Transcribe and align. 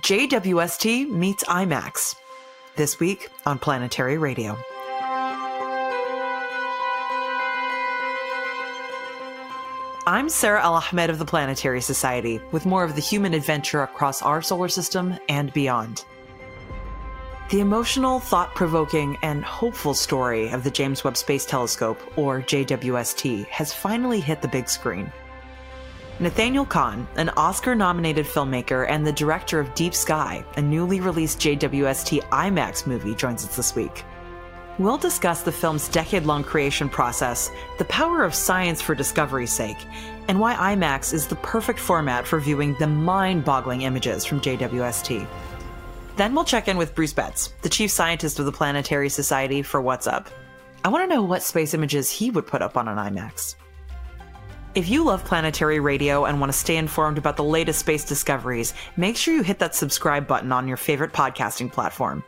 JWST 0.00 1.08
meets 1.08 1.42
IMAX. 1.44 2.16
This 2.76 3.00
week 3.00 3.30
on 3.46 3.58
Planetary 3.58 4.18
Radio. 4.18 4.56
I'm 10.06 10.28
Sarah 10.28 10.62
Al 10.62 10.74
Ahmed 10.74 11.08
of 11.08 11.18
the 11.18 11.24
Planetary 11.24 11.80
Society, 11.80 12.40
with 12.52 12.66
more 12.66 12.84
of 12.84 12.94
the 12.94 13.00
human 13.00 13.32
adventure 13.32 13.82
across 13.82 14.20
our 14.20 14.42
solar 14.42 14.68
system 14.68 15.18
and 15.30 15.50
beyond. 15.54 16.04
The 17.50 17.60
emotional, 17.60 18.20
thought 18.20 18.54
provoking, 18.54 19.16
and 19.22 19.42
hopeful 19.42 19.94
story 19.94 20.50
of 20.50 20.62
the 20.62 20.70
James 20.70 21.04
Webb 21.04 21.16
Space 21.16 21.46
Telescope, 21.46 22.00
or 22.18 22.42
JWST, 22.42 23.46
has 23.46 23.72
finally 23.72 24.20
hit 24.20 24.42
the 24.42 24.48
big 24.48 24.68
screen. 24.68 25.10
Nathaniel 26.18 26.64
Kahn, 26.64 27.06
an 27.16 27.28
Oscar 27.36 27.74
nominated 27.74 28.24
filmmaker 28.24 28.86
and 28.88 29.06
the 29.06 29.12
director 29.12 29.60
of 29.60 29.74
Deep 29.74 29.94
Sky, 29.94 30.42
a 30.56 30.62
newly 30.62 30.98
released 30.98 31.38
JWST 31.40 32.22
IMAX 32.30 32.86
movie, 32.86 33.14
joins 33.14 33.44
us 33.44 33.54
this 33.54 33.74
week. 33.76 34.02
We'll 34.78 34.96
discuss 34.96 35.42
the 35.42 35.52
film's 35.52 35.88
decade 35.88 36.24
long 36.24 36.42
creation 36.42 36.88
process, 36.88 37.50
the 37.76 37.84
power 37.84 38.24
of 38.24 38.34
science 38.34 38.80
for 38.80 38.94
discovery's 38.94 39.52
sake, 39.52 39.76
and 40.26 40.40
why 40.40 40.54
IMAX 40.54 41.12
is 41.12 41.26
the 41.26 41.36
perfect 41.36 41.78
format 41.78 42.26
for 42.26 42.40
viewing 42.40 42.74
the 42.78 42.86
mind 42.86 43.44
boggling 43.44 43.82
images 43.82 44.24
from 44.24 44.40
JWST. 44.40 45.26
Then 46.16 46.34
we'll 46.34 46.44
check 46.44 46.66
in 46.66 46.78
with 46.78 46.94
Bruce 46.94 47.12
Betts, 47.12 47.52
the 47.60 47.68
chief 47.68 47.90
scientist 47.90 48.38
of 48.38 48.46
the 48.46 48.52
Planetary 48.52 49.10
Society, 49.10 49.60
for 49.60 49.82
What's 49.82 50.06
Up. 50.06 50.30
I 50.82 50.88
want 50.88 51.06
to 51.06 51.14
know 51.14 51.22
what 51.22 51.42
space 51.42 51.74
images 51.74 52.10
he 52.10 52.30
would 52.30 52.46
put 52.46 52.62
up 52.62 52.78
on 52.78 52.88
an 52.88 52.96
IMAX. 52.96 53.54
If 54.76 54.90
you 54.90 55.04
love 55.04 55.24
planetary 55.24 55.80
radio 55.80 56.26
and 56.26 56.38
want 56.38 56.52
to 56.52 56.58
stay 56.58 56.76
informed 56.76 57.16
about 57.16 57.38
the 57.38 57.42
latest 57.42 57.78
space 57.78 58.04
discoveries, 58.04 58.74
make 58.98 59.16
sure 59.16 59.32
you 59.32 59.42
hit 59.42 59.58
that 59.60 59.74
subscribe 59.74 60.26
button 60.26 60.52
on 60.52 60.68
your 60.68 60.76
favorite 60.76 61.14
podcasting 61.14 61.72
platform. 61.72 62.22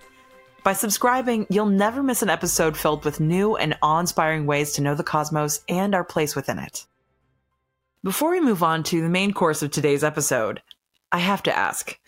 By 0.65 0.73
subscribing, 0.73 1.47
you'll 1.51 1.67
never 1.67 2.03
miss 2.03 2.23
an 2.23 2.31
episode 2.31 2.75
filled 2.75 3.05
with 3.05 3.21
new 3.21 3.57
and 3.57 3.77
awe 3.83 4.01
inspiring 4.01 4.47
ways 4.47 4.73
to 4.73 4.81
know 4.81 4.95
the 4.95 5.05
cosmos 5.05 5.63
and 5.69 5.95
our 5.95 6.05
place 6.05 6.35
within 6.35 6.59
it. 6.59 6.87
Before 8.03 8.31
we 8.31 8.41
move 8.41 8.63
on 8.63 8.83
to 8.85 9.03
the 9.03 9.11
main 9.11 9.35
course 9.35 9.63
of 9.63 9.71
today's 9.71 10.03
episode, 10.03 10.63
I 11.13 11.19
have 11.19 11.43
to 11.43 11.55
ask 11.55 11.99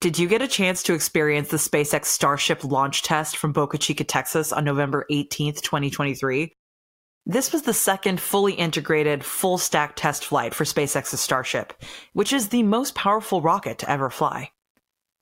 Did 0.00 0.18
you 0.18 0.28
get 0.28 0.40
a 0.40 0.48
chance 0.48 0.82
to 0.84 0.94
experience 0.94 1.48
the 1.48 1.58
SpaceX 1.58 2.06
Starship 2.06 2.64
launch 2.64 3.02
test 3.02 3.36
from 3.36 3.52
Boca 3.52 3.76
Chica, 3.76 4.04
Texas 4.04 4.50
on 4.50 4.64
November 4.64 5.04
18th, 5.10 5.60
2023? 5.60 6.56
This 7.26 7.52
was 7.52 7.62
the 7.62 7.72
second 7.72 8.20
fully 8.20 8.52
integrated, 8.52 9.24
full 9.24 9.56
stack 9.56 9.96
test 9.96 10.26
flight 10.26 10.52
for 10.52 10.64
SpaceX's 10.64 11.20
Starship, 11.20 11.72
which 12.12 12.34
is 12.34 12.48
the 12.48 12.62
most 12.62 12.94
powerful 12.94 13.40
rocket 13.40 13.78
to 13.78 13.90
ever 13.90 14.10
fly. 14.10 14.50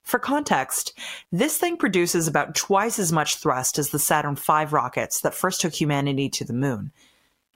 For 0.02 0.18
context, 0.18 0.98
this 1.30 1.58
thing 1.58 1.76
produces 1.76 2.26
about 2.26 2.56
twice 2.56 2.98
as 2.98 3.12
much 3.12 3.36
thrust 3.36 3.78
as 3.78 3.90
the 3.90 4.00
Saturn 4.00 4.34
V 4.34 4.64
rockets 4.64 5.20
that 5.20 5.34
first 5.34 5.60
took 5.60 5.74
humanity 5.74 6.28
to 6.30 6.44
the 6.44 6.52
moon. 6.52 6.90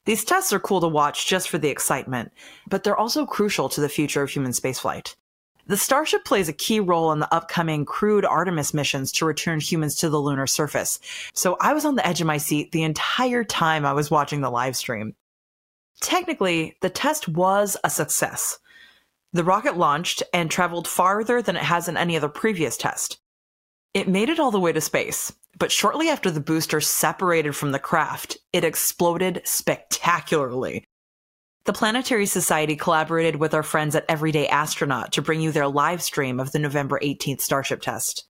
These 0.04 0.24
tests 0.24 0.52
are 0.52 0.60
cool 0.60 0.80
to 0.80 0.86
watch 0.86 1.26
just 1.26 1.48
for 1.48 1.58
the 1.58 1.68
excitement, 1.68 2.30
but 2.68 2.84
they're 2.84 2.96
also 2.96 3.26
crucial 3.26 3.68
to 3.70 3.80
the 3.80 3.88
future 3.88 4.22
of 4.22 4.30
human 4.30 4.52
spaceflight. 4.52 5.16
The 5.68 5.76
Starship 5.76 6.24
plays 6.24 6.48
a 6.48 6.52
key 6.52 6.78
role 6.78 7.10
in 7.10 7.18
the 7.18 7.34
upcoming 7.34 7.84
crewed 7.84 8.24
Artemis 8.24 8.72
missions 8.72 9.10
to 9.12 9.24
return 9.24 9.58
humans 9.58 9.96
to 9.96 10.08
the 10.08 10.20
lunar 10.20 10.46
surface, 10.46 11.00
so 11.34 11.56
I 11.60 11.72
was 11.72 11.84
on 11.84 11.96
the 11.96 12.06
edge 12.06 12.20
of 12.20 12.26
my 12.28 12.38
seat 12.38 12.70
the 12.70 12.84
entire 12.84 13.42
time 13.42 13.84
I 13.84 13.92
was 13.92 14.08
watching 14.08 14.42
the 14.42 14.50
live 14.50 14.76
stream. 14.76 15.16
Technically, 16.00 16.76
the 16.82 16.90
test 16.90 17.26
was 17.26 17.76
a 17.82 17.90
success. 17.90 18.60
The 19.32 19.42
rocket 19.42 19.76
launched 19.76 20.22
and 20.32 20.48
traveled 20.48 20.86
farther 20.86 21.42
than 21.42 21.56
it 21.56 21.64
has 21.64 21.88
in 21.88 21.96
any 21.96 22.16
other 22.16 22.28
previous 22.28 22.76
test. 22.76 23.18
It 23.92 24.06
made 24.06 24.28
it 24.28 24.38
all 24.38 24.52
the 24.52 24.60
way 24.60 24.72
to 24.72 24.80
space, 24.80 25.32
but 25.58 25.72
shortly 25.72 26.08
after 26.08 26.30
the 26.30 26.38
booster 26.38 26.80
separated 26.80 27.56
from 27.56 27.72
the 27.72 27.80
craft, 27.80 28.38
it 28.52 28.62
exploded 28.62 29.42
spectacularly. 29.44 30.86
The 31.66 31.72
Planetary 31.72 32.26
Society 32.26 32.76
collaborated 32.76 33.36
with 33.36 33.52
our 33.52 33.64
friends 33.64 33.96
at 33.96 34.04
Everyday 34.08 34.46
Astronaut 34.46 35.10
to 35.14 35.20
bring 35.20 35.40
you 35.40 35.50
their 35.50 35.66
live 35.66 36.00
stream 36.00 36.38
of 36.38 36.52
the 36.52 36.60
November 36.60 37.00
18th 37.02 37.40
Starship 37.40 37.80
test. 37.80 38.24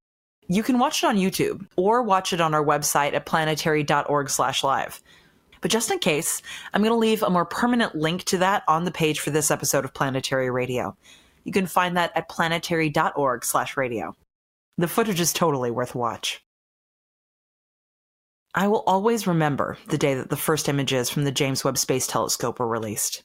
You 0.48 0.62
can 0.62 0.78
watch 0.78 1.04
it 1.04 1.06
on 1.06 1.18
YouTube 1.18 1.66
or 1.76 2.02
watch 2.02 2.32
it 2.32 2.40
on 2.40 2.54
our 2.54 2.64
website 2.64 3.12
at 3.12 3.26
planetary.org/live. 3.26 5.02
But 5.60 5.70
just 5.70 5.90
in 5.90 5.98
case, 5.98 6.40
I'm 6.72 6.80
going 6.80 6.92
to 6.92 6.96
leave 6.96 7.22
a 7.22 7.28
more 7.28 7.44
permanent 7.44 7.94
link 7.94 8.24
to 8.24 8.38
that 8.38 8.62
on 8.68 8.84
the 8.84 8.90
page 8.90 9.20
for 9.20 9.28
this 9.28 9.50
episode 9.50 9.84
of 9.84 9.92
Planetary 9.92 10.50
Radio. 10.50 10.96
You 11.44 11.52
can 11.52 11.66
find 11.66 11.94
that 11.98 12.12
at 12.16 12.30
planetary.org/radio. 12.30 14.16
The 14.78 14.88
footage 14.88 15.20
is 15.20 15.34
totally 15.34 15.70
worth 15.70 15.94
a 15.94 15.98
watch. 15.98 16.42
I 18.58 18.68
will 18.68 18.82
always 18.86 19.26
remember 19.26 19.76
the 19.88 19.98
day 19.98 20.14
that 20.14 20.30
the 20.30 20.36
first 20.36 20.66
images 20.70 21.10
from 21.10 21.24
the 21.24 21.30
James 21.30 21.62
Webb 21.62 21.76
Space 21.76 22.06
Telescope 22.06 22.58
were 22.58 22.66
released. 22.66 23.22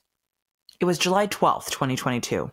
It 0.82 0.86
was 0.86 0.98
July 0.98 1.28
12th, 1.28 1.70
2022. 1.72 2.52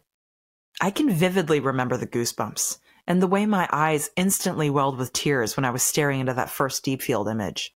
I 0.80 0.92
can 0.92 1.10
vividly 1.10 1.58
remember 1.58 1.96
the 1.96 2.06
goosebumps 2.06 2.78
and 3.04 3.20
the 3.20 3.26
way 3.26 3.46
my 3.46 3.68
eyes 3.72 4.10
instantly 4.14 4.70
welled 4.70 4.96
with 4.96 5.12
tears 5.12 5.56
when 5.56 5.64
I 5.64 5.70
was 5.70 5.82
staring 5.82 6.20
into 6.20 6.34
that 6.34 6.50
first 6.50 6.84
deep 6.84 7.02
field 7.02 7.26
image. 7.26 7.74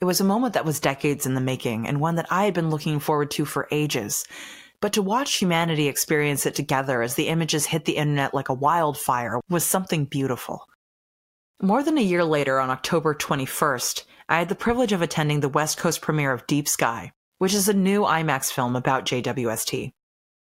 It 0.00 0.06
was 0.06 0.20
a 0.20 0.24
moment 0.24 0.54
that 0.54 0.64
was 0.64 0.80
decades 0.80 1.24
in 1.24 1.34
the 1.34 1.40
making 1.40 1.86
and 1.86 2.00
one 2.00 2.16
that 2.16 2.32
I 2.32 2.46
had 2.46 2.54
been 2.54 2.70
looking 2.70 2.98
forward 2.98 3.30
to 3.32 3.44
for 3.44 3.68
ages. 3.70 4.26
But 4.80 4.94
to 4.94 5.02
watch 5.02 5.36
humanity 5.36 5.86
experience 5.86 6.46
it 6.46 6.56
together 6.56 7.00
as 7.00 7.14
the 7.14 7.28
images 7.28 7.66
hit 7.66 7.84
the 7.84 7.96
internet 7.96 8.34
like 8.34 8.48
a 8.48 8.54
wildfire 8.54 9.40
was 9.48 9.62
something 9.62 10.04
beautiful. 10.04 10.66
More 11.62 11.82
than 11.82 11.98
a 11.98 12.02
year 12.02 12.24
later, 12.24 12.58
on 12.58 12.70
October 12.70 13.14
21st, 13.14 14.04
I 14.30 14.38
had 14.38 14.48
the 14.48 14.54
privilege 14.54 14.92
of 14.92 15.02
attending 15.02 15.40
the 15.40 15.48
West 15.50 15.76
Coast 15.76 16.00
premiere 16.00 16.32
of 16.32 16.46
Deep 16.46 16.66
Sky, 16.66 17.12
which 17.36 17.52
is 17.52 17.68
a 17.68 17.74
new 17.74 18.00
IMAX 18.00 18.50
film 18.50 18.76
about 18.76 19.04
JWST. 19.04 19.90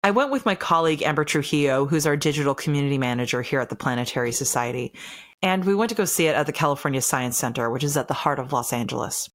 I 0.03 0.12
went 0.12 0.30
with 0.30 0.46
my 0.46 0.56
colleague 0.56 1.02
Amber 1.03 1.24
Trujillo, 1.24 1.86
who's 1.86 2.06
our 2.06 2.18
digital 2.18 2.53
community 2.53 2.98
manager 2.98 3.42
here 3.42 3.62
at 3.62 3.70
the 3.70 3.78
Planetary 3.78 4.34
Society, 4.34 4.94
and 5.42 5.64
we 5.64 5.74
went 5.74 5.88
to 5.88 5.96
go 5.96 6.03
see 6.03 6.28
it 6.28 6.36
at 6.36 6.48
the 6.48 6.52
California 6.52 7.02
Science 7.02 7.38
Center, 7.38 7.70
which 7.70 7.86
is 7.86 7.96
at 7.96 8.09
the 8.09 8.14
heart 8.14 8.38
of 8.38 8.52
Los 8.52 8.74
Angeles. 8.74 9.30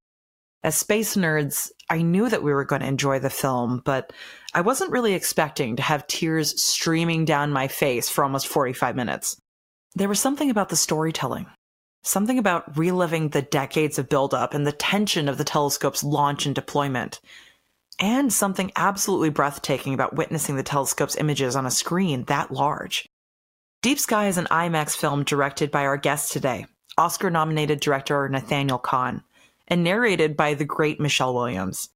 As 0.63 0.77
space 0.77 1.17
nerds, 1.17 1.71
I 1.89 2.03
knew 2.03 2.29
that 2.29 2.43
we 2.43 2.53
were 2.53 2.67
going 2.67 2.83
to 2.83 2.89
enjoy 2.89 3.21
the 3.21 3.31
film, 3.31 3.81
but 3.87 4.13
I 4.53 4.61
wasn't 4.61 4.93
really 4.93 5.15
expecting 5.15 5.77
to 5.77 5.83
have 5.83 6.07
tears 6.07 6.63
streaming 6.63 7.25
down 7.25 7.53
my 7.53 7.69
face 7.69 8.11
for 8.11 8.23
almost 8.23 8.49
45 8.49 8.95
minutes. 8.97 9.41
There 9.95 10.11
was 10.11 10.21
something 10.21 10.51
about 10.51 10.69
the 10.69 10.77
storytelling, 10.77 11.47
something 12.03 12.39
about 12.39 12.77
reliving 12.77 13.29
the 13.29 13.43
decades 13.43 13.99
of 13.99 14.09
buildup 14.09 14.55
and 14.55 14.67
the 14.67 14.73
tension 14.73 15.29
of 15.29 15.39
the 15.39 15.45
telescope's 15.45 16.03
launch 16.03 16.47
and 16.47 16.55
deployment, 16.55 17.21
and 17.99 18.33
something 18.33 18.73
absolutely 18.77 19.31
breathtaking 19.31 19.93
about 19.93 20.17
witnessing 20.17 20.57
the 20.57 20.63
telescope's 20.63 21.17
images 21.17 21.55
on 21.55 21.67
a 21.67 21.71
screen 21.71 22.25
that 22.25 22.51
large. 22.51 23.09
Deep 23.83 23.99
Sky 23.99 24.29
is 24.29 24.39
an 24.39 24.47
IMAX 24.51 24.97
film 24.97 25.25
directed 25.25 25.71
by 25.71 25.85
our 25.85 25.97
guest 25.97 26.33
today, 26.33 26.67
Oscar 26.99 27.31
nominated 27.31 27.81
director 27.81 28.29
Nathaniel 28.29 28.79
Kahn 28.79 29.23
and 29.69 29.85
narrated 29.85 30.37
by 30.37 30.55
the 30.55 30.65
great 30.65 31.01
Michelle 31.01 31.35
Williams. 31.35 31.89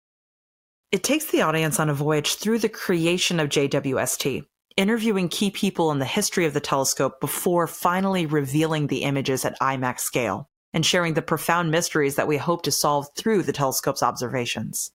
It 0.93 1.03
takes 1.03 1.27
the 1.27 1.43
audience 1.43 1.81
on 1.81 1.91
a 1.91 1.95
voyage 1.95 2.37
through 2.37 2.61
the 2.61 2.69
creation 2.69 3.41
of 3.41 3.49
JWST, 3.49 4.47
interviewing 4.77 5.29
key 5.29 5.51
people 5.51 5.93
in 5.93 5.99
the 5.99 6.05
history 6.05 6.47
of 6.47 6.55
the 6.55 6.61
telescope 6.61 7.21
before 7.21 7.67
finally 7.67 8.27
revealing 8.27 8.87
the 8.87 9.03
images 9.03 9.45
at 9.45 9.59
IMAX 9.61 10.01
scale 10.01 10.49
and 10.73 10.85
sharing 10.85 11.15
the 11.15 11.23
profound 11.23 11.71
mysteries 11.71 12.17
that 12.17 12.27
we 12.27 12.37
hope 12.37 12.63
to 12.63 12.73
solve 12.73 13.07
through 13.17 13.45
the 13.45 13.53
telescope's 13.53 14.03
observations. 14.03 14.91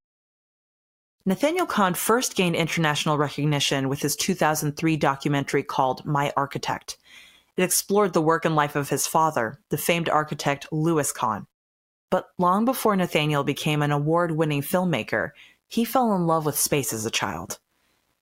Nathaniel 1.25 1.65
Kahn 1.65 1.93
first 1.93 2.35
gained 2.35 2.55
international 2.55 3.17
recognition 3.17 3.87
with 3.87 4.01
his 4.01 4.15
2003 4.15 4.97
documentary 4.97 5.63
called 5.63 6.05
My 6.05 6.33
Architect. 6.35 6.97
It 7.55 7.63
explored 7.63 8.13
the 8.13 8.21
work 8.21 8.45
and 8.45 8.55
life 8.55 8.75
of 8.75 8.89
his 8.89 9.07
father, 9.07 9.59
the 9.69 9.77
famed 9.77 10.09
architect 10.09 10.67
Louis 10.71 11.11
Kahn. 11.11 11.45
But 12.09 12.27
long 12.37 12.65
before 12.65 12.95
Nathaniel 12.95 13.43
became 13.43 13.81
an 13.81 13.91
award 13.91 14.31
winning 14.31 14.61
filmmaker, 14.61 15.31
he 15.67 15.85
fell 15.85 16.15
in 16.15 16.25
love 16.25 16.45
with 16.45 16.57
space 16.57 16.91
as 16.91 17.05
a 17.05 17.11
child. 17.11 17.59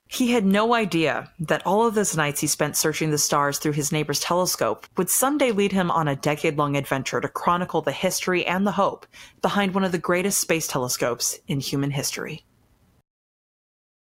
He 0.09 0.31
had 0.31 0.45
no 0.45 0.73
idea 0.73 1.31
that 1.39 1.65
all 1.65 1.85
of 1.85 1.93
those 1.93 2.15
nights 2.15 2.39
he 2.39 2.47
spent 2.47 2.77
searching 2.77 3.11
the 3.11 3.17
stars 3.17 3.59
through 3.59 3.73
his 3.73 3.91
neighbor's 3.91 4.21
telescope 4.21 4.87
would 4.95 5.09
someday 5.09 5.51
lead 5.51 5.73
him 5.73 5.91
on 5.91 6.07
a 6.07 6.15
decade 6.15 6.57
long 6.57 6.77
adventure 6.77 7.19
to 7.19 7.27
chronicle 7.27 7.81
the 7.81 7.91
history 7.91 8.45
and 8.45 8.65
the 8.65 8.71
hope 8.71 9.05
behind 9.41 9.73
one 9.73 9.83
of 9.83 9.91
the 9.91 9.97
greatest 9.97 10.39
space 10.39 10.67
telescopes 10.67 11.39
in 11.47 11.59
human 11.59 11.91
history. 11.91 12.45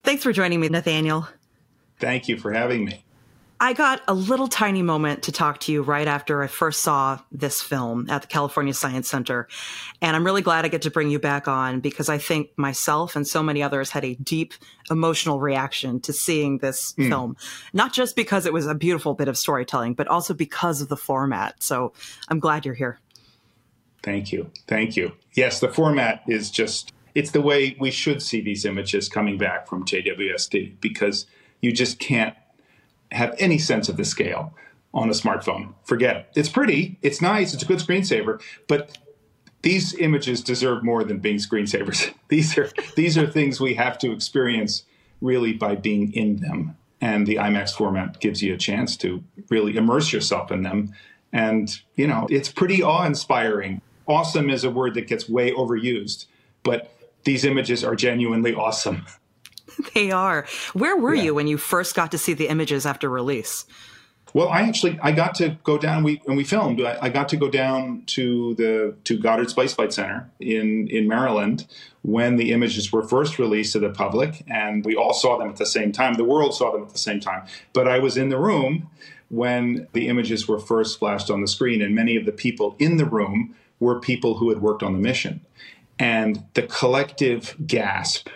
Thanks 0.05 0.23
for 0.23 0.33
joining 0.33 0.61
me, 0.61 0.69
Nathaniel. 0.69 1.29
Thank 1.99 2.29
you 2.29 2.37
for 2.37 2.53
having 2.53 2.85
me. 2.85 3.06
I 3.59 3.73
got 3.73 4.03
a 4.07 4.13
little 4.13 4.49
tiny 4.49 4.83
moment 4.83 5.23
to 5.25 5.33
talk 5.33 5.61
to 5.61 5.73
you 5.73 5.83
right 5.83 6.07
after 6.07 6.43
I 6.43 6.47
first 6.47 6.83
saw 6.83 7.21
this 7.33 7.63
film 7.63 8.11
at 8.11 8.23
the 8.23 8.29
California 8.29 8.75
Science 8.75 9.09
Center. 9.09 9.49
And 10.03 10.15
I'm 10.15 10.25
really 10.25 10.43
glad 10.43 10.67
I 10.67 10.69
get 10.69 10.83
to 10.83 10.91
bring 10.91 11.09
you 11.09 11.19
back 11.19 11.49
on 11.49 11.81
because 11.81 12.11
I 12.11 12.19
think 12.19 12.51
myself 12.57 13.17
and 13.17 13.27
so 13.27 13.43
many 13.43 13.63
others 13.63 13.91
had 13.91 14.05
a 14.05 14.15
deep 14.17 14.53
emotional 14.91 15.41
reaction 15.41 16.01
to 16.01 16.13
seeing 16.13 16.59
this 16.59 16.93
mm. 16.99 17.09
film. 17.09 17.37
Not 17.73 17.95
just 17.95 18.15
because 18.15 18.45
it 18.45 18.53
was 18.53 18.67
a 18.67 18.75
beautiful 18.75 19.15
bit 19.15 19.27
of 19.27 19.39
storytelling, 19.39 19.95
but 19.95 20.07
also 20.07 20.35
because 20.35 20.83
of 20.83 20.89
the 20.89 20.97
format. 20.97 21.63
So 21.63 21.95
I'm 22.29 22.41
glad 22.41 22.67
you're 22.67 22.75
here. 22.75 22.99
Thank 24.03 24.33
you. 24.33 24.51
Thank 24.69 24.97
you. 24.97 25.13
Yes, 25.35 25.61
the 25.61 25.69
format 25.69 26.23
is 26.29 26.51
just, 26.51 26.93
it's 27.15 27.31
the 27.31 27.41
way 27.41 27.75
we 27.81 27.91
should 27.91 28.21
see 28.23 28.43
these 28.43 28.67
images 28.67 29.09
coming 29.09 29.39
back 29.39 29.67
from 29.67 29.85
JWST 29.85 30.79
because 30.81 31.27
you 31.63 31.73
just 31.73 31.99
can't 31.99 32.37
have 33.17 33.35
any 33.39 33.59
sense 33.59 33.89
of 33.89 33.97
the 33.97 34.05
scale 34.05 34.55
on 34.95 35.09
a 35.09 35.13
smartphone. 35.13 35.75
Forget 35.85 36.17
it. 36.17 36.27
It's 36.35 36.49
pretty, 36.49 36.99
it's 37.03 37.21
nice, 37.21 37.53
it's 37.53 37.63
a 37.63 37.67
good 37.67 37.79
screensaver, 37.79 38.41
but 38.67 38.97
these 39.63 39.95
images 39.95 40.43
deserve 40.43 40.85
more 40.85 41.05
than 41.05 41.19
being 41.19 41.37
screensavers. 41.37 42.13
these 42.29 42.57
are 42.57 42.71
these 42.95 43.19
are 43.19 43.27
things 43.27 43.61
we 43.61 43.75
have 43.75 43.99
to 43.99 44.13
experience 44.13 44.85
really 45.21 45.53
by 45.53 45.75
being 45.75 46.13
in 46.13 46.37
them. 46.37 46.77
And 47.01 47.27
the 47.27 47.37
IMAX 47.37 47.73
format 47.73 48.21
gives 48.21 48.43
you 48.43 48.55
a 48.55 48.57
chance 48.57 48.97
to 48.99 49.23
really 49.51 49.77
immerse 49.77 50.13
yourself 50.13 50.51
in 50.51 50.63
them. 50.63 50.95
And, 51.33 51.79
you 51.95 52.07
know, 52.07 52.27
it's 52.31 52.51
pretty 52.51 52.83
awe 52.83 53.05
inspiring. 53.05 53.83
Awesome 54.07 54.49
is 54.49 54.65
a 54.65 54.71
word 54.71 54.95
that 54.95 55.07
gets 55.07 55.29
way 55.29 55.53
overused, 55.53 56.27
but 56.63 56.97
these 57.25 57.45
images 57.45 57.85
are 57.85 57.97
genuinely 57.97 58.55
awesome. 58.55 59.05
they 59.95 60.11
are. 60.11 60.47
Where 60.73 60.97
were 60.97 61.15
yeah. 61.15 61.25
you 61.25 61.35
when 61.35 61.47
you 61.47 61.59
first 61.59 61.95
got 61.95 62.11
to 62.13 62.19
see 62.19 62.35
the 62.35 62.49
images 62.49 62.87
after 62.87 63.09
release? 63.09 63.67
Well, 64.37 64.51
I 64.51 64.63
actually 64.63 64.99
I 65.03 65.13
got 65.13 65.35
to 65.37 65.57
go 65.63 65.79
down. 65.79 66.03
We 66.03 66.21
and 66.27 66.37
we 66.37 66.45
filmed, 66.45 66.83
I, 66.83 66.99
I, 67.01 67.09
got 67.09 67.31
to 67.31 67.39
go 67.39 67.49
down 67.49 68.03
to 68.09 68.55
the 68.57 68.95
to 69.05 69.19
Goddard 69.19 69.49
Space 69.49 69.73
Flight 69.73 69.95
Center 69.95 70.31
in 70.41 70.89
in 70.89 71.09
Maryland 71.09 71.67
when 72.03 72.37
the 72.37 72.53
images 72.53 72.93
were 72.93 73.03
first 73.03 73.39
released 73.39 73.73
to 73.73 73.79
the 73.79 73.89
public, 73.89 74.45
and 74.47 74.85
we 74.85 74.95
all 74.95 75.15
saw 75.15 75.39
them 75.39 75.49
at 75.49 75.57
the 75.57 75.65
same 75.65 75.91
time. 75.91 76.15
The 76.15 76.25
world 76.25 76.55
saw 76.55 76.71
them 76.71 76.83
at 76.83 76.91
the 76.91 76.99
same 76.99 77.19
time. 77.19 77.47
But 77.73 77.89
I 77.89 77.99
was 77.99 78.19
in 78.19 78.29
the 78.29 78.39
room 78.39 78.91
when 79.31 79.89
the 79.93 80.09
images 80.09 80.47
were 80.47 80.59
first 80.59 80.99
flashed 80.99 81.31
on 81.31 81.41
the 81.41 81.49
screen, 81.49 81.81
and 81.81 81.95
many 81.95 82.17
of 82.17 82.27
the 82.27 82.33
people 82.33 82.77
in 82.79 82.99
the 82.99 83.07
room 83.07 83.55
were 83.81 84.01
people 84.01 84.37
who 84.37 84.51
had 84.51 84.61
worked 84.61 84.83
on 84.83 84.93
the 84.93 84.99
mission, 84.99 85.41
and 85.99 86.45
the 86.53 86.63
collective 86.63 87.57
gasp 87.67 88.29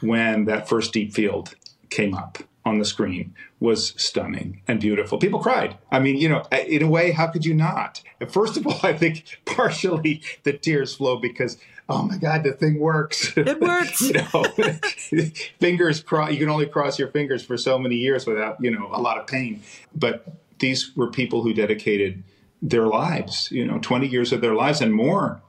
when 0.00 0.44
that 0.46 0.68
first 0.68 0.92
deep 0.92 1.12
field 1.12 1.54
came 1.90 2.14
up 2.14 2.38
on 2.64 2.78
the 2.78 2.84
screen 2.84 3.34
was 3.58 3.94
stunning 3.96 4.60
and 4.68 4.80
beautiful. 4.80 5.18
People 5.18 5.40
cried. 5.40 5.76
I 5.90 5.98
mean, 5.98 6.16
you 6.16 6.28
know, 6.28 6.44
in 6.52 6.82
a 6.82 6.88
way, 6.88 7.10
how 7.10 7.26
could 7.26 7.44
you 7.44 7.54
not? 7.54 8.02
First 8.28 8.56
of 8.56 8.66
all, 8.66 8.78
I 8.82 8.92
think 8.92 9.38
partially 9.44 10.22
the 10.42 10.52
tears 10.52 10.94
flow 10.94 11.16
because, 11.16 11.58
oh 11.88 12.02
my 12.02 12.18
God, 12.18 12.44
the 12.44 12.52
thing 12.52 12.78
works. 12.78 13.36
It 13.36 13.60
works. 13.60 14.00
you 14.00 14.12
know, 14.12 15.30
fingers 15.58 16.02
cross. 16.02 16.32
You 16.32 16.38
can 16.38 16.50
only 16.50 16.66
cross 16.66 16.98
your 16.98 17.08
fingers 17.08 17.42
for 17.42 17.56
so 17.56 17.78
many 17.78 17.96
years 17.96 18.26
without, 18.26 18.58
you 18.60 18.70
know, 18.70 18.90
a 18.92 19.00
lot 19.00 19.18
of 19.18 19.26
pain. 19.26 19.62
But 19.94 20.26
these 20.58 20.94
were 20.94 21.10
people 21.10 21.42
who 21.42 21.54
dedicated 21.54 22.22
their 22.62 22.86
lives, 22.86 23.50
you 23.50 23.64
know, 23.64 23.78
20 23.78 24.06
years 24.06 24.32
of 24.32 24.42
their 24.42 24.54
lives 24.54 24.82
and 24.82 24.92
more 24.92 25.40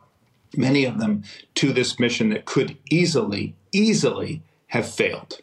many 0.56 0.86
of 0.86 1.00
them 1.00 1.24
to 1.56 1.71
this 1.74 2.00
mission 2.00 2.30
that 2.30 2.45
could 2.45 2.77
easily, 2.89 3.56
easily 3.72 4.42
have 4.68 4.90
failed. 4.90 5.40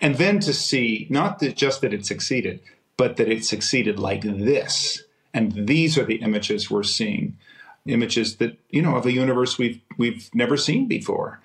And 0.00 0.16
then 0.16 0.40
to 0.40 0.52
see 0.52 1.06
not 1.10 1.38
that 1.40 1.56
just 1.56 1.80
that 1.80 1.94
it 1.94 2.06
succeeded, 2.06 2.60
but 2.96 3.16
that 3.16 3.28
it 3.28 3.44
succeeded 3.44 3.98
like 3.98 4.22
this. 4.22 5.02
And 5.32 5.66
these 5.66 5.98
are 5.98 6.04
the 6.04 6.16
images 6.16 6.70
we're 6.70 6.84
seeing, 6.84 7.36
images 7.86 8.36
that, 8.36 8.56
you 8.70 8.82
know, 8.82 8.96
of 8.96 9.06
a 9.06 9.12
universe 9.12 9.58
we've 9.58 9.80
we've 9.98 10.30
never 10.34 10.56
seen 10.56 10.86
before. 10.86 11.40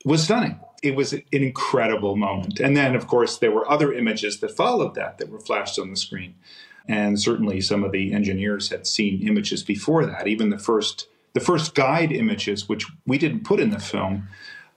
It 0.00 0.08
was 0.08 0.24
stunning. 0.24 0.58
It 0.82 0.96
was 0.96 1.12
an 1.12 1.22
incredible 1.30 2.16
moment. 2.16 2.58
And 2.60 2.76
then 2.76 2.94
of 2.94 3.06
course 3.06 3.38
there 3.38 3.52
were 3.52 3.70
other 3.70 3.92
images 3.92 4.40
that 4.40 4.56
followed 4.56 4.94
that 4.94 5.18
that 5.18 5.28
were 5.28 5.40
flashed 5.40 5.78
on 5.78 5.90
the 5.90 5.96
screen. 5.96 6.34
And 6.88 7.20
certainly 7.20 7.60
some 7.60 7.84
of 7.84 7.92
the 7.92 8.12
engineers 8.12 8.70
had 8.70 8.86
seen 8.86 9.26
images 9.28 9.62
before 9.62 10.06
that, 10.06 10.26
even 10.26 10.48
the 10.50 10.58
first 10.58 11.06
the 11.32 11.40
first 11.40 11.74
guide 11.74 12.10
images, 12.10 12.68
which 12.68 12.86
we 13.06 13.18
didn't 13.18 13.44
put 13.44 13.60
in 13.60 13.70
the 13.70 13.78
film, 13.78 14.28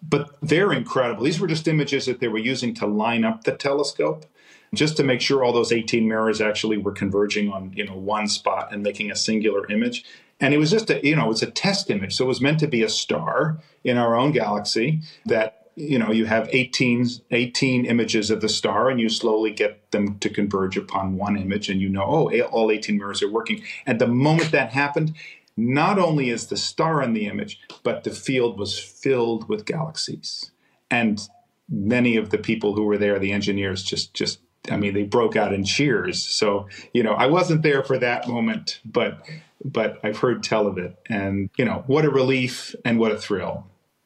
but 0.10 0.36
they're 0.42 0.74
incredible. 0.74 1.24
These 1.24 1.40
were 1.40 1.48
just 1.48 1.68
images 1.68 2.06
that 2.06 2.20
they 2.20 2.28
were 2.28 2.38
using 2.38 2.74
to 2.76 2.86
line 2.86 3.24
up 3.24 3.44
the 3.44 3.56
telescope, 3.56 4.26
just 4.74 4.98
to 4.98 5.04
make 5.04 5.22
sure 5.22 5.44
all 5.44 5.54
those 5.54 5.72
18 5.72 6.08
mirrors 6.08 6.42
actually 6.42 6.78
were 6.78 6.92
converging 6.92 7.52
on 7.52 7.74
you 7.74 7.86
know 7.86 7.96
one 7.96 8.28
spot 8.28 8.74
and 8.74 8.84
making 8.84 9.12
a 9.12 9.16
singular 9.16 9.70
image. 9.72 10.04
And 10.40 10.54
it 10.54 10.58
was 10.58 10.72
just 10.72 10.90
a 10.90 11.06
you 11.06 11.16
know 11.16 11.26
it 11.26 11.30
was 11.30 11.44
a 11.44 11.52
test 11.52 11.90
image, 11.90 12.16
so 12.16 12.26
it 12.26 12.28
was 12.28 12.42
meant 12.42 12.60
to 12.60 12.68
be 12.68 12.84
a 12.84 12.90
star 12.90 13.60
in 13.84 13.98
our 13.98 14.16
own 14.16 14.32
galaxy 14.32 15.02
that 15.26 15.64
you 15.76 15.98
know 15.98 16.12
you 16.12 16.26
have 16.26 16.50
18, 16.52 17.08
18 17.32 17.86
images 17.86 18.30
of 18.30 18.42
the 18.42 18.50
star 18.50 18.90
and 18.90 19.00
you 19.00 19.10
slowly 19.10 19.52
get 19.52 19.92
them 19.92 20.20
to 20.20 20.30
converge 20.30 20.78
upon 20.78 21.18
one 21.18 21.38
image 21.38 21.70
and 21.70 21.82
you 21.82 21.90
know 21.90 22.04
oh 22.04 22.42
all 22.42 22.70
18 22.70 22.98
mirrors 22.98 23.24
are 23.24 23.32
working 23.32 23.64
and 23.86 24.00
the 24.00 24.08
moment 24.08 24.52
that 24.52 24.72
happened 24.72 25.16
not 25.56 26.00
only 26.00 26.30
is 26.30 26.48
the 26.48 26.58
star 26.58 27.02
in 27.02 27.14
the 27.14 27.28
image, 27.28 27.60
but 27.84 28.04
the 28.04 28.12
field 28.12 28.58
was 28.58 28.80
filled 28.80 29.48
with 29.48 29.66
galaxies. 29.66 30.52
And 30.90 31.22
many 31.70 32.18
of 32.18 32.30
the 32.30 32.38
people 32.38 32.74
who 32.74 32.84
were 32.84 32.98
there, 32.98 33.20
the 33.20 33.32
engineers, 33.32 33.84
just 33.84 34.14
just 34.14 34.40
I 34.72 34.78
mean, 34.78 34.94
they 34.94 35.04
broke 35.04 35.36
out 35.36 35.54
in 35.54 35.66
cheers. 35.66 36.24
So, 36.24 36.70
you 36.94 37.04
know, 37.04 37.14
I 37.14 37.26
wasn't 37.28 37.64
there 37.64 37.84
for 37.84 37.98
that 37.98 38.28
moment, 38.28 38.80
but 38.86 39.28
but 39.64 40.00
I've 40.04 40.18
heard 40.18 40.44
tell 40.44 40.68
of 40.68 40.78
it. 40.78 40.98
And, 41.10 41.50
you 41.58 41.66
know, 41.66 41.84
what 41.88 42.06
a 42.06 42.10
relief 42.10 42.76
and 42.84 43.00
what 43.00 43.12
a 43.12 43.18
thrill. 43.18 43.66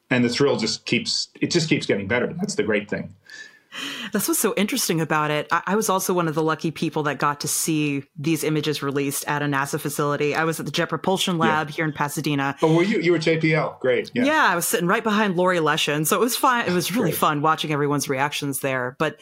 And 0.10 0.24
the 0.24 0.30
thrill 0.30 0.58
just 0.58 0.86
keeps 0.86 1.30
it 1.40 1.52
just 1.52 1.70
keeps 1.70 1.86
getting 1.86 2.08
better. 2.08 2.34
That's 2.34 2.56
the 2.56 2.64
great 2.64 2.90
thing. 2.90 3.16
That's 4.12 4.28
what's 4.28 4.40
so 4.40 4.54
interesting 4.56 5.02
about 5.02 5.32
it. 5.32 5.48
I, 5.52 5.64
I, 5.68 5.76
was 5.76 5.90
also 5.90 6.14
one 6.14 6.28
of 6.28 6.36
the 6.36 6.44
lucky 6.44 6.72
people 6.72 7.04
that 7.04 7.18
got 7.18 7.42
to 7.42 7.48
see 7.48 8.04
these 8.18 8.44
images 8.44 8.82
released 8.82 9.26
at 9.28 9.42
a 9.42 9.46
NASA 9.46 9.80
facility. 9.80 10.36
I 10.36 10.44
was 10.44 10.60
at 10.60 10.66
the 10.66 10.72
Jet 10.72 10.90
Propulsion 10.90 11.38
Lab 11.38 11.70
yeah. 11.70 11.76
here 11.76 11.86
in 11.86 11.94
Pasadena. 11.94 12.56
Oh, 12.62 12.74
were 12.74 12.84
you? 12.84 13.00
You 13.00 13.12
were 13.12 13.20
JPL. 13.20 13.80
Great. 13.80 14.12
Yeah. 14.14 14.26
yeah, 14.26 14.48
I 14.48 14.56
was 14.56 14.68
sitting 14.68 14.88
right 14.88 15.04
behind 15.04 15.36
Laurie 15.36 15.60
Leshin. 15.60 16.06
So 16.06 16.16
it 16.16 16.20
was 16.20 16.36
fun. 16.36 16.68
It 16.68 16.72
was 16.72 16.92
really 16.92 17.12
Great. 17.12 17.20
fun 17.20 17.42
watching 17.42 17.72
everyone's 17.72 18.10
reactions 18.10 18.60
there. 18.62 18.96
But 19.00 19.18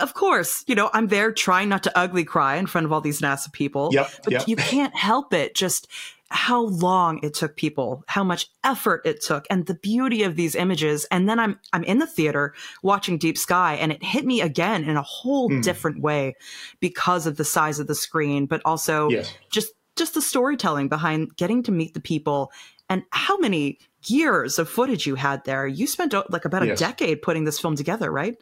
of 0.00 0.14
course, 0.14 0.64
you 0.66 0.74
know, 0.74 0.90
I'm 0.92 1.08
there 1.08 1.32
trying 1.32 1.68
not 1.68 1.82
to 1.84 1.98
ugly 1.98 2.24
cry 2.24 2.56
in 2.56 2.66
front 2.66 2.84
of 2.84 2.92
all 2.92 3.00
these 3.00 3.20
NASA 3.20 3.52
people. 3.52 3.90
Yep, 3.92 4.10
but 4.24 4.32
yep. 4.32 4.48
you 4.48 4.56
can't 4.56 4.94
help 4.94 5.32
it. 5.32 5.54
Just 5.54 5.88
how 6.30 6.62
long 6.62 7.18
it 7.22 7.34
took 7.34 7.56
people, 7.56 8.04
how 8.06 8.22
much 8.22 8.46
effort 8.62 9.02
it 9.04 9.22
took, 9.22 9.46
and 9.50 9.66
the 9.66 9.74
beauty 9.74 10.22
of 10.22 10.36
these 10.36 10.54
images. 10.54 11.04
And 11.10 11.28
then 11.28 11.38
I'm 11.38 11.58
I'm 11.72 11.84
in 11.84 11.98
the 11.98 12.06
theater 12.06 12.54
watching 12.82 13.18
Deep 13.18 13.36
Sky, 13.36 13.74
and 13.74 13.92
it 13.92 14.02
hit 14.02 14.24
me 14.24 14.40
again 14.40 14.84
in 14.84 14.96
a 14.96 15.02
whole 15.02 15.50
mm. 15.50 15.62
different 15.62 16.00
way 16.00 16.36
because 16.78 17.26
of 17.26 17.36
the 17.36 17.44
size 17.44 17.80
of 17.80 17.86
the 17.86 17.94
screen, 17.94 18.46
but 18.46 18.62
also 18.64 19.08
yes. 19.10 19.34
just 19.50 19.72
just 19.96 20.14
the 20.14 20.22
storytelling 20.22 20.88
behind 20.88 21.36
getting 21.36 21.62
to 21.64 21.72
meet 21.72 21.94
the 21.94 22.00
people 22.00 22.52
and 22.88 23.02
how 23.10 23.36
many 23.38 23.78
years 24.04 24.58
of 24.58 24.68
footage 24.68 25.06
you 25.06 25.16
had 25.16 25.44
there. 25.44 25.66
You 25.66 25.86
spent 25.86 26.14
like 26.30 26.44
about 26.44 26.66
yes. 26.66 26.80
a 26.80 26.84
decade 26.84 27.22
putting 27.22 27.44
this 27.44 27.58
film 27.58 27.76
together, 27.76 28.10
right? 28.10 28.36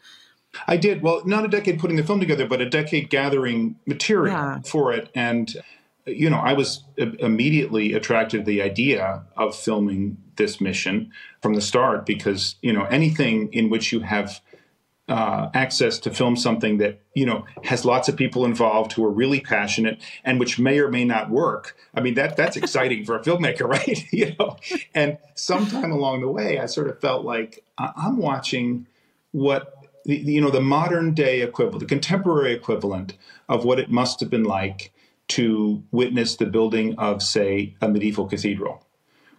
I 0.67 0.77
did. 0.77 1.03
Well, 1.03 1.23
not 1.27 1.45
a 1.45 1.49
decade 1.49 1.79
putting 1.79 1.97
the 1.97 2.05
film 2.05 2.21
together, 2.21 2.47
but 2.47 2.61
a 2.61 2.69
decade 2.69 3.11
gathering 3.11 3.77
material 3.87 4.35
yeah. 4.35 4.61
for 4.65 4.93
it. 4.93 5.11
And 5.15 5.55
you 6.09 6.31
know, 6.31 6.39
I 6.39 6.53
was 6.53 6.85
immediately 6.97 7.93
attracted 7.93 8.39
to 8.39 8.45
the 8.45 8.63
idea 8.63 9.23
of 9.37 9.57
filming 9.57 10.17
this 10.37 10.61
mission 10.61 11.13
from 11.43 11.55
the 11.55 11.61
start 11.61 12.07
because, 12.07 12.57
you 12.63 12.73
know, 12.73 12.85
anything 12.85 13.53
in 13.53 13.71
which 13.71 13.93
you 13.93 14.01
have 14.01 14.41
uh, 15.09 15.49
access 15.55 15.99
to 15.99 16.11
film 16.11 16.37
something 16.37 16.79
that, 16.79 17.01
you 17.15 17.25
know, 17.25 17.45
has 17.65 17.85
lots 17.85 18.09
of 18.09 18.17
people 18.17 18.45
involved 18.45 18.93
who 18.93 19.05
are 19.05 19.11
really 19.11 19.41
passionate 19.41 20.01
and 20.25 20.39
which 20.39 20.59
may 20.59 20.79
or 20.79 20.89
may 20.89 21.05
not 21.05 21.31
work. 21.31 21.77
I 21.95 22.01
mean, 22.01 22.15
that 22.15 22.37
that's 22.37 22.57
exciting 22.57 23.05
for 23.05 23.17
a 23.17 23.21
filmmaker, 23.21 23.63
right? 23.69 24.07
you 24.13 24.37
know, 24.39 24.57
and 24.95 25.19
sometime 25.35 25.93
along 25.93 26.21
the 26.21 26.29
way, 26.29 26.59
I 26.59 26.67
sort 26.67 26.89
of 26.89 27.01
felt 27.01 27.25
like 27.25 27.65
I'm 27.79 28.19
watching 28.19 28.87
what 29.33 29.75
the 30.05 30.17
you 30.17 30.41
know 30.41 30.51
the 30.51 30.61
modern 30.61 31.15
day 31.15 31.43
equivalent, 31.43 31.81
the 31.81 31.87
contemporary 31.87 32.53
equivalent 32.53 33.17
of 33.49 33.65
what 33.65 33.79
it 33.79 33.91
must 33.91 34.21
have 34.21 34.31
been 34.31 34.45
like 34.45 34.93
to 35.29 35.83
witness 35.91 36.37
the 36.37 36.47
building 36.47 36.95
of, 36.99 37.23
say, 37.23 37.77
a 37.81 37.89
medieval 37.89 38.27
cathedral, 38.27 38.85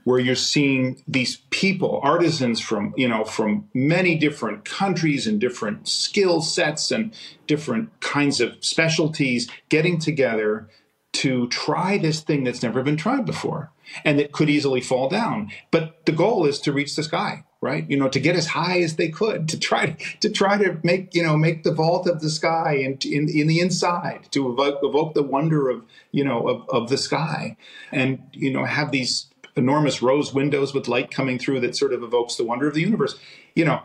where 0.04 0.20
you're 0.20 0.36
seeing 0.36 1.02
these 1.08 1.38
people, 1.50 2.00
artisans 2.04 2.60
from, 2.60 2.94
you 2.96 3.08
know, 3.08 3.24
from 3.24 3.68
many 3.74 4.16
different 4.16 4.66
countries 4.66 5.28
and 5.28 5.40
different 5.40 5.88
skill 5.88 6.42
sets 6.42 6.92
and 6.92 7.14
different 7.48 8.00
kinds 8.00 8.40
of 8.40 8.56
specialties 8.64 9.50
getting 9.70 10.00
together 10.00 10.70
to 11.12 11.48
try 11.50 11.98
this 11.98 12.22
thing 12.22 12.44
that's 12.44 12.64
never 12.64 12.84
been 12.84 12.98
tried 12.98 13.26
before 13.26 13.72
and 14.04 14.20
that 14.20 14.32
could 14.32 14.50
easily 14.50 14.82
fall 14.82 15.10
down. 15.10 15.52
But 15.72 16.06
the 16.06 16.12
goal 16.12 16.46
is 16.46 16.60
to 16.62 16.74
reach 16.74 16.96
the 16.96 17.04
sky, 17.04 17.44
right? 17.62 17.90
You 17.90 17.98
know, 17.98 18.10
to 18.10 18.20
get 18.20 18.36
as 18.36 18.48
high 18.48 18.82
as 18.82 18.96
they 18.96 19.10
could, 19.10 19.48
to 19.50 19.60
try 19.60 19.98
to 20.22 20.30
try 20.30 20.58
to 20.58 20.78
make 20.84 21.14
you 21.14 21.24
know 21.24 21.38
make 21.38 21.64
the 21.64 21.74
vault 21.74 22.08
of 22.08 22.22
the 22.22 22.30
sky 22.30 22.82
and 22.84 23.04
in, 23.06 23.30
in 23.30 23.48
the 23.48 23.60
inside 23.60 24.28
to 24.32 24.52
evoke, 24.52 24.80
evoke 24.84 25.14
the 25.14 25.24
wonder 25.24 25.70
of 25.70 25.84
you 26.12 26.24
know 26.24 26.48
of, 26.48 26.70
of 26.70 26.90
the 26.90 26.98
sky, 26.98 27.58
and 27.92 28.22
you 28.34 28.52
know 28.52 28.66
have 28.66 28.92
these 28.92 29.28
enormous 29.56 30.02
rose 30.02 30.34
windows 30.34 30.74
with 30.74 30.88
light 30.88 31.12
coming 31.12 31.38
through 31.38 31.60
that 31.60 31.76
sort 31.76 31.94
of 31.94 32.04
evokes 32.04 32.36
the 32.36 32.44
wonder 32.44 32.68
of 32.68 32.74
the 32.74 32.82
universe. 32.82 33.20
You 33.56 33.66
know, 33.66 33.84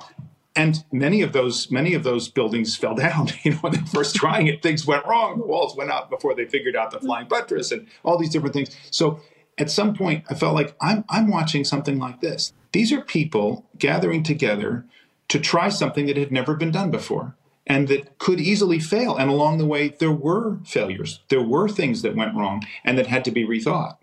and 0.57 0.85
many 0.93 1.23
of 1.23 1.33
those 1.33 1.71
many 1.71 1.95
of 1.95 2.05
those 2.05 2.29
buildings 2.29 2.77
fell 2.77 2.95
down. 3.07 3.29
You 3.43 3.53
know, 3.53 3.59
when 3.59 3.73
they 3.73 3.81
first 3.81 4.15
trying 4.15 4.47
it, 4.47 4.63
things 4.63 4.87
went 4.87 5.05
wrong. 5.07 5.39
The 5.39 5.47
walls 5.47 5.77
went 5.77 5.91
out 5.91 6.11
before 6.11 6.35
they 6.35 6.47
figured 6.47 6.77
out 6.77 6.91
the 6.91 7.01
flying 7.01 7.29
buttress 7.29 7.73
and 7.73 7.87
all 8.03 8.19
these 8.19 8.31
different 8.31 8.55
things. 8.55 8.75
So 8.91 9.21
at 9.59 9.71
some 9.71 9.95
point, 9.95 10.25
I 10.29 10.35
felt 10.35 10.55
like 10.55 10.75
I'm 10.81 11.05
I'm 11.09 11.29
watching 11.29 11.65
something 11.65 11.99
like 11.99 12.21
this. 12.21 12.53
These 12.73 12.93
are 12.93 13.01
people 13.01 13.65
gathering 13.79 14.23
together 14.23 14.85
to 15.29 15.39
try 15.39 15.69
something 15.69 16.07
that 16.07 16.17
had 16.17 16.33
never 16.33 16.55
been 16.55 16.71
done 16.71 16.91
before 16.91 17.37
and 17.67 17.89
that 17.89 18.19
could 18.19 18.41
easily 18.41 18.79
fail. 18.79 19.17
And 19.17 19.31
along 19.31 19.59
the 19.59 19.67
way, 19.67 19.89
there 19.89 20.13
were 20.13 20.59
failures. 20.65 21.21
There 21.29 21.43
were 21.43 21.69
things 21.69 22.03
that 22.03 22.17
went 22.17 22.35
wrong 22.35 22.65
and 22.85 22.99
that 22.99 23.07
had 23.07 23.25
to 23.25 23.31
be 23.31 23.47
rethought. 23.47 23.97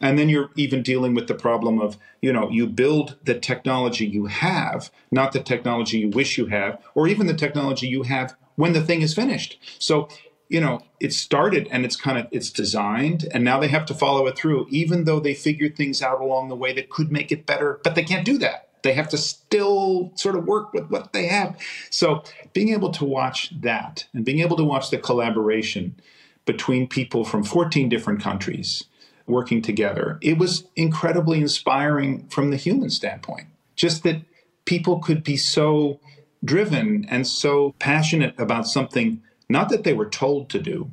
And 0.00 0.18
then 0.18 0.28
you're 0.28 0.50
even 0.56 0.82
dealing 0.82 1.14
with 1.14 1.26
the 1.26 1.34
problem 1.34 1.80
of, 1.80 1.96
you 2.20 2.32
know, 2.32 2.50
you 2.50 2.66
build 2.66 3.16
the 3.24 3.38
technology 3.38 4.06
you 4.06 4.26
have, 4.26 4.90
not 5.10 5.32
the 5.32 5.40
technology 5.40 5.98
you 5.98 6.10
wish 6.10 6.36
you 6.36 6.46
have, 6.46 6.82
or 6.94 7.08
even 7.08 7.26
the 7.26 7.34
technology 7.34 7.86
you 7.86 8.02
have 8.02 8.36
when 8.56 8.74
the 8.74 8.82
thing 8.82 9.00
is 9.00 9.14
finished. 9.14 9.58
So, 9.78 10.08
you 10.48 10.60
know, 10.60 10.80
it 11.00 11.12
started 11.12 11.68
and 11.70 11.84
it's 11.84 11.96
kind 11.96 12.18
of 12.18 12.26
it's 12.30 12.50
designed 12.50 13.26
and 13.32 13.44
now 13.44 13.58
they 13.58 13.68
have 13.68 13.86
to 13.86 13.94
follow 13.94 14.26
it 14.26 14.36
through, 14.36 14.66
even 14.70 15.04
though 15.04 15.20
they 15.20 15.34
figured 15.34 15.76
things 15.76 16.02
out 16.02 16.20
along 16.20 16.48
the 16.48 16.56
way 16.56 16.72
that 16.72 16.90
could 16.90 17.10
make 17.10 17.32
it 17.32 17.46
better, 17.46 17.80
but 17.82 17.94
they 17.94 18.04
can't 18.04 18.24
do 18.24 18.38
that. 18.38 18.68
They 18.82 18.92
have 18.92 19.08
to 19.08 19.18
still 19.18 20.12
sort 20.14 20.36
of 20.36 20.44
work 20.44 20.72
with 20.72 20.88
what 20.90 21.12
they 21.12 21.26
have. 21.26 21.58
So 21.90 22.22
being 22.52 22.68
able 22.68 22.92
to 22.92 23.04
watch 23.04 23.52
that 23.60 24.06
and 24.14 24.24
being 24.24 24.40
able 24.40 24.56
to 24.56 24.64
watch 24.64 24.90
the 24.90 24.98
collaboration 24.98 25.96
between 26.44 26.86
people 26.86 27.24
from 27.24 27.42
14 27.42 27.88
different 27.88 28.22
countries 28.22 28.84
working 29.26 29.60
together. 29.60 30.18
It 30.22 30.38
was 30.38 30.68
incredibly 30.76 31.40
inspiring 31.40 32.28
from 32.28 32.50
the 32.50 32.56
human 32.56 32.90
standpoint. 32.90 33.48
Just 33.74 34.04
that 34.04 34.22
people 34.64 35.00
could 35.00 35.24
be 35.24 35.36
so 35.36 36.00
driven 36.44 37.04
and 37.10 37.26
so 37.26 37.74
passionate 37.78 38.38
about 38.38 38.68
something, 38.68 39.20
not 39.48 39.68
that 39.68 39.84
they 39.84 39.92
were 39.92 40.08
told 40.08 40.50
to 40.50 40.60
do, 40.60 40.90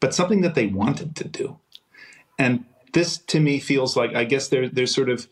but 0.00 0.14
something 0.14 0.40
that 0.40 0.54
they 0.54 0.66
wanted 0.66 1.16
to 1.16 1.28
do. 1.28 1.58
And 2.38 2.64
this 2.92 3.18
to 3.18 3.40
me 3.40 3.58
feels 3.60 3.96
like, 3.96 4.14
I 4.14 4.24
guess 4.24 4.48
there, 4.48 4.68
there's 4.68 4.94
sort 4.94 5.08
of 5.08 5.26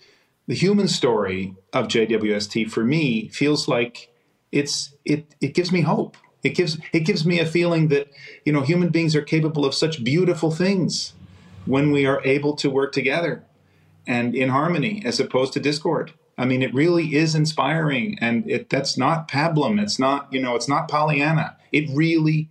the 0.47 0.55
human 0.55 0.89
story 0.89 1.55
of 1.73 1.89
JWST 1.89 2.71
for 2.71 2.85
me 2.85 3.29
feels 3.29 3.67
like 3.67 4.11
it's 4.53 4.95
it 5.05 5.35
it 5.41 5.55
gives 5.55 5.73
me 5.73 5.81
hope. 5.81 6.17
It 6.43 6.51
gives 6.51 6.79
it 6.93 7.01
gives 7.01 7.25
me 7.25 7.41
a 7.41 7.47
feeling 7.47 7.89
that 7.89 8.09
you 8.45 8.53
know 8.53 8.61
human 8.61 8.91
beings 8.91 9.17
are 9.17 9.23
capable 9.23 9.65
of 9.65 9.75
such 9.75 10.05
beautiful 10.05 10.51
things 10.51 11.15
when 11.65 11.91
we 11.91 12.05
are 12.05 12.23
able 12.25 12.55
to 12.57 12.69
work 12.69 12.93
together 12.93 13.43
and 14.07 14.35
in 14.35 14.51
harmony 14.51 15.03
as 15.05 15.19
opposed 15.19 15.55
to 15.55 15.61
discord. 15.61 16.13
I 16.37 16.45
mean, 16.45 16.63
it 16.63 16.75
really 16.75 17.15
is 17.15 17.35
inspiring, 17.35 18.19
and 18.21 18.49
it, 18.51 18.69
that's 18.69 18.99
not 18.99 19.29
pablum. 19.29 19.81
It's 19.81 19.99
not, 19.99 20.33
you 20.33 20.41
know, 20.41 20.57
it's 20.57 20.69
not 20.69 20.89
Pollyanna. 20.89 21.57
It 21.75 21.91
really 21.93 22.49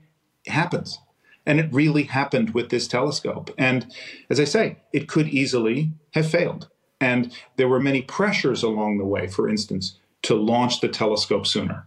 happens, 0.47 0.99
and 1.45 1.59
it 1.59 1.73
really 1.73 2.03
happened 2.03 2.53
with 2.53 2.69
this 2.69 2.87
telescope. 2.87 3.51
And 3.57 3.91
as 4.29 4.39
I 4.39 4.43
say, 4.43 4.77
it 4.91 5.07
could 5.07 5.29
easily 5.29 5.93
have 6.13 6.29
failed, 6.29 6.69
and 6.99 7.33
there 7.55 7.69
were 7.69 7.79
many 7.79 8.01
pressures 8.01 8.63
along 8.63 8.97
the 8.97 9.05
way. 9.05 9.27
For 9.27 9.47
instance, 9.47 9.97
to 10.23 10.35
launch 10.35 10.81
the 10.81 10.89
telescope 10.89 11.47
sooner, 11.47 11.85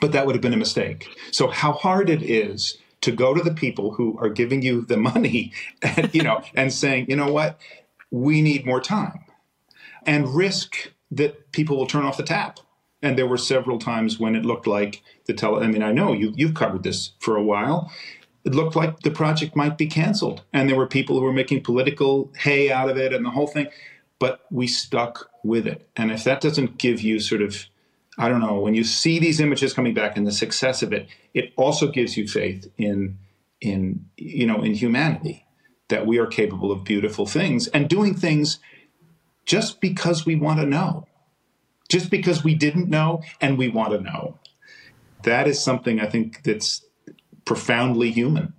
but 0.00 0.12
that 0.12 0.26
would 0.26 0.34
have 0.34 0.42
been 0.42 0.54
a 0.54 0.56
mistake. 0.56 1.08
So, 1.30 1.48
how 1.48 1.72
hard 1.72 2.08
it 2.08 2.22
is 2.22 2.78
to 3.04 3.12
go 3.12 3.34
to 3.34 3.42
the 3.42 3.52
people 3.52 3.92
who 3.92 4.18
are 4.18 4.30
giving 4.30 4.62
you 4.62 4.80
the 4.80 4.96
money 4.96 5.52
and 5.82 6.12
you 6.14 6.22
know 6.22 6.42
and 6.54 6.72
saying 6.72 7.04
you 7.08 7.16
know 7.16 7.30
what 7.30 7.60
we 8.10 8.40
need 8.40 8.64
more 8.64 8.80
time 8.80 9.20
and 10.06 10.34
risk 10.34 10.90
that 11.10 11.52
people 11.52 11.76
will 11.76 11.86
turn 11.86 12.04
off 12.04 12.16
the 12.16 12.22
tap 12.22 12.60
and 13.04 13.18
there 13.18 13.26
were 13.26 13.38
several 13.38 13.78
times 13.78 14.18
when 14.18 14.34
it 14.34 14.44
looked 14.44 14.66
like 14.66 15.02
the 15.26 15.34
tele 15.34 15.62
i 15.62 15.66
mean 15.66 15.82
i 15.82 15.92
know 15.92 16.12
you, 16.12 16.32
you've 16.36 16.54
covered 16.54 16.82
this 16.82 17.12
for 17.18 17.36
a 17.36 17.42
while 17.42 17.90
it 18.44 18.54
looked 18.54 18.76
like 18.76 19.00
the 19.00 19.10
project 19.10 19.56
might 19.56 19.78
be 19.78 19.86
canceled 19.86 20.42
and 20.52 20.68
there 20.68 20.76
were 20.76 20.86
people 20.86 21.18
who 21.18 21.24
were 21.24 21.32
making 21.32 21.62
political 21.62 22.32
hay 22.38 22.70
out 22.70 22.90
of 22.90 22.96
it 22.96 23.12
and 23.12 23.24
the 23.24 23.30
whole 23.30 23.46
thing 23.46 23.68
but 24.18 24.44
we 24.50 24.66
stuck 24.66 25.30
with 25.42 25.66
it 25.66 25.88
and 25.96 26.10
if 26.10 26.24
that 26.24 26.40
doesn't 26.40 26.78
give 26.78 27.00
you 27.00 27.20
sort 27.20 27.42
of 27.42 27.66
I 28.16 28.28
don't 28.28 28.40
know, 28.40 28.60
when 28.60 28.74
you 28.74 28.84
see 28.84 29.18
these 29.18 29.40
images 29.40 29.72
coming 29.72 29.94
back 29.94 30.16
and 30.16 30.26
the 30.26 30.32
success 30.32 30.82
of 30.82 30.92
it, 30.92 31.08
it 31.32 31.52
also 31.56 31.88
gives 31.88 32.16
you 32.16 32.28
faith 32.28 32.70
in 32.78 33.18
in 33.60 34.04
you 34.16 34.46
know 34.46 34.62
in 34.62 34.74
humanity 34.74 35.46
that 35.88 36.06
we 36.06 36.18
are 36.18 36.26
capable 36.26 36.70
of 36.70 36.84
beautiful 36.84 37.26
things 37.26 37.66
and 37.68 37.88
doing 37.88 38.14
things 38.14 38.58
just 39.46 39.80
because 39.80 40.24
we 40.24 40.34
want 40.34 40.60
to 40.60 40.66
know. 40.66 41.06
Just 41.88 42.10
because 42.10 42.42
we 42.42 42.54
didn't 42.54 42.88
know 42.88 43.22
and 43.40 43.58
we 43.58 43.68
want 43.68 43.92
to 43.92 44.00
know. 44.00 44.38
That 45.22 45.46
is 45.46 45.62
something 45.62 46.00
I 46.00 46.06
think 46.06 46.42
that's 46.42 46.84
profoundly 47.44 48.10
human. 48.10 48.54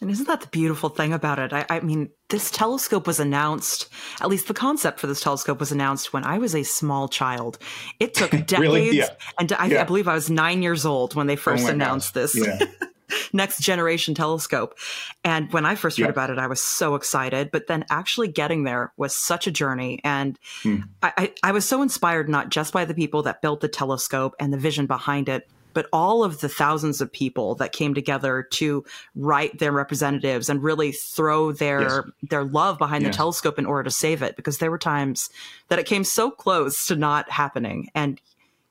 And 0.00 0.10
isn't 0.10 0.26
that 0.28 0.40
the 0.40 0.46
beautiful 0.46 0.88
thing 0.88 1.12
about 1.12 1.38
it? 1.38 1.52
I, 1.52 1.66
I, 1.68 1.80
mean, 1.80 2.08
this 2.30 2.50
telescope 2.50 3.06
was 3.06 3.20
announced, 3.20 3.90
at 4.22 4.30
least 4.30 4.48
the 4.48 4.54
concept 4.54 4.98
for 4.98 5.06
this 5.06 5.20
telescope 5.20 5.60
was 5.60 5.72
announced 5.72 6.14
when 6.14 6.24
I 6.24 6.38
was 6.38 6.54
a 6.54 6.62
small 6.62 7.06
child. 7.06 7.58
It 7.98 8.14
took 8.14 8.30
decades. 8.30 8.58
really? 8.58 8.96
yeah. 8.96 9.08
And 9.38 9.52
I, 9.52 9.66
yeah. 9.66 9.82
I, 9.82 9.84
believe 9.84 10.08
I 10.08 10.14
was 10.14 10.30
nine 10.30 10.62
years 10.62 10.86
old 10.86 11.14
when 11.14 11.26
they 11.26 11.34
oh 11.34 11.36
first 11.36 11.66
oh 11.66 11.70
announced 11.70 12.14
this. 12.14 12.34
Yeah. 12.34 12.58
next 13.32 13.60
generation 13.60 14.14
telescope. 14.14 14.76
And 15.24 15.52
when 15.52 15.64
I 15.64 15.74
first 15.74 15.98
heard 15.98 16.10
about 16.10 16.30
it, 16.30 16.38
I 16.38 16.46
was 16.46 16.62
so 16.62 16.94
excited. 16.94 17.50
But 17.50 17.66
then 17.66 17.84
actually 17.90 18.28
getting 18.28 18.64
there 18.64 18.92
was 18.96 19.16
such 19.16 19.46
a 19.46 19.50
journey. 19.50 20.00
And 20.04 20.38
hmm. 20.62 20.80
I, 21.02 21.12
I, 21.16 21.34
I 21.42 21.52
was 21.52 21.66
so 21.66 21.82
inspired 21.82 22.28
not 22.28 22.48
just 22.50 22.72
by 22.72 22.84
the 22.84 22.94
people 22.94 23.22
that 23.24 23.42
built 23.42 23.60
the 23.60 23.68
telescope 23.68 24.34
and 24.38 24.52
the 24.52 24.58
vision 24.58 24.86
behind 24.86 25.28
it, 25.28 25.48
but 25.72 25.86
all 25.92 26.24
of 26.24 26.40
the 26.40 26.48
thousands 26.48 27.00
of 27.00 27.12
people 27.12 27.54
that 27.56 27.72
came 27.72 27.94
together 27.94 28.46
to 28.50 28.84
write 29.14 29.58
their 29.58 29.72
representatives 29.72 30.48
and 30.48 30.62
really 30.62 30.92
throw 30.92 31.52
their 31.52 31.80
yes. 31.80 32.04
their 32.30 32.44
love 32.44 32.78
behind 32.78 33.04
yes. 33.04 33.12
the 33.12 33.16
telescope 33.16 33.58
in 33.58 33.66
order 33.66 33.84
to 33.84 33.90
save 33.90 34.22
it 34.22 34.36
because 34.36 34.58
there 34.58 34.70
were 34.70 34.78
times 34.78 35.30
that 35.68 35.78
it 35.78 35.86
came 35.86 36.04
so 36.04 36.30
close 36.30 36.86
to 36.86 36.96
not 36.96 37.30
happening 37.30 37.88
and 37.94 38.20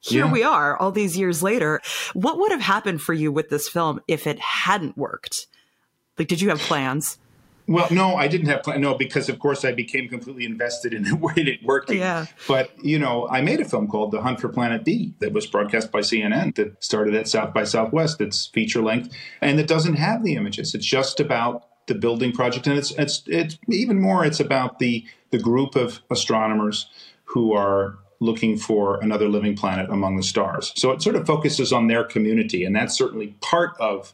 here 0.02 0.26
yeah. 0.26 0.32
we 0.32 0.44
are 0.44 0.78
all 0.78 0.92
these 0.92 1.18
years 1.18 1.44
later 1.44 1.82
what 2.14 2.38
would 2.38 2.52
have 2.52 2.62
happened 2.62 3.02
for 3.02 3.14
you 3.14 3.32
with 3.32 3.50
this 3.50 3.68
film 3.68 4.00
if 4.08 4.28
it 4.28 4.40
hadn't 4.40 4.98
worked 4.98 5.48
like 6.18 6.28
did 6.28 6.42
you 6.42 6.50
have 6.50 6.60
plans 6.60 7.18
well, 7.70 7.88
no, 7.92 8.16
I 8.16 8.28
didn't 8.28 8.48
have 8.48 8.64
plans. 8.64 8.82
No, 8.82 8.96
because 8.96 9.30
of 9.30 9.38
course 9.38 9.64
I 9.64 9.72
became 9.72 10.10
completely 10.10 10.44
invested 10.44 10.92
in 10.92 11.04
the 11.10 11.16
way 11.16 11.34
it 11.36 11.64
worked. 11.64 11.92
Yeah. 11.92 12.26
But 12.48 12.72
you 12.84 12.98
know, 12.98 13.28
I 13.30 13.42
made 13.42 13.62
a 13.62 13.66
film 13.66 13.88
called 13.88 14.12
The 14.12 14.22
Hunt 14.22 14.42
for 14.42 14.50
Planet 14.50 14.84
B 14.84 15.14
that 15.20 15.34
was 15.34 15.46
broadcast 15.46 15.92
by 15.92 16.00
CNN 16.00 16.56
that 16.56 16.84
started 16.84 17.14
at 17.14 17.28
South 17.28 17.54
by 17.54 17.64
Southwest. 17.64 18.20
It's 18.22 18.48
feature 18.48 18.82
length, 18.82 19.14
and 19.40 19.60
it 19.60 19.68
doesn't 19.68 19.96
have 19.96 20.24
the 20.24 20.36
images. 20.36 20.74
It's 20.74 20.86
just 20.86 21.20
about 21.20 21.68
the 21.86 21.94
building 21.94 22.32
project, 22.32 22.66
and 22.66 22.76
it's 22.76 22.90
it's 22.92 23.22
it's 23.28 23.60
even 23.70 24.02
more. 24.02 24.26
It's 24.26 24.40
about 24.40 24.80
the 24.80 25.06
the 25.30 25.38
group 25.38 25.76
of 25.76 26.00
astronomers 26.10 26.90
who 27.26 27.54
are 27.54 28.00
looking 28.20 28.58
for 28.58 29.00
another 29.02 29.30
living 29.30 29.56
planet 29.56 29.90
among 29.90 30.18
the 30.18 30.24
stars. 30.24 30.74
So 30.76 30.92
it 30.92 31.02
sort 31.02 31.16
of 31.16 31.26
focuses 31.26 31.72
on 31.72 31.88
their 31.88 32.04
community, 32.04 32.66
and 32.66 32.76
that's 32.76 32.98
certainly 32.98 33.36
part 33.42 33.76
of 33.80 34.14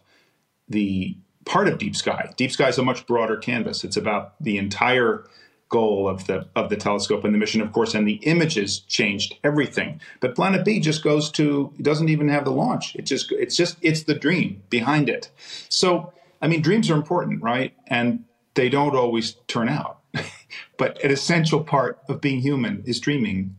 the 0.69 1.15
part 1.45 1.67
of 1.67 1.77
Deep 1.77 1.95
Sky. 1.95 2.31
Deep 2.37 2.51
Sky 2.51 2.69
is 2.69 2.77
a 2.77 2.83
much 2.83 3.05
broader 3.07 3.37
canvas. 3.37 3.83
It's 3.83 3.97
about 3.97 4.41
the 4.41 4.57
entire 4.57 5.25
goal 5.69 6.07
of 6.07 6.27
the 6.27 6.47
of 6.55 6.69
the 6.69 6.75
telescope 6.75 7.23
and 7.23 7.33
the 7.33 7.37
mission, 7.37 7.61
of 7.61 7.71
course, 7.71 7.93
and 7.93 8.07
the 8.07 8.19
images 8.23 8.79
changed 8.79 9.35
everything. 9.43 9.99
But 10.19 10.35
Planet 10.35 10.63
B 10.63 10.79
just 10.79 11.03
goes 11.03 11.31
to 11.31 11.73
doesn't 11.81 12.09
even 12.09 12.27
have 12.29 12.45
the 12.45 12.51
launch. 12.51 12.95
It 12.95 13.05
just 13.05 13.31
it's 13.31 13.55
just 13.55 13.77
it's 13.81 14.03
the 14.03 14.15
dream 14.15 14.61
behind 14.69 15.09
it. 15.09 15.29
So 15.69 16.13
I 16.41 16.47
mean, 16.47 16.61
dreams 16.61 16.89
are 16.89 16.95
important, 16.95 17.41
right? 17.41 17.73
And 17.87 18.25
they 18.53 18.69
don't 18.69 18.95
always 18.95 19.35
turn 19.47 19.69
out. 19.69 19.99
but 20.77 21.03
an 21.03 21.11
essential 21.11 21.63
part 21.63 21.99
of 22.07 22.21
being 22.21 22.39
human 22.39 22.83
is 22.85 22.99
dreaming 22.99 23.55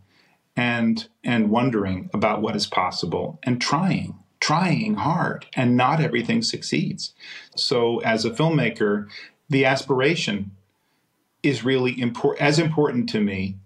and 0.56 1.08
and 1.22 1.50
wondering 1.50 2.10
about 2.14 2.40
what 2.40 2.56
is 2.56 2.66
possible 2.66 3.38
and 3.42 3.60
trying 3.60 4.18
trying 4.40 4.94
hard 4.94 5.46
and 5.54 5.76
not 5.76 6.00
everything 6.00 6.42
succeeds. 6.42 7.14
So 7.56 7.98
as 8.00 8.24
a 8.24 8.30
filmmaker, 8.30 9.08
the 9.48 9.64
aspiration 9.64 10.52
is 11.42 11.64
really 11.64 12.02
as 12.38 12.58
important 12.58 13.08
to 13.10 13.20
me 13.20 13.56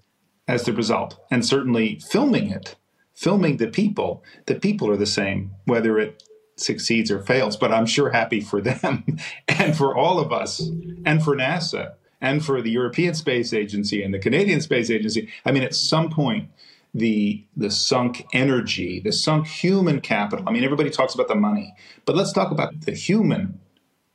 as 0.46 0.64
the 0.64 0.72
result. 0.72 1.18
And 1.30 1.44
certainly 1.44 2.00
filming 2.10 2.50
it, 2.50 2.76
filming 3.14 3.56
the 3.56 3.68
people, 3.68 4.22
the 4.46 4.54
people 4.54 4.90
are 4.90 4.96
the 4.96 5.06
same, 5.06 5.52
whether 5.64 5.98
it 5.98 6.22
succeeds 6.56 7.10
or 7.10 7.22
fails, 7.22 7.56
but 7.56 7.72
I'm 7.72 7.86
sure 7.86 8.10
happy 8.10 8.40
for 8.40 8.60
them 8.60 9.18
and 9.48 9.76
for 9.76 9.96
all 9.96 10.18
of 10.18 10.32
us, 10.32 10.60
and 11.04 11.22
for 11.22 11.34
NASA, 11.34 11.94
and 12.20 12.44
for 12.44 12.60
the 12.60 12.70
European 12.70 13.14
Space 13.14 13.54
Agency 13.54 14.02
and 14.02 14.12
the 14.12 14.18
Canadian 14.18 14.60
Space 14.60 14.90
Agency. 14.90 15.28
I 15.44 15.52
mean, 15.52 15.62
at 15.62 15.74
some 15.74 16.10
point, 16.10 16.50
the 16.94 17.44
the 17.56 17.70
sunk 17.70 18.26
energy, 18.32 19.00
the 19.00 19.12
sunk 19.12 19.46
human 19.46 20.00
capital. 20.00 20.48
I 20.48 20.52
mean, 20.52 20.64
everybody 20.64 20.90
talks 20.90 21.14
about 21.14 21.28
the 21.28 21.34
money, 21.34 21.74
but 22.04 22.16
let's 22.16 22.32
talk 22.32 22.50
about 22.50 22.80
the 22.82 22.92
human 22.92 23.60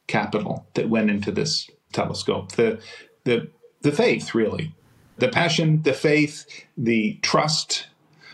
capital 0.07 0.67
that 0.73 0.89
went 0.89 1.09
into 1.09 1.31
this 1.31 1.69
telescope. 1.93 2.53
The 2.53 2.79
the 3.23 3.49
the 3.81 3.91
faith, 3.91 4.35
really, 4.35 4.75
the 5.17 5.29
passion, 5.29 5.81
the 5.83 5.93
faith, 5.93 6.45
the 6.77 7.19
trust, 7.21 7.87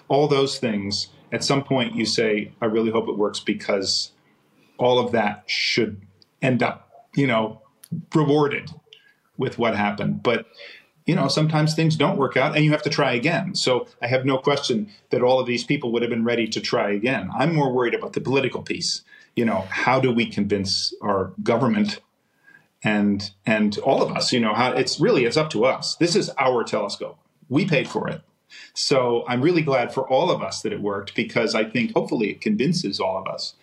all 0.07 0.27
those 0.27 0.57
things. 0.59 1.07
At 1.31 1.43
some 1.43 1.63
point, 1.63 1.95
you 1.95 2.05
say, 2.05 2.51
"I 2.61 2.65
really 2.65 2.91
hope 2.91 3.07
it 3.07 3.17
works," 3.17 3.39
because 3.39 4.11
all 4.77 4.99
of 4.99 5.11
that 5.11 5.43
should 5.45 6.01
end 6.41 6.63
up, 6.63 7.07
you 7.15 7.27
know, 7.27 7.61
rewarded 8.13 8.71
with 9.37 9.57
what 9.57 9.75
happened. 9.75 10.23
But 10.23 10.47
you 11.05 11.15
know, 11.15 11.27
sometimes 11.27 11.73
things 11.73 11.95
don't 11.95 12.17
work 12.17 12.37
out 12.37 12.55
and 12.55 12.63
you 12.63 12.71
have 12.71 12.83
to 12.83 12.89
try 12.89 13.13
again. 13.13 13.55
So 13.55 13.87
I 14.01 14.07
have 14.07 14.25
no 14.25 14.37
question 14.37 14.89
that 15.09 15.23
all 15.23 15.39
of 15.39 15.47
these 15.47 15.63
people 15.63 15.91
would 15.91 16.01
have 16.01 16.11
been 16.11 16.23
ready 16.23 16.47
to 16.47 16.61
try 16.61 16.91
again. 16.91 17.29
I'm 17.35 17.55
more 17.55 17.71
worried 17.71 17.95
about 17.95 18.13
the 18.13 18.21
political 18.21 18.61
piece. 18.61 19.01
You 19.35 19.45
know, 19.45 19.65
how 19.69 19.99
do 19.99 20.11
we 20.11 20.25
convince 20.25 20.93
our 21.01 21.33
government 21.41 21.99
and 22.83 23.31
and 23.45 23.77
all 23.79 24.01
of 24.01 24.11
us, 24.11 24.33
you 24.33 24.39
know, 24.39 24.53
how 24.53 24.71
it's 24.71 24.99
really 24.99 25.25
it's 25.25 25.37
up 25.37 25.49
to 25.51 25.65
us. 25.65 25.95
This 25.95 26.15
is 26.15 26.31
our 26.39 26.63
telescope. 26.63 27.17
We 27.49 27.65
paid 27.65 27.87
for 27.87 28.07
it. 28.07 28.21
So 28.73 29.23
I'm 29.27 29.41
really 29.41 29.61
glad 29.61 29.93
for 29.93 30.07
all 30.07 30.29
of 30.29 30.41
us 30.41 30.61
that 30.61 30.73
it 30.73 30.81
worked 30.81 31.15
because 31.15 31.55
I 31.55 31.63
think 31.63 31.93
hopefully 31.93 32.31
it 32.31 32.41
convinces 32.41 32.99
all 32.99 33.17
of 33.17 33.27
us. 33.27 33.53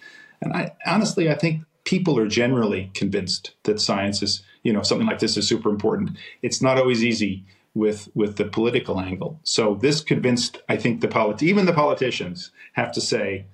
And 0.40 0.52
I 0.52 0.72
honestly 0.86 1.30
I 1.30 1.34
think 1.34 1.62
people 1.84 2.18
are 2.18 2.28
generally 2.28 2.90
convinced 2.94 3.54
that 3.64 3.80
science 3.80 4.22
is 4.22 4.42
you 4.68 4.74
know 4.74 4.82
something 4.82 5.06
like 5.06 5.18
this 5.18 5.38
is 5.38 5.48
super 5.48 5.70
important. 5.70 6.10
It's 6.42 6.60
not 6.60 6.76
always 6.76 7.02
easy 7.02 7.42
with 7.72 8.10
with 8.14 8.36
the 8.36 8.44
political 8.44 9.00
angle. 9.00 9.40
So 9.42 9.76
this 9.76 10.02
convinced, 10.02 10.60
I 10.68 10.76
think, 10.76 11.00
the 11.00 11.08
polit- 11.08 11.42
even 11.42 11.64
the 11.64 11.72
politicians 11.72 12.50
have 12.74 12.92
to 12.92 13.00
say 13.00 13.46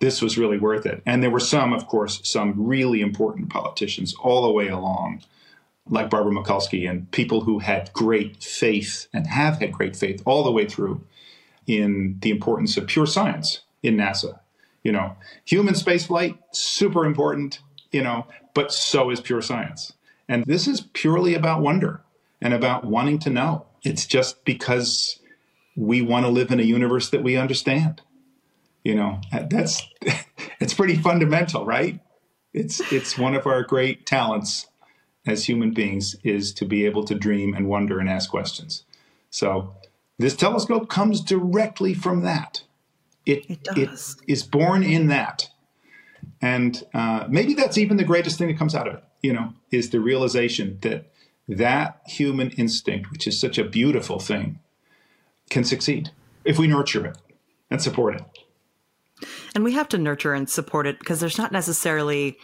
this 0.00 0.22
was 0.22 0.38
really 0.38 0.58
worth 0.58 0.86
it. 0.86 1.02
And 1.04 1.24
there 1.24 1.30
were 1.36 1.40
some, 1.40 1.72
of 1.72 1.88
course, 1.88 2.20
some 2.22 2.54
really 2.56 3.00
important 3.00 3.50
politicians 3.50 4.14
all 4.22 4.42
the 4.44 4.52
way 4.52 4.68
along, 4.68 5.22
like 5.88 6.08
Barbara 6.08 6.32
Mikulski 6.32 6.88
and 6.88 7.10
people 7.10 7.40
who 7.40 7.58
had 7.58 7.92
great 7.92 8.40
faith 8.44 9.08
and 9.12 9.26
have 9.26 9.58
had 9.58 9.72
great 9.72 9.96
faith 9.96 10.22
all 10.24 10.44
the 10.44 10.52
way 10.52 10.66
through 10.66 11.02
in 11.66 12.16
the 12.20 12.30
importance 12.30 12.76
of 12.76 12.86
pure 12.86 13.06
science 13.06 13.62
in 13.82 13.96
NASA. 13.96 14.38
You 14.84 14.92
know, 14.92 15.16
human 15.44 15.74
spaceflight, 15.74 16.38
super 16.52 17.04
important, 17.04 17.58
you 17.90 18.02
know, 18.04 18.26
but 18.54 18.72
so 18.72 19.10
is 19.10 19.20
pure 19.20 19.42
science. 19.42 19.94
And 20.30 20.44
this 20.44 20.68
is 20.68 20.82
purely 20.92 21.34
about 21.34 21.60
wonder 21.60 22.02
and 22.40 22.54
about 22.54 22.84
wanting 22.84 23.18
to 23.18 23.30
know. 23.30 23.66
It's 23.82 24.06
just 24.06 24.44
because 24.44 25.18
we 25.74 26.02
want 26.02 26.24
to 26.24 26.30
live 26.30 26.52
in 26.52 26.60
a 26.60 26.62
universe 26.62 27.10
that 27.10 27.24
we 27.24 27.36
understand. 27.36 28.00
You 28.84 28.94
know, 28.94 29.20
that's 29.50 29.82
it's 30.60 30.72
pretty 30.72 30.94
fundamental, 30.94 31.66
right? 31.66 31.98
It's 32.54 32.80
it's 32.92 33.18
one 33.18 33.34
of 33.34 33.44
our 33.44 33.64
great 33.64 34.06
talents 34.06 34.68
as 35.26 35.48
human 35.48 35.72
beings 35.72 36.14
is 36.22 36.54
to 36.54 36.64
be 36.64 36.86
able 36.86 37.04
to 37.06 37.16
dream 37.16 37.52
and 37.52 37.68
wonder 37.68 37.98
and 37.98 38.08
ask 38.08 38.30
questions. 38.30 38.84
So 39.30 39.74
this 40.16 40.36
telescope 40.36 40.88
comes 40.88 41.22
directly 41.22 41.92
from 41.92 42.22
that. 42.22 42.62
It, 43.26 43.50
it, 43.50 43.68
it 43.76 44.00
is 44.28 44.44
born 44.44 44.84
in 44.84 45.08
that. 45.08 45.50
And 46.40 46.84
uh, 46.94 47.26
maybe 47.28 47.54
that's 47.54 47.78
even 47.78 47.96
the 47.96 48.04
greatest 48.04 48.38
thing 48.38 48.46
that 48.46 48.58
comes 48.58 48.76
out 48.76 48.86
of 48.86 48.94
it 48.94 49.04
you 49.22 49.32
know, 49.32 49.52
is 49.70 49.90
the 49.90 50.00
realization 50.00 50.78
that 50.82 51.10
that 51.48 52.00
human 52.06 52.50
instinct, 52.50 53.10
which 53.10 53.26
is 53.26 53.40
such 53.40 53.58
a 53.58 53.64
beautiful 53.64 54.18
thing, 54.18 54.60
can 55.50 55.64
succeed 55.64 56.10
if 56.44 56.58
we 56.58 56.66
nurture 56.66 57.06
it 57.06 57.18
and 57.70 57.82
support 57.82 58.14
it. 58.14 58.22
And 59.54 59.64
we 59.64 59.72
have 59.72 59.88
to 59.88 59.98
nurture 59.98 60.32
and 60.32 60.48
support 60.48 60.86
it 60.86 60.98
because 60.98 61.20
there's 61.20 61.38
not 61.38 61.52
necessarily 61.52 62.38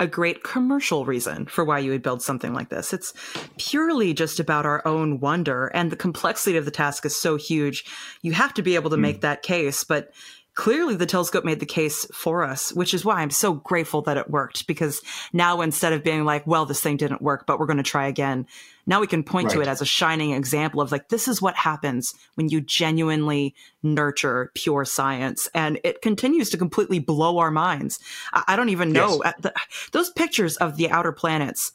a 0.00 0.06
great 0.06 0.42
commercial 0.42 1.04
reason 1.04 1.46
for 1.46 1.64
why 1.64 1.78
you 1.78 1.90
would 1.90 2.02
build 2.02 2.22
something 2.22 2.54
like 2.54 2.70
this. 2.70 2.92
It's 2.92 3.12
purely 3.58 4.14
just 4.14 4.40
about 4.40 4.66
our 4.66 4.86
own 4.86 5.20
wonder, 5.20 5.66
and 5.68 5.92
the 5.92 5.96
complexity 5.96 6.56
of 6.56 6.64
the 6.64 6.70
task 6.70 7.04
is 7.04 7.14
so 7.14 7.36
huge. 7.36 7.84
You 8.22 8.32
have 8.32 8.54
to 8.54 8.62
be 8.62 8.74
able 8.74 8.90
to 8.90 8.96
mm. 8.96 9.00
make 9.00 9.20
that 9.20 9.42
case, 9.42 9.84
but 9.84 10.12
clearly 10.54 10.96
the 10.96 11.06
telescope 11.06 11.44
made 11.44 11.60
the 11.60 11.66
case 11.66 12.06
for 12.12 12.42
us, 12.42 12.72
which 12.72 12.92
is 12.92 13.04
why 13.04 13.20
I'm 13.20 13.30
so 13.30 13.54
grateful 13.54 14.02
that 14.02 14.18
it 14.18 14.30
worked 14.30 14.66
because 14.66 15.00
now 15.32 15.62
instead 15.62 15.92
of 15.92 16.04
being 16.04 16.24
like, 16.24 16.46
well, 16.46 16.66
this 16.66 16.80
thing 16.80 16.98
didn't 16.98 17.22
work, 17.22 17.46
but 17.46 17.58
we're 17.58 17.66
going 17.66 17.78
to 17.78 17.82
try 17.82 18.06
again, 18.06 18.46
now 18.86 19.00
we 19.00 19.06
can 19.06 19.22
point 19.22 19.48
right. 19.48 19.54
to 19.54 19.60
it 19.62 19.68
as 19.68 19.80
a 19.80 19.86
shining 19.86 20.32
example 20.32 20.80
of 20.80 20.92
like, 20.92 21.08
this 21.08 21.26
is 21.26 21.40
what 21.40 21.56
happens 21.56 22.14
when 22.34 22.48
you 22.48 22.60
genuinely 22.60 23.54
nurture 23.82 24.50
pure 24.54 24.84
science. 24.84 25.48
And 25.54 25.80
it 25.84 26.02
continues 26.02 26.50
to 26.50 26.58
completely 26.58 26.98
blow 26.98 27.38
our 27.38 27.50
minds. 27.50 27.98
I, 28.32 28.44
I 28.48 28.56
don't 28.56 28.68
even 28.68 28.92
know 28.92 29.22
yes. 29.24 29.34
the, 29.40 29.54
those 29.92 30.10
pictures 30.10 30.56
of 30.58 30.76
the 30.76 30.90
outer 30.90 31.12
planets. 31.12 31.72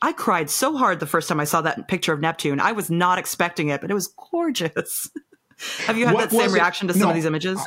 I 0.00 0.12
cried 0.12 0.48
so 0.48 0.76
hard 0.76 0.98
the 0.98 1.06
first 1.06 1.28
time 1.28 1.40
I 1.40 1.44
saw 1.44 1.60
that 1.60 1.88
picture 1.88 2.12
of 2.12 2.20
Neptune. 2.20 2.58
I 2.58 2.72
was 2.72 2.90
not 2.90 3.18
expecting 3.18 3.68
it, 3.68 3.80
but 3.80 3.90
it 3.90 3.94
was 3.94 4.08
gorgeous. 4.30 5.10
Have 5.86 5.98
you 5.98 6.06
had 6.06 6.14
what 6.14 6.30
that 6.30 6.36
same 6.36 6.52
reaction 6.52 6.88
to 6.88 6.94
some 6.94 7.02
no, 7.02 7.08
of 7.10 7.14
these 7.14 7.24
images? 7.24 7.60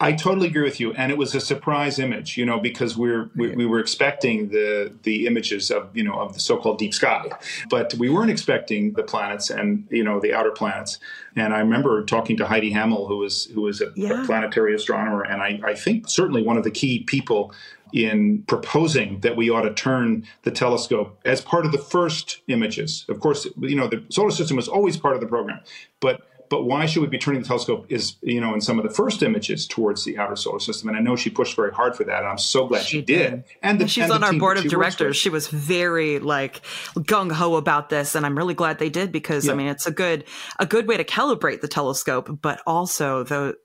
I 0.00 0.12
totally 0.12 0.46
agree 0.46 0.62
with 0.62 0.78
you, 0.78 0.92
and 0.92 1.10
it 1.10 1.18
was 1.18 1.34
a 1.34 1.40
surprise 1.40 1.98
image, 1.98 2.36
you 2.36 2.46
know, 2.46 2.60
because 2.60 2.96
we're 2.96 3.30
we, 3.34 3.48
we, 3.56 3.66
were 3.66 3.80
expecting 3.80 4.50
the 4.50 4.92
the 5.02 5.26
images 5.26 5.72
of 5.72 5.90
you 5.96 6.04
know 6.04 6.14
of 6.14 6.34
the 6.34 6.40
so-called 6.40 6.78
deep 6.78 6.94
sky, 6.94 7.28
but 7.68 7.94
we 7.94 8.08
weren't 8.08 8.30
expecting 8.30 8.92
the 8.92 9.02
planets 9.02 9.50
and 9.50 9.88
you 9.90 10.04
know 10.04 10.20
the 10.20 10.32
outer 10.32 10.52
planets. 10.52 11.00
And 11.34 11.52
I 11.52 11.58
remember 11.58 12.04
talking 12.04 12.36
to 12.36 12.46
Heidi 12.46 12.70
Hammel, 12.70 13.08
who 13.08 13.16
was 13.16 13.46
who 13.46 13.62
was 13.62 13.80
a, 13.80 13.90
yeah. 13.96 14.22
planetary 14.24 14.72
astronomer, 14.72 15.22
and 15.22 15.42
I, 15.42 15.60
I 15.64 15.74
think 15.74 16.08
certainly 16.08 16.42
one 16.44 16.56
of 16.56 16.62
the 16.62 16.70
key 16.70 17.02
people 17.02 17.52
in 17.92 18.42
proposing 18.46 19.18
that 19.20 19.36
we 19.36 19.50
ought 19.50 19.62
to 19.62 19.72
turn 19.72 20.24
the 20.42 20.50
telescope 20.50 21.18
as 21.24 21.40
part 21.40 21.66
of 21.66 21.72
the 21.72 21.78
first 21.78 22.42
images. 22.46 23.04
Of 23.08 23.18
course, 23.18 23.48
you 23.58 23.74
know 23.74 23.88
the 23.88 24.04
solar 24.10 24.30
system 24.30 24.56
was 24.56 24.68
always 24.68 24.96
part 24.96 25.16
of 25.16 25.20
the 25.20 25.26
program, 25.26 25.60
but 25.98 26.27
but 26.48 26.64
why 26.64 26.86
should 26.86 27.00
we 27.00 27.06
be 27.06 27.18
turning 27.18 27.42
the 27.42 27.46
telescope 27.46 27.86
is 27.88 28.16
you 28.22 28.40
know 28.40 28.54
in 28.54 28.60
some 28.60 28.78
of 28.78 28.84
the 28.84 28.92
first 28.92 29.22
images 29.22 29.66
towards 29.66 30.04
the 30.04 30.18
outer 30.18 30.36
solar 30.36 30.58
system 30.58 30.88
and 30.88 30.96
i 30.96 31.00
know 31.00 31.16
she 31.16 31.30
pushed 31.30 31.54
very 31.56 31.72
hard 31.72 31.96
for 31.96 32.04
that 32.04 32.18
and 32.18 32.26
i'm 32.26 32.38
so 32.38 32.66
glad 32.66 32.82
she, 32.82 32.98
she 32.98 33.02
did. 33.02 33.30
did. 33.30 33.44
and, 33.62 33.80
the, 33.80 33.88
she's 33.88 34.04
and 34.04 34.12
on 34.12 34.24
our 34.24 34.32
board 34.34 34.58
of 34.58 34.64
directors 34.64 35.16
she 35.16 35.28
was 35.28 35.48
very 35.48 36.18
like 36.18 36.62
gung-ho 36.96 37.56
about 37.56 37.88
this 37.88 38.14
and 38.14 38.24
i'm 38.24 38.36
really 38.36 38.54
glad 38.54 38.78
they 38.78 38.90
did 38.90 39.12
because 39.12 39.46
yeah. 39.46 39.52
i 39.52 39.54
mean 39.54 39.66
it's 39.66 39.86
a 39.86 39.90
good 39.90 40.24
a 40.58 40.66
good 40.66 40.86
way 40.86 40.96
to 40.96 41.04
calibrate 41.04 41.60
the 41.60 41.68
telescope 41.68 42.38
but 42.40 42.60
also 42.66 43.22
the 43.24 43.56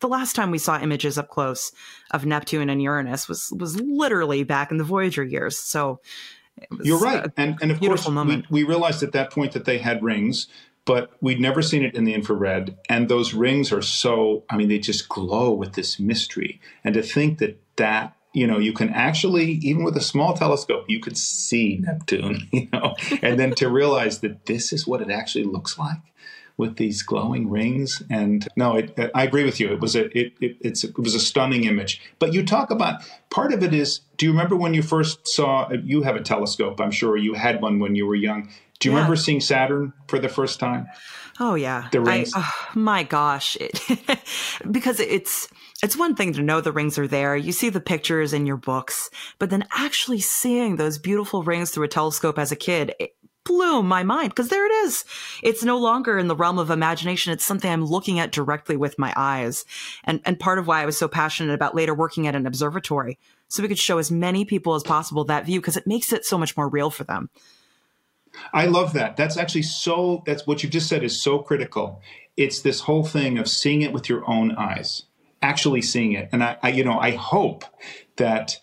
the 0.00 0.08
last 0.08 0.34
time 0.34 0.50
we 0.50 0.58
saw 0.58 0.78
images 0.80 1.18
up 1.18 1.28
close 1.28 1.72
of 2.10 2.26
neptune 2.26 2.70
and 2.70 2.82
uranus 2.82 3.28
was 3.28 3.52
was 3.58 3.80
literally 3.80 4.42
back 4.42 4.70
in 4.70 4.76
the 4.78 4.84
voyager 4.84 5.24
years 5.24 5.58
so 5.58 6.00
you're 6.82 7.00
right. 7.00 7.28
And, 7.36 7.58
and 7.60 7.72
of 7.72 7.80
course, 7.80 8.08
we, 8.08 8.44
we, 8.48 8.62
realized 8.62 9.02
at 9.02 9.10
that 9.10 9.32
point 9.32 9.52
that 9.52 9.64
they 9.64 9.78
had 9.78 10.04
rings 10.04 10.46
but 10.84 11.10
we'd 11.20 11.40
never 11.40 11.62
seen 11.62 11.82
it 11.82 11.94
in 11.94 12.04
the 12.04 12.14
infrared. 12.14 12.76
And 12.88 13.08
those 13.08 13.34
rings 13.34 13.72
are 13.72 13.82
so, 13.82 14.44
I 14.50 14.56
mean, 14.56 14.68
they 14.68 14.78
just 14.78 15.08
glow 15.08 15.52
with 15.52 15.74
this 15.74 15.98
mystery. 15.98 16.60
And 16.82 16.94
to 16.94 17.02
think 17.02 17.38
that 17.38 17.60
that, 17.76 18.16
you 18.32 18.46
know, 18.46 18.58
you 18.58 18.72
can 18.72 18.90
actually, 18.90 19.52
even 19.62 19.84
with 19.84 19.96
a 19.96 20.02
small 20.02 20.34
telescope, 20.34 20.84
you 20.88 21.00
could 21.00 21.16
see 21.16 21.78
Neptune, 21.80 22.48
you 22.52 22.68
know, 22.72 22.94
and 23.22 23.38
then 23.38 23.54
to 23.54 23.68
realize 23.68 24.20
that 24.20 24.46
this 24.46 24.72
is 24.72 24.86
what 24.86 25.00
it 25.00 25.10
actually 25.10 25.44
looks 25.44 25.78
like 25.78 25.98
with 26.56 26.76
these 26.76 27.02
glowing 27.02 27.50
rings. 27.50 28.02
And 28.10 28.46
no, 28.56 28.76
it, 28.76 28.96
I 29.14 29.24
agree 29.24 29.44
with 29.44 29.58
you. 29.58 29.72
It 29.72 29.80
was 29.80 29.96
a 29.96 30.06
it, 30.16 30.34
it, 30.40 30.56
it 30.60 30.98
was 30.98 31.14
a 31.14 31.20
stunning 31.20 31.64
image. 31.64 32.00
But 32.18 32.32
you 32.32 32.44
talk 32.44 32.70
about 32.70 33.02
part 33.30 33.52
of 33.52 33.62
it 33.62 33.74
is. 33.74 34.00
Do 34.16 34.26
you 34.26 34.32
remember 34.32 34.54
when 34.54 34.74
you 34.74 34.82
first 34.82 35.26
saw? 35.26 35.68
You 35.70 36.02
have 36.02 36.14
a 36.16 36.22
telescope, 36.22 36.80
I'm 36.80 36.92
sure. 36.92 37.16
You 37.16 37.34
had 37.34 37.60
one 37.60 37.80
when 37.80 37.96
you 37.96 38.06
were 38.06 38.14
young. 38.14 38.50
Do 38.84 38.90
you 38.90 38.96
yeah. 38.96 38.98
remember 38.98 39.16
seeing 39.16 39.40
Saturn 39.40 39.94
for 40.08 40.18
the 40.18 40.28
first 40.28 40.60
time? 40.60 40.86
Oh 41.40 41.54
yeah, 41.54 41.88
the 41.90 42.02
rings. 42.02 42.32
I, 42.34 42.42
oh, 42.44 42.78
my 42.78 43.02
gosh, 43.02 43.56
it, 43.58 43.80
because 44.70 45.00
it's 45.00 45.48
it's 45.82 45.96
one 45.96 46.14
thing 46.14 46.34
to 46.34 46.42
know 46.42 46.60
the 46.60 46.70
rings 46.70 46.98
are 46.98 47.08
there. 47.08 47.34
You 47.34 47.52
see 47.52 47.70
the 47.70 47.80
pictures 47.80 48.34
in 48.34 48.44
your 48.44 48.58
books, 48.58 49.08
but 49.38 49.48
then 49.48 49.64
actually 49.72 50.20
seeing 50.20 50.76
those 50.76 50.98
beautiful 50.98 51.42
rings 51.42 51.70
through 51.70 51.84
a 51.84 51.88
telescope 51.88 52.38
as 52.38 52.52
a 52.52 52.56
kid, 52.56 52.94
it 53.00 53.16
blew 53.46 53.82
my 53.82 54.02
mind 54.02 54.28
because 54.28 54.50
there 54.50 54.66
it 54.66 54.84
is. 54.84 55.06
It's 55.42 55.64
no 55.64 55.78
longer 55.78 56.18
in 56.18 56.28
the 56.28 56.36
realm 56.36 56.58
of 56.58 56.70
imagination. 56.70 57.32
It's 57.32 57.42
something 57.42 57.70
I'm 57.70 57.86
looking 57.86 58.18
at 58.18 58.32
directly 58.32 58.76
with 58.76 58.98
my 58.98 59.14
eyes, 59.16 59.64
and 60.04 60.20
and 60.26 60.38
part 60.38 60.58
of 60.58 60.66
why 60.66 60.82
I 60.82 60.86
was 60.86 60.98
so 60.98 61.08
passionate 61.08 61.54
about 61.54 61.74
later 61.74 61.94
working 61.94 62.26
at 62.26 62.36
an 62.36 62.46
observatory, 62.46 63.18
so 63.48 63.62
we 63.62 63.68
could 63.70 63.78
show 63.78 63.96
as 63.96 64.10
many 64.10 64.44
people 64.44 64.74
as 64.74 64.82
possible 64.82 65.24
that 65.24 65.46
view 65.46 65.58
because 65.58 65.78
it 65.78 65.86
makes 65.86 66.12
it 66.12 66.26
so 66.26 66.36
much 66.36 66.54
more 66.54 66.68
real 66.68 66.90
for 66.90 67.04
them. 67.04 67.30
I 68.52 68.66
love 68.66 68.92
that. 68.94 69.16
That's 69.16 69.36
actually 69.36 69.62
so, 69.62 70.22
that's 70.26 70.46
what 70.46 70.62
you 70.62 70.68
just 70.68 70.88
said 70.88 71.02
is 71.02 71.20
so 71.20 71.38
critical. 71.38 72.00
It's 72.36 72.60
this 72.60 72.80
whole 72.80 73.04
thing 73.04 73.38
of 73.38 73.48
seeing 73.48 73.82
it 73.82 73.92
with 73.92 74.08
your 74.08 74.28
own 74.28 74.52
eyes, 74.56 75.04
actually 75.42 75.82
seeing 75.82 76.12
it. 76.12 76.28
And 76.32 76.42
I, 76.42 76.56
I 76.62 76.68
you 76.70 76.84
know, 76.84 76.98
I 76.98 77.12
hope 77.12 77.64
that 78.16 78.58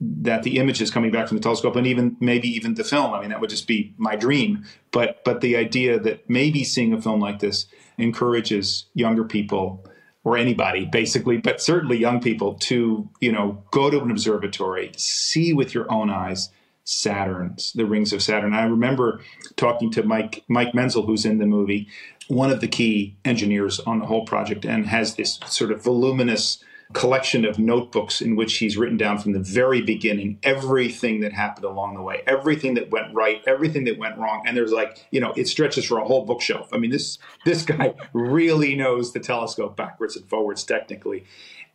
that 0.00 0.42
the 0.42 0.56
images 0.56 0.90
coming 0.90 1.10
back 1.10 1.28
from 1.28 1.36
the 1.36 1.42
telescope 1.42 1.76
and 1.76 1.86
even 1.86 2.16
maybe 2.20 2.48
even 2.48 2.74
the 2.74 2.84
film 2.84 3.12
i 3.12 3.20
mean 3.20 3.28
that 3.28 3.40
would 3.40 3.50
just 3.50 3.66
be 3.66 3.94
my 3.98 4.16
dream 4.16 4.64
but 4.92 5.22
but 5.24 5.42
the 5.42 5.56
idea 5.56 5.98
that 5.98 6.28
maybe 6.28 6.64
seeing 6.64 6.92
a 6.92 7.00
film 7.00 7.20
like 7.20 7.38
this 7.40 7.66
encourages 7.98 8.86
younger 8.94 9.24
people 9.24 9.84
or 10.24 10.38
anybody 10.38 10.86
basically 10.86 11.36
but 11.36 11.60
certainly 11.60 11.98
young 11.98 12.20
people 12.20 12.54
to 12.54 13.08
you 13.20 13.30
know 13.30 13.62
go 13.70 13.90
to 13.90 14.00
an 14.00 14.10
observatory 14.10 14.90
see 14.96 15.52
with 15.52 15.74
your 15.74 15.90
own 15.92 16.08
eyes 16.08 16.48
saturn 16.90 17.54
the 17.76 17.86
rings 17.86 18.12
of 18.12 18.20
saturn 18.22 18.52
i 18.52 18.64
remember 18.64 19.20
talking 19.56 19.90
to 19.90 20.02
mike 20.02 20.42
mike 20.48 20.74
menzel 20.74 21.06
who's 21.06 21.24
in 21.24 21.38
the 21.38 21.46
movie 21.46 21.88
one 22.26 22.50
of 22.50 22.60
the 22.60 22.68
key 22.68 23.16
engineers 23.24 23.78
on 23.80 23.98
the 23.98 24.06
whole 24.06 24.24
project 24.24 24.64
and 24.64 24.86
has 24.86 25.14
this 25.14 25.38
sort 25.46 25.70
of 25.70 25.82
voluminous 25.82 26.62
collection 26.92 27.44
of 27.44 27.58
notebooks 27.58 28.20
in 28.20 28.34
which 28.34 28.56
he's 28.56 28.76
written 28.76 28.96
down 28.96 29.18
from 29.18 29.32
the 29.32 29.40
very 29.40 29.80
beginning 29.80 30.38
everything 30.42 31.20
that 31.20 31.32
happened 31.32 31.64
along 31.64 31.94
the 31.94 32.02
way, 32.02 32.22
everything 32.26 32.74
that 32.74 32.90
went 32.90 33.14
right, 33.14 33.42
everything 33.46 33.84
that 33.84 33.96
went 33.98 34.18
wrong. 34.18 34.42
And 34.46 34.56
there's 34.56 34.72
like, 34.72 35.06
you 35.10 35.20
know, 35.20 35.32
it 35.36 35.46
stretches 35.46 35.84
for 35.84 35.98
a 35.98 36.04
whole 36.04 36.24
bookshelf. 36.24 36.70
I 36.72 36.78
mean, 36.78 36.90
this 36.90 37.18
this 37.44 37.62
guy 37.62 37.94
really 38.12 38.74
knows 38.74 39.12
the 39.12 39.20
telescope 39.20 39.76
backwards 39.76 40.16
and 40.16 40.28
forwards 40.28 40.64
technically. 40.64 41.24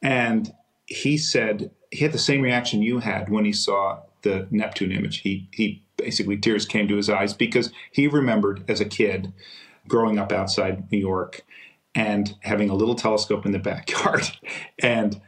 And 0.01 0.53
he 0.85 1.17
said 1.17 1.71
he 1.91 2.03
had 2.03 2.11
the 2.11 2.19
same 2.19 2.41
reaction 2.41 2.81
you 2.81 2.99
had 2.99 3.29
when 3.29 3.45
he 3.45 3.53
saw 3.53 4.01
the 4.25 4.47
Neptune 4.51 4.91
image. 4.91 5.19
He 5.19 5.47
he 5.53 5.81
basically 5.95 6.35
tears 6.35 6.65
came 6.65 6.89
to 6.89 6.97
his 6.97 7.09
eyes 7.09 7.33
because 7.33 7.71
he 7.91 8.07
remembered 8.07 8.65
as 8.67 8.81
a 8.81 8.85
kid 8.85 9.31
growing 9.87 10.19
up 10.19 10.33
outside 10.33 10.91
New 10.91 10.97
York 10.97 11.45
and 11.93 12.35
having 12.41 12.69
a 12.69 12.75
little 12.75 12.95
telescope 12.95 13.45
in 13.45 13.53
the 13.53 13.59
backyard 13.59 14.23
and 14.79 15.21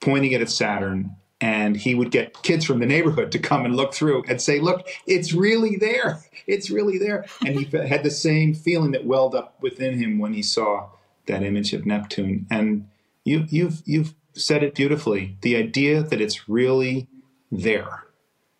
pointing 0.00 0.32
it 0.32 0.40
at 0.40 0.50
Saturn. 0.50 1.14
And 1.40 1.76
he 1.76 1.94
would 1.94 2.10
get 2.10 2.42
kids 2.42 2.64
from 2.64 2.80
the 2.80 2.86
neighborhood 2.86 3.30
to 3.30 3.38
come 3.38 3.64
and 3.64 3.76
look 3.76 3.94
through 3.94 4.24
and 4.28 4.42
say, 4.42 4.58
Look, 4.58 4.88
it's 5.06 5.32
really 5.32 5.76
there. 5.76 6.24
It's 6.48 6.68
really 6.68 6.98
there. 6.98 7.26
And 7.46 7.60
he 7.60 7.64
had 7.86 8.02
the 8.02 8.10
same 8.10 8.54
feeling 8.54 8.90
that 8.90 9.04
welled 9.04 9.36
up 9.36 9.56
within 9.62 9.96
him 9.96 10.18
when 10.18 10.32
he 10.32 10.42
saw 10.42 10.88
that 11.26 11.44
image 11.44 11.72
of 11.72 11.86
Neptune. 11.86 12.46
And 12.50 12.88
you, 13.24 13.44
you've, 13.50 13.82
you've 13.84 14.14
said 14.32 14.64
it 14.64 14.74
beautifully 14.74 15.36
the 15.42 15.54
idea 15.54 16.02
that 16.02 16.20
it's 16.20 16.48
really 16.48 17.06
there. 17.52 18.07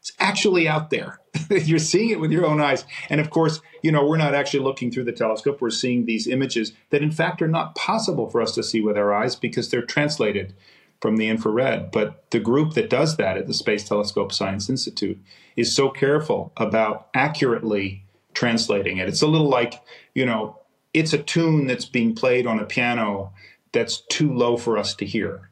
It's 0.09 0.17
actually 0.21 0.67
out 0.67 0.89
there. 0.89 1.21
You're 1.51 1.79
seeing 1.79 2.09
it 2.09 2.19
with 2.21 2.31
your 2.31 2.47
own 2.47 2.63
eyes. 2.63 2.87
And 3.11 3.21
of 3.21 3.29
course, 3.29 3.61
you 3.83 3.93
know, 3.93 4.07
we're 4.07 4.17
not 4.17 4.35
actually 4.35 4.65
looking 4.65 4.91
through 4.91 5.05
the 5.05 5.13
telescope. 5.13 5.61
We're 5.61 5.69
seeing 5.69 6.07
these 6.07 6.27
images 6.27 6.73
that, 6.89 7.03
in 7.03 7.11
fact, 7.11 7.43
are 7.43 7.49
not 7.49 7.75
possible 7.75 8.31
for 8.31 8.41
us 8.41 8.55
to 8.55 8.63
see 8.63 8.81
with 8.81 8.97
our 8.97 9.13
eyes 9.13 9.37
because 9.37 9.71
they're 9.71 9.83
translated 9.83 10.55
from 11.03 11.19
the 11.19 11.29
infrared. 11.29 11.91
But 11.91 12.31
the 12.31 12.41
group 12.41 12.73
that 12.73 12.89
does 12.89 13.19
that 13.19 13.37
at 13.37 13.47
the 13.47 13.55
Space 13.55 13.87
Telescope 13.87 14.33
Science 14.33 14.71
Institute 14.71 15.23
is 15.57 15.75
so 15.77 15.91
careful 15.91 16.53
about 16.57 17.09
accurately 17.13 18.05
translating 18.33 18.97
it. 18.97 19.09
It's 19.09 19.23
a 19.23 19.27
little 19.27 19.49
like, 19.49 19.75
you 20.15 20.25
know, 20.25 20.59
it's 20.95 21.13
a 21.13 21.23
tune 21.23 21.67
that's 21.67 21.85
being 21.85 22.15
played 22.15 22.47
on 22.47 22.59
a 22.59 22.65
piano 22.65 23.33
that's 23.73 24.01
too 24.09 24.33
low 24.33 24.57
for 24.57 24.79
us 24.79 24.95
to 24.95 25.05
hear. 25.05 25.51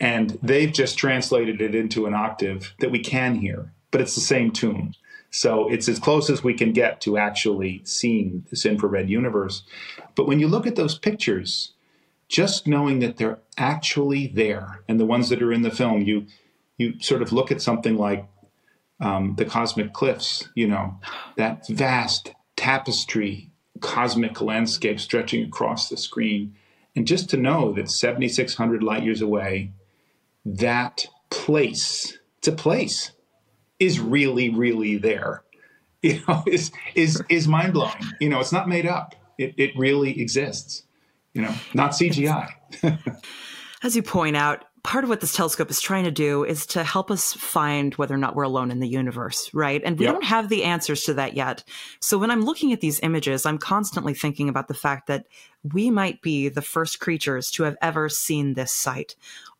And 0.00 0.38
they've 0.42 0.72
just 0.72 0.98
translated 0.98 1.60
it 1.60 1.74
into 1.74 2.06
an 2.06 2.14
octave 2.14 2.74
that 2.80 2.90
we 2.90 2.98
can 2.98 3.36
hear, 3.36 3.72
but 3.90 4.00
it's 4.00 4.14
the 4.14 4.20
same 4.20 4.50
tune. 4.50 4.94
So 5.30 5.68
it's 5.68 5.88
as 5.88 5.98
close 5.98 6.30
as 6.30 6.42
we 6.42 6.54
can 6.54 6.72
get 6.72 7.00
to 7.02 7.18
actually 7.18 7.82
seeing 7.84 8.46
this 8.50 8.64
infrared 8.64 9.10
universe. 9.10 9.62
But 10.14 10.26
when 10.26 10.40
you 10.40 10.48
look 10.48 10.66
at 10.66 10.76
those 10.76 10.98
pictures, 10.98 11.72
just 12.28 12.66
knowing 12.66 13.00
that 13.00 13.16
they're 13.16 13.38
actually 13.58 14.28
there, 14.28 14.82
and 14.88 14.98
the 14.98 15.06
ones 15.06 15.28
that 15.28 15.42
are 15.42 15.52
in 15.52 15.62
the 15.62 15.70
film, 15.70 16.02
you 16.02 16.26
you 16.78 16.94
sort 17.00 17.22
of 17.22 17.32
look 17.32 17.50
at 17.50 17.62
something 17.62 17.96
like 17.96 18.26
um, 19.00 19.34
the 19.36 19.44
cosmic 19.44 19.92
cliffs, 19.92 20.48
you 20.54 20.66
know, 20.66 20.98
that 21.36 21.66
vast 21.68 22.32
tapestry, 22.56 23.50
cosmic 23.80 24.40
landscape 24.40 25.00
stretching 25.00 25.44
across 25.44 25.88
the 25.88 25.96
screen, 25.96 26.54
and 26.94 27.06
just 27.06 27.30
to 27.30 27.36
know 27.36 27.72
that 27.72 27.90
7,600 27.90 28.82
light 28.82 29.04
years 29.04 29.20
away, 29.20 29.72
that 30.44 31.06
place, 31.30 32.18
it's 32.38 32.48
a 32.48 32.52
place 32.52 33.12
is 33.78 34.00
really, 34.00 34.50
really 34.50 34.96
there, 34.96 35.42
you 36.02 36.20
know, 36.26 36.42
is 36.46 36.70
is 36.94 37.22
is 37.28 37.48
mind 37.48 37.72
blowing. 37.72 37.94
You 38.20 38.28
know, 38.28 38.40
it's 38.40 38.52
not 38.52 38.68
made 38.68 38.86
up. 38.86 39.14
It 39.38 39.54
it 39.56 39.76
really 39.76 40.20
exists. 40.20 40.82
You 41.34 41.42
know, 41.42 41.54
not 41.74 41.92
CGI. 41.92 42.50
As 43.82 43.94
you 43.94 44.02
point 44.02 44.36
out, 44.36 44.64
part 44.86 45.02
of 45.02 45.10
what 45.10 45.20
this 45.20 45.34
telescope 45.34 45.68
is 45.68 45.80
trying 45.80 46.04
to 46.04 46.10
do 46.10 46.44
is 46.44 46.64
to 46.64 46.84
help 46.84 47.10
us 47.10 47.32
find 47.32 47.92
whether 47.96 48.14
or 48.14 48.18
not 48.18 48.34
we're 48.36 48.44
alone 48.44 48.70
in 48.70 48.78
the 48.78 48.88
universe, 48.88 49.50
right? 49.52 49.82
And 49.84 49.98
we 49.98 50.06
yep. 50.06 50.14
don't 50.14 50.24
have 50.24 50.48
the 50.48 50.62
answers 50.62 51.02
to 51.02 51.14
that 51.14 51.34
yet. 51.34 51.64
So 52.00 52.16
when 52.16 52.30
I'm 52.30 52.44
looking 52.44 52.72
at 52.72 52.80
these 52.80 53.00
images, 53.00 53.44
I'm 53.44 53.58
constantly 53.58 54.14
thinking 54.14 54.48
about 54.48 54.68
the 54.68 54.74
fact 54.74 55.08
that 55.08 55.26
we 55.74 55.90
might 55.90 56.22
be 56.22 56.48
the 56.48 56.62
first 56.62 57.00
creatures 57.00 57.50
to 57.52 57.64
have 57.64 57.76
ever 57.82 58.08
seen 58.08 58.54
this 58.54 58.72
sight 58.72 59.16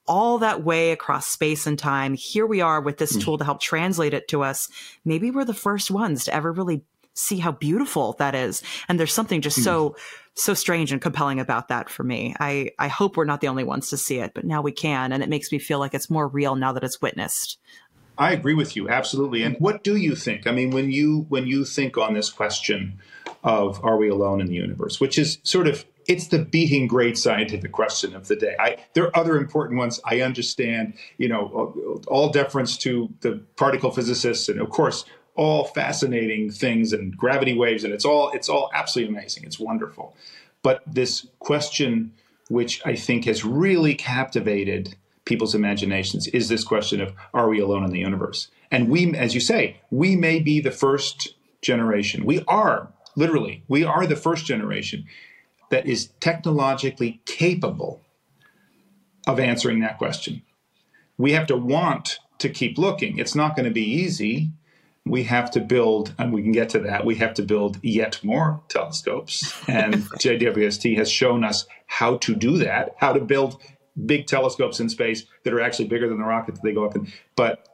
all 0.07 0.38
that 0.38 0.62
way 0.62 0.92
across 0.92 1.27
space 1.27 1.66
and 1.66 1.79
time. 1.79 2.14
Here 2.14 2.47
we 2.47 2.61
are 2.61 2.81
with 2.81 2.99
this 2.99 3.16
mm. 3.16 3.23
tool 3.23 3.38
to 3.38 3.45
help 3.45 3.61
translate 3.61 4.14
it 4.14 4.29
to 4.29 4.42
us. 4.42 4.69
Maybe 5.05 5.31
we're 5.31 5.45
the 5.45 5.55
first 5.55 5.90
ones 5.90 6.25
to 6.25 6.35
ever 6.35 6.53
really 6.53 6.83
see 7.14 7.38
how 7.38 7.53
beautiful 7.53 8.14
that 8.19 8.35
is. 8.35 8.62
And 8.88 9.01
there's 9.01 9.12
something 9.12 9.40
just 9.40 9.59
mm. 9.59 9.64
so, 9.64 9.97
so 10.35 10.55
strange 10.55 10.92
and 10.92 11.01
compelling 11.01 11.40
about 11.40 11.69
that 11.69 11.88
for 11.88 12.05
me. 12.05 12.35
I, 12.38 12.71
I 12.79 12.88
hope 12.88 13.16
we're 13.16 13.25
not 13.25 13.40
the 13.40 13.49
only 13.49 13.64
ones 13.64 13.88
to 13.90 13.97
see 13.97 14.19
it, 14.19 14.33
but 14.35 14.45
now 14.45 14.62
we 14.62 14.73
can. 14.73 15.12
And 15.12 15.23
it 15.23 15.29
makes 15.29 15.51
me 15.51 15.59
feel 15.59 15.79
like 15.79 15.95
it's 15.95 16.11
more 16.11 16.29
real 16.29 16.57
now 16.57 16.73
that 16.73 16.85
it's 16.85 17.01
witnessed. 17.01 17.59
I 18.19 18.33
agree 18.33 18.55
with 18.55 18.77
you 18.77 18.88
absolutely. 18.88 19.42
And 19.42 19.57
what 19.59 19.83
do 19.83 19.97
you 19.97 20.14
think? 20.14 20.47
I 20.47 20.51
mean, 20.51 20.71
when 20.71 20.90
you 20.90 21.27
when 21.29 21.47
you 21.47 21.64
think 21.64 21.99
on 21.99 22.14
this 22.14 22.31
question 22.31 22.99
of 23.45 23.83
are 23.85 23.97
we 23.97 24.09
alone 24.09 24.40
in 24.40 24.47
the 24.47 24.55
universe, 24.55 25.01
which 25.01 25.19
is 25.19 25.38
sort 25.42 25.66
of 25.66 25.85
it's 26.09 26.29
the 26.29 26.38
beating 26.38 26.87
great 26.87 27.19
scientific 27.19 27.73
question 27.73 28.14
of 28.14 28.29
the 28.29 28.37
day. 28.37 28.57
I, 28.59 28.77
there 28.95 29.05
are 29.05 29.16
other 29.16 29.37
important 29.37 29.79
ones. 29.79 30.01
I 30.05 30.21
understand, 30.21 30.95
you 31.19 31.29
know, 31.29 32.01
all 32.07 32.31
deference 32.31 32.77
to 32.79 33.12
the 33.21 33.42
particle 33.57 33.90
physicists, 33.90 34.49
and 34.49 34.61
of 34.61 34.71
course, 34.71 35.05
all 35.35 35.64
fascinating 35.64 36.51
things 36.51 36.92
and 36.92 37.16
gravity 37.16 37.55
waves, 37.55 37.85
and 37.85 37.92
it's 37.92 38.05
all 38.05 38.31
it's 38.33 38.49
all 38.49 38.71
absolutely 38.73 39.14
amazing. 39.14 39.45
It's 39.45 39.59
wonderful, 39.59 40.16
but 40.62 40.83
this 40.87 41.27
question, 41.38 42.12
which 42.49 42.81
I 42.87 42.95
think 42.95 43.25
has 43.27 43.45
really 43.45 43.95
captivated 43.95 44.97
people's 45.25 45.55
imaginations, 45.55 46.29
is 46.29 46.49
this 46.49 46.64
question 46.64 47.01
of 47.01 47.12
are 47.35 47.49
we 47.49 47.61
alone 47.61 47.85
in 47.85 47.90
the 47.90 47.99
universe? 47.99 48.49
And 48.71 48.88
we, 48.88 49.14
as 49.14 49.35
you 49.35 49.40
say, 49.40 49.81
we 49.90 50.16
may 50.16 50.40
be 50.40 50.61
the 50.61 50.71
first 50.71 51.35
generation. 51.62 52.25
We 52.25 52.42
are 52.49 52.88
literally 53.16 53.62
we 53.66 53.83
are 53.85 54.07
the 54.07 54.16
first 54.16 54.47
generation 54.47 55.07
that 55.70 55.87
is 55.87 56.11
technologically 56.20 57.20
capable 57.24 58.02
of 59.26 59.40
answering 59.40 59.81
that 59.81 59.98
question. 59.98 60.42
We 61.18 61.33
have 61.33 61.46
to 61.48 61.57
want 61.57 62.18
to 62.38 62.48
keep 62.48 62.79
looking. 62.79 63.18
It's 63.18 63.35
not 63.35 63.57
going 63.57 63.64
to 63.64 63.72
be 63.72 63.85
easy. 63.85 64.50
We 65.05 65.24
have 65.24 65.50
to 65.52 65.61
build, 65.61 66.14
and 66.18 66.33
we 66.33 66.42
can 66.42 66.52
get 66.52 66.68
to 66.70 66.81
that, 66.81 67.05
we 67.05 67.14
have 67.16 67.35
to 67.35 67.42
build 67.42 67.79
yet 67.83 68.22
more 68.24 68.61
telescopes. 68.68 69.55
And 69.68 69.94
JWST 70.18 70.96
has 70.96 71.11
shown 71.11 71.44
us 71.44 71.66
how 71.87 72.16
to 72.18 72.35
do 72.35 72.59
that, 72.59 72.94
how 72.98 73.12
to 73.12 73.20
build 73.20 73.61
big 74.05 74.26
telescopes 74.26 74.81
in 74.81 74.88
space 74.88 75.24
that 75.44 75.55
are 75.55 75.61
actually 75.61 75.88
bigger 75.88 76.09
than 76.09 76.18
the 76.18 76.24
rocket 76.24 76.57
that 76.57 76.62
they 76.62 76.72
go 76.72 76.85
up 76.85 76.96
in. 76.96 77.11
But 77.35 77.68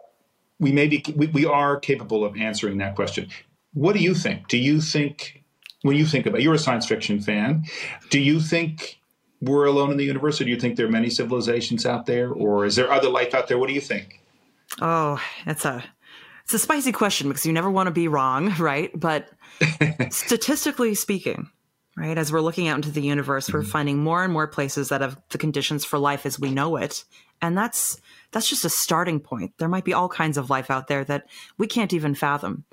we 0.61 0.72
may 0.72 0.87
be, 0.87 1.02
we, 1.16 1.26
we 1.28 1.46
are 1.46 1.81
capable 1.81 2.24
of 2.24 2.37
answering 2.37 2.78
that 2.78 2.94
question. 2.94 3.28
What 3.72 3.94
do 3.94 4.02
you 4.02 4.14
think? 4.14 4.48
Do 4.48 4.59
you 4.59 4.81
think 4.81 5.41
when 5.83 5.97
you 5.97 6.07
think 6.07 6.27
about 6.27 6.42
you're 6.42 6.55
a 6.55 6.59
science 6.59 6.87
fiction 6.87 7.21
fan 7.21 7.64
do 8.11 8.21
you 8.21 8.40
think 8.40 9.01
we're 9.42 9.66
alone 9.66 9.90
in 9.90 9.97
the 9.97 10.05
universe 10.05 10.40
or 10.40 10.45
do 10.45 10.51
you 10.51 10.59
think 10.59 10.77
there 10.77 10.87
are 10.87 10.90
many 10.90 11.11
civilizations 11.11 11.85
out 11.85 12.07
there 12.07 12.31
or 12.31 12.64
is 12.64 12.77
there 12.77 12.90
other 12.90 13.09
life 13.09 13.35
out 13.35 13.49
there? 13.49 13.59
What 13.59 13.66
do 13.66 13.75
you 13.75 13.81
think? 13.81 14.23
Oh 14.81 15.21
it's 15.45 15.64
a 15.64 15.85
it's 16.45 16.55
a 16.55 16.59
spicy 16.59 16.92
question 16.92 17.29
because 17.29 17.45
you 17.45 17.53
never 17.53 17.71
want 17.71 17.88
to 17.88 17.92
be 17.92 18.09
wrong 18.09 18.55
right? 18.59 18.90
But 18.99 19.29
statistically 20.11 20.95
speaking 20.95 21.51
right 21.97 22.16
as 22.16 22.33
we're 22.33 22.40
looking 22.40 22.68
out 22.68 22.77
into 22.77 22.90
the 22.90 23.03
universe 23.03 23.49
mm-hmm. 23.49 23.59
we're 23.59 23.64
finding 23.64 23.99
more 23.99 24.23
and 24.25 24.33
more 24.33 24.47
places 24.47 24.88
that 24.88 25.01
have 25.01 25.21
the 25.31 25.38
conditions 25.38 25.85
for 25.85 25.99
life 25.99 26.25
as 26.25 26.38
we 26.38 26.51
know 26.51 26.77
it. 26.77 27.05
And 27.42 27.59
that's 27.59 28.01
that's 28.31 28.49
just 28.49 28.64
a 28.64 28.71
starting 28.71 29.18
point. 29.18 29.55
There 29.59 29.68
might 29.68 29.85
be 29.85 29.92
all 29.92 30.09
kinds 30.09 30.38
of 30.38 30.49
life 30.49 30.71
out 30.71 30.87
there 30.87 31.03
that 31.05 31.27
we 31.59 31.66
can't 31.66 31.92
even 31.92 32.14
fathom 32.14 32.64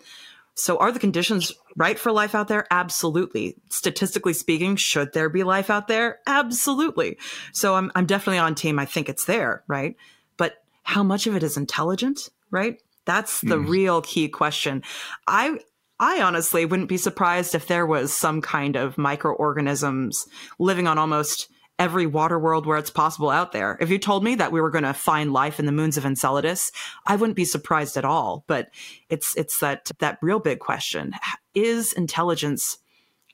so 0.59 0.77
are 0.77 0.91
the 0.91 0.99
conditions 0.99 1.53
right 1.75 1.97
for 1.97 2.11
life 2.11 2.35
out 2.35 2.47
there? 2.47 2.67
Absolutely. 2.69 3.55
Statistically 3.69 4.33
speaking, 4.33 4.75
should 4.75 5.13
there 5.13 5.29
be 5.29 5.43
life 5.43 5.69
out 5.69 5.87
there? 5.87 6.19
Absolutely. 6.27 7.17
So 7.53 7.75
I'm, 7.75 7.91
I'm 7.95 8.05
definitely 8.05 8.39
on 8.39 8.55
team. 8.55 8.79
I 8.79 8.85
think 8.85 9.09
it's 9.09 9.25
there, 9.25 9.63
right? 9.67 9.95
But 10.37 10.61
how 10.83 11.03
much 11.03 11.27
of 11.27 11.35
it 11.35 11.43
is 11.43 11.57
intelligent, 11.57 12.29
right? 12.51 12.81
That's 13.05 13.41
the 13.41 13.55
mm. 13.55 13.67
real 13.67 14.01
key 14.01 14.27
question. 14.27 14.83
I, 15.27 15.59
I 15.99 16.21
honestly 16.21 16.65
wouldn't 16.65 16.89
be 16.89 16.97
surprised 16.97 17.55
if 17.55 17.67
there 17.67 17.85
was 17.85 18.13
some 18.13 18.41
kind 18.41 18.75
of 18.75 18.97
microorganisms 18.97 20.27
living 20.59 20.87
on 20.87 20.97
almost 20.97 21.49
every 21.79 22.05
water 22.05 22.37
world 22.37 22.65
where 22.65 22.77
it's 22.77 22.89
possible 22.89 23.29
out 23.29 23.53
there. 23.53 23.77
If 23.79 23.89
you 23.89 23.97
told 23.97 24.23
me 24.23 24.35
that 24.35 24.51
we 24.51 24.59
were 24.61 24.69
going 24.69 24.83
to 24.83 24.93
find 24.93 25.31
life 25.31 25.59
in 25.59 25.65
the 25.65 25.71
moons 25.71 25.97
of 25.97 26.05
Enceladus, 26.05 26.71
I 27.07 27.15
wouldn't 27.15 27.37
be 27.37 27.45
surprised 27.45 27.95
at 27.97 28.05
all. 28.05 28.43
But 28.45 28.69
it's 29.09 29.35
it's 29.35 29.59
that 29.59 29.89
that 29.99 30.19
real 30.21 30.39
big 30.39 30.59
question: 30.59 31.13
Is 31.55 31.93
intelligence 31.93 32.77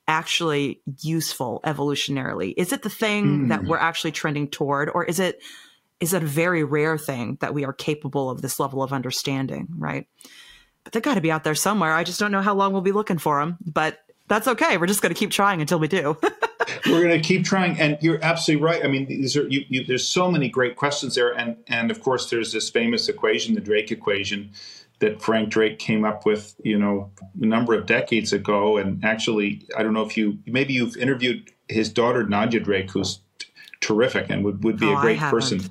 actually 0.08 0.82
useful 1.02 1.60
evolutionarily? 1.66 2.54
Is 2.56 2.72
it 2.72 2.84
the 2.84 2.90
thing 2.90 3.26
mm. 3.26 3.50
that 3.50 3.66
we're 3.66 3.80
actually 3.80 4.12
trending 4.12 4.48
toward, 4.48 4.90
or 4.90 5.04
is 5.04 5.20
it 5.20 5.42
is 6.00 6.14
it 6.14 6.24
a 6.24 6.28
very 6.28 6.64
rare 6.64 6.98
thing 6.98 7.38
that 7.42 7.54
we 7.54 7.66
are 7.66 7.74
capable 7.74 8.30
of 8.30 8.42
this 8.42 8.60
level 8.60 8.84
of 8.84 8.94
understanding? 8.94 9.68
Right. 9.76 10.08
But 10.84 10.94
they 10.94 11.02
got 11.02 11.16
to 11.16 11.22
be 11.22 11.32
out 11.32 11.44
there 11.44 11.56
somewhere. 11.56 11.94
I 11.94 12.04
just 12.04 12.20
don't 12.20 12.32
know 12.32 12.44
how 12.44 12.54
long 12.54 12.72
we'll 12.72 12.84
be 12.84 12.92
looking 12.92 13.18
for 13.18 13.40
them. 13.40 13.58
But 13.66 14.00
that's 14.28 14.48
okay. 14.48 14.78
We're 14.78 14.88
just 14.88 15.02
going 15.02 15.14
to 15.14 15.20
keep 15.20 15.32
trying 15.32 15.62
until 15.62 15.80
we 15.80 15.88
do. 15.88 16.18
We're 16.86 17.02
going 17.02 17.22
to 17.22 17.26
keep 17.26 17.46
trying, 17.46 17.80
and 17.80 17.98
you're 18.02 18.24
absolutely 18.24 18.64
right. 18.64 18.84
I 18.84 18.88
mean, 18.88 19.06
these 19.06 19.36
are 19.38 19.48
you, 19.48 19.66
you, 19.68 19.84
there's 19.84 20.08
so 20.08 20.32
many 20.32 20.50
great 20.50 20.76
questions 20.76 21.16
there, 21.16 21.32
and 21.34 21.58
and 21.68 21.92
of 21.92 22.02
course, 22.02 22.30
there's 22.30 22.52
this 22.52 22.70
famous 22.70 23.10
equation, 23.10 23.56
the 23.56 23.62
Drake 23.62 23.92
equation, 23.92 24.52
that 25.00 25.22
Frank 25.22 25.50
Drake 25.50 25.80
came 25.80 26.06
up 26.06 26.26
with, 26.26 26.56
you 26.64 26.78
know, 26.78 27.12
a 27.42 27.46
number 27.46 27.74
of 27.74 27.86
decades 27.86 28.34
ago. 28.34 28.78
And 28.78 29.04
actually, 29.04 29.66
I 29.78 29.84
don't 29.84 29.94
know 29.94 30.06
if 30.06 30.18
you 30.18 30.40
maybe 30.46 30.74
you've 30.74 30.98
interviewed 30.98 31.52
his 31.68 31.90
daughter 31.90 32.24
Nadia 32.24 32.60
Drake, 32.60 32.92
who's 32.92 33.20
t- 33.40 33.48
terrific 33.82 34.30
and 34.30 34.44
would 34.44 34.64
would 34.64 34.80
be 34.80 34.88
oh, 34.88 34.98
a 34.98 35.02
great 35.02 35.20
person 35.20 35.62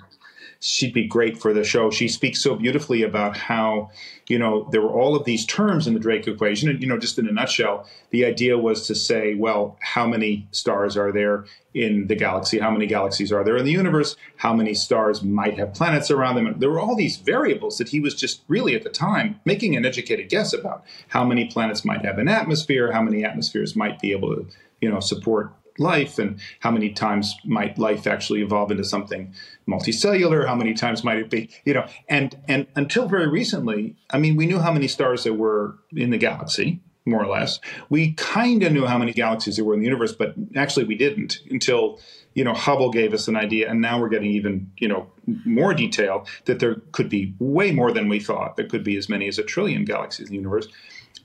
she'd 0.60 0.94
be 0.94 1.06
great 1.06 1.38
for 1.38 1.52
the 1.52 1.64
show. 1.64 1.90
She 1.90 2.08
speaks 2.08 2.42
so 2.42 2.54
beautifully 2.54 3.02
about 3.02 3.36
how, 3.36 3.90
you 4.28 4.38
know, 4.38 4.68
there 4.70 4.80
were 4.80 4.92
all 4.92 5.14
of 5.14 5.24
these 5.24 5.44
terms 5.46 5.86
in 5.86 5.94
the 5.94 6.00
Drake 6.00 6.26
equation. 6.26 6.68
And, 6.68 6.80
you 6.80 6.88
know, 6.88 6.98
just 6.98 7.18
in 7.18 7.28
a 7.28 7.32
nutshell, 7.32 7.86
the 8.10 8.24
idea 8.24 8.58
was 8.58 8.86
to 8.86 8.94
say, 8.94 9.34
well, 9.34 9.76
how 9.80 10.06
many 10.06 10.48
stars 10.50 10.96
are 10.96 11.12
there 11.12 11.44
in 11.74 12.06
the 12.06 12.14
galaxy? 12.14 12.58
How 12.58 12.70
many 12.70 12.86
galaxies 12.86 13.32
are 13.32 13.44
there 13.44 13.56
in 13.56 13.64
the 13.64 13.72
universe? 13.72 14.16
How 14.36 14.54
many 14.54 14.74
stars 14.74 15.22
might 15.22 15.58
have 15.58 15.74
planets 15.74 16.10
around 16.10 16.36
them? 16.36 16.46
And 16.46 16.60
there 16.60 16.70
were 16.70 16.80
all 16.80 16.96
these 16.96 17.16
variables 17.16 17.78
that 17.78 17.88
he 17.88 18.00
was 18.00 18.14
just 18.14 18.42
really 18.48 18.74
at 18.74 18.84
the 18.84 18.90
time 18.90 19.40
making 19.44 19.76
an 19.76 19.84
educated 19.84 20.28
guess 20.28 20.52
about 20.52 20.84
how 21.08 21.24
many 21.24 21.46
planets 21.46 21.84
might 21.84 22.04
have 22.04 22.18
an 22.18 22.28
atmosphere, 22.28 22.92
how 22.92 23.02
many 23.02 23.24
atmospheres 23.24 23.76
might 23.76 24.00
be 24.00 24.12
able 24.12 24.34
to, 24.34 24.46
you 24.80 24.90
know, 24.90 25.00
support 25.00 25.52
life 25.78 26.18
and 26.18 26.40
how 26.60 26.70
many 26.70 26.90
times 26.90 27.34
might 27.44 27.78
life 27.78 28.06
actually 28.06 28.42
evolve 28.42 28.70
into 28.70 28.84
something 28.84 29.32
multicellular? 29.68 30.46
How 30.46 30.54
many 30.54 30.74
times 30.74 31.04
might 31.04 31.18
it 31.18 31.30
be 31.30 31.50
you 31.64 31.74
know 31.74 31.86
and 32.08 32.36
and 32.48 32.66
until 32.74 33.08
very 33.08 33.28
recently 33.28 33.96
i 34.10 34.18
mean 34.18 34.36
we 34.36 34.46
knew 34.46 34.58
how 34.58 34.72
many 34.72 34.88
stars 34.88 35.24
there 35.24 35.34
were 35.34 35.78
in 35.92 36.10
the 36.10 36.18
galaxy 36.18 36.80
more 37.06 37.22
or 37.22 37.26
less. 37.26 37.60
We 37.90 38.14
kind 38.14 38.62
of 38.62 38.72
knew 38.72 38.86
how 38.86 38.96
many 38.96 39.12
galaxies 39.12 39.56
there 39.56 39.64
were 39.64 39.74
in 39.74 39.80
the 39.80 39.86
universe 39.86 40.12
but 40.12 40.34
actually 40.56 40.84
we 40.84 40.94
didn't 40.94 41.38
until 41.50 42.00
you 42.34 42.44
know 42.44 42.54
hubble 42.54 42.90
gave 42.90 43.12
us 43.12 43.28
an 43.28 43.36
idea 43.36 43.70
and 43.70 43.80
now 43.80 44.00
we're 44.00 44.08
getting 44.08 44.30
even 44.30 44.70
you 44.78 44.88
know 44.88 45.10
more 45.44 45.74
detail 45.74 46.26
that 46.46 46.60
there 46.60 46.76
could 46.92 47.08
be 47.08 47.34
way 47.38 47.72
more 47.72 47.92
than 47.92 48.08
we 48.08 48.20
thought. 48.20 48.56
There 48.56 48.66
could 48.66 48.84
be 48.84 48.96
as 48.96 49.08
many 49.08 49.28
as 49.28 49.38
a 49.38 49.42
trillion 49.42 49.84
galaxies 49.84 50.28
in 50.28 50.32
the 50.32 50.38
universe. 50.38 50.68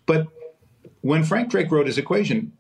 But 0.05 0.27
when 1.01 1.23
frank 1.23 1.49
drake 1.49 1.71
wrote 1.71 1.87
his 1.87 1.97
equation 1.97 2.51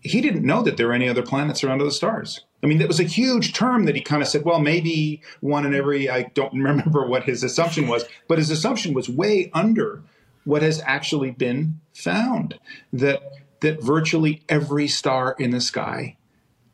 he 0.00 0.20
didn't 0.20 0.44
know 0.44 0.62
that 0.62 0.76
there 0.76 0.88
were 0.88 0.94
any 0.94 1.08
other 1.08 1.22
planets 1.22 1.62
around 1.62 1.80
other 1.80 1.90
stars. 1.90 2.44
I 2.62 2.66
mean, 2.66 2.78
that 2.78 2.88
was 2.88 3.00
a 3.00 3.04
huge 3.04 3.52
term 3.52 3.84
that 3.84 3.94
he 3.94 4.00
kind 4.00 4.22
of 4.22 4.28
said, 4.28 4.44
well, 4.44 4.58
maybe 4.58 5.22
one 5.40 5.66
in 5.66 5.74
every, 5.74 6.08
I 6.08 6.24
don't 6.34 6.52
remember 6.62 7.06
what 7.06 7.24
his 7.24 7.42
assumption 7.42 7.86
was, 7.86 8.04
but 8.28 8.38
his 8.38 8.50
assumption 8.50 8.94
was 8.94 9.08
way 9.08 9.50
under 9.52 10.02
what 10.44 10.62
has 10.62 10.80
actually 10.84 11.30
been 11.30 11.80
found 11.94 12.58
that, 12.92 13.22
that 13.60 13.82
virtually 13.82 14.42
every 14.48 14.88
star 14.88 15.36
in 15.38 15.50
the 15.50 15.60
sky 15.60 16.16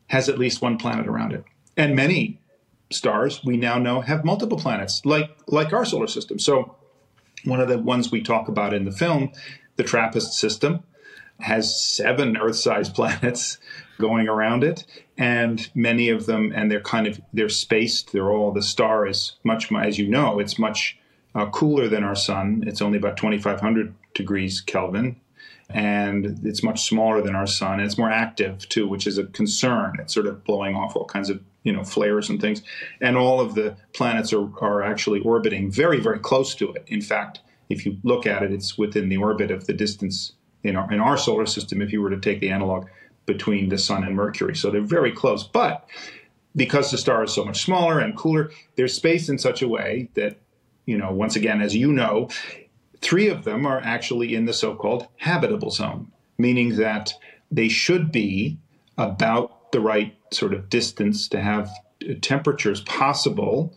has 0.09 0.29
at 0.29 0.39
least 0.39 0.63
one 0.63 0.79
planet 0.79 1.09
around 1.09 1.33
it. 1.33 1.45
And 1.77 1.97
many 1.97 2.41
stars 2.91 3.43
we 3.45 3.57
now 3.57 3.77
know 3.79 4.01
have 4.01 4.25
multiple 4.25 4.57
planets, 4.57 5.05
like, 5.05 5.31
like 5.49 5.73
our 5.73 5.85
solar 5.85 6.07
system. 6.07 6.39
So, 6.39 6.77
one 7.45 7.61
of 7.61 7.69
the 7.69 7.79
ones 7.79 8.11
we 8.11 8.23
talk 8.23 8.49
about 8.49 8.73
in 8.73 8.85
the 8.85 8.93
film, 8.93 9.31
the 9.77 9.85
TRAPPIST 9.85 10.33
system, 10.33 10.83
has 11.41 11.81
seven 11.81 12.37
Earth-sized 12.37 12.95
planets 12.95 13.59
going 13.99 14.29
around 14.29 14.65
it, 14.65 14.85
and 15.17 15.71
many 15.75 16.09
of 16.09 16.27
them, 16.27 16.53
and 16.55 16.71
they're 16.71 16.81
kind 16.81 17.07
of 17.07 17.21
they're 17.33 17.49
spaced. 17.49 18.13
They're 18.13 18.31
all 18.31 18.53
the 18.53 18.63
star 18.63 19.07
is 19.07 19.37
much, 19.45 19.73
as 19.73 19.99
you 19.99 20.09
know, 20.09 20.39
it's 20.39 20.59
much 20.59 20.99
uh, 21.35 21.47
cooler 21.51 21.89
than 21.89 22.05
our 22.05 22.15
sun. 22.15 22.65
It's 22.67 22.83
only 22.83 22.99
about 22.99 23.17
2,500 23.17 23.95
degrees 24.15 24.61
Kelvin, 24.61 25.17
and 25.71 26.41
it's 26.45 26.63
much 26.63 26.83
smaller 26.83 27.23
than 27.23 27.35
our 27.35 27.47
sun. 27.47 27.81
It's 27.81 27.99
more 27.99 28.11
active 28.11 28.69
too, 28.69 28.89
which 28.89 29.07
is 29.07 29.19
a 29.19 29.25
concern. 29.25 29.97
It's 29.99 30.15
sort 30.15 30.27
of 30.27 30.45
blowing 30.45 30.75
off 30.75 30.97
all 30.97 31.07
kinds 31.07 31.31
of 31.31 31.43
you 31.63 31.73
know 31.73 31.85
flares 31.85 32.29
and 32.29 32.41
things, 32.41 32.63
and 33.01 33.17
all 33.17 33.41
of 33.41 33.55
the 33.55 33.77
planets 33.93 34.33
are 34.33 34.49
are 34.61 34.83
actually 34.83 35.21
orbiting 35.21 35.71
very 35.71 36.01
very 36.01 36.19
close 36.19 36.55
to 36.57 36.73
it. 36.73 36.85
In 36.87 37.01
fact, 37.01 37.41
if 37.69 37.85
you 37.85 37.99
look 38.03 38.27
at 38.27 38.43
it, 38.43 38.53
it's 38.53 38.79
within 38.79 39.09
the 39.09 39.17
orbit 39.17 39.51
of 39.51 39.67
the 39.67 39.73
distance 39.73 40.33
in 40.67 40.77
our, 40.77 40.93
in 40.93 41.01
our 41.01 41.17
solar 41.17 41.47
system 41.47 41.81
if 41.81 41.93
you 41.93 42.03
were 42.03 42.11
to 42.11 42.21
take 42.21 42.41
the 42.41 42.51
analog 42.51 42.87
between 43.27 43.69
the 43.69 43.79
sun 43.79 44.05
and 44.05 44.15
Mercury. 44.15 44.55
So 44.55 44.71
they're 44.71 44.81
very 44.81 45.13
close. 45.13 45.45
But 45.45 45.89
because 46.55 46.91
the 46.91 46.99
star 46.99 47.25
is 47.25 47.35
so 47.35 47.45
much 47.45 47.65
smaller 47.65 47.99
and 47.99 48.17
cooler, 48.17 48.51
they're 48.77 48.89
spaced 48.89 49.29
in 49.29 49.39
such 49.39 49.63
a 49.63 49.69
way 49.69 50.09
that, 50.15 50.37
you 50.87 50.97
know, 50.97 51.13
once 51.13 51.37
again, 51.37 51.61
as 51.61 51.75
you 51.75 51.93
know, 51.93 52.29
three 53.01 53.29
of 53.29 53.45
them 53.45 53.67
are 53.67 53.81
actually 53.81 54.35
in 54.35 54.47
the 54.47 54.53
so 54.53 54.75
called 54.75 55.09
habitable 55.17 55.71
zone, 55.71 56.11
meaning 56.39 56.77
that 56.77 57.13
they 57.51 57.69
should 57.69 58.11
be 58.11 58.59
about 58.97 59.73
the 59.73 59.81
right 59.81 60.17
sort 60.33 60.55
of 60.55 60.69
distance 60.71 61.29
to 61.29 61.41
have 61.41 61.71
temperatures 62.21 62.81
possible 62.83 63.75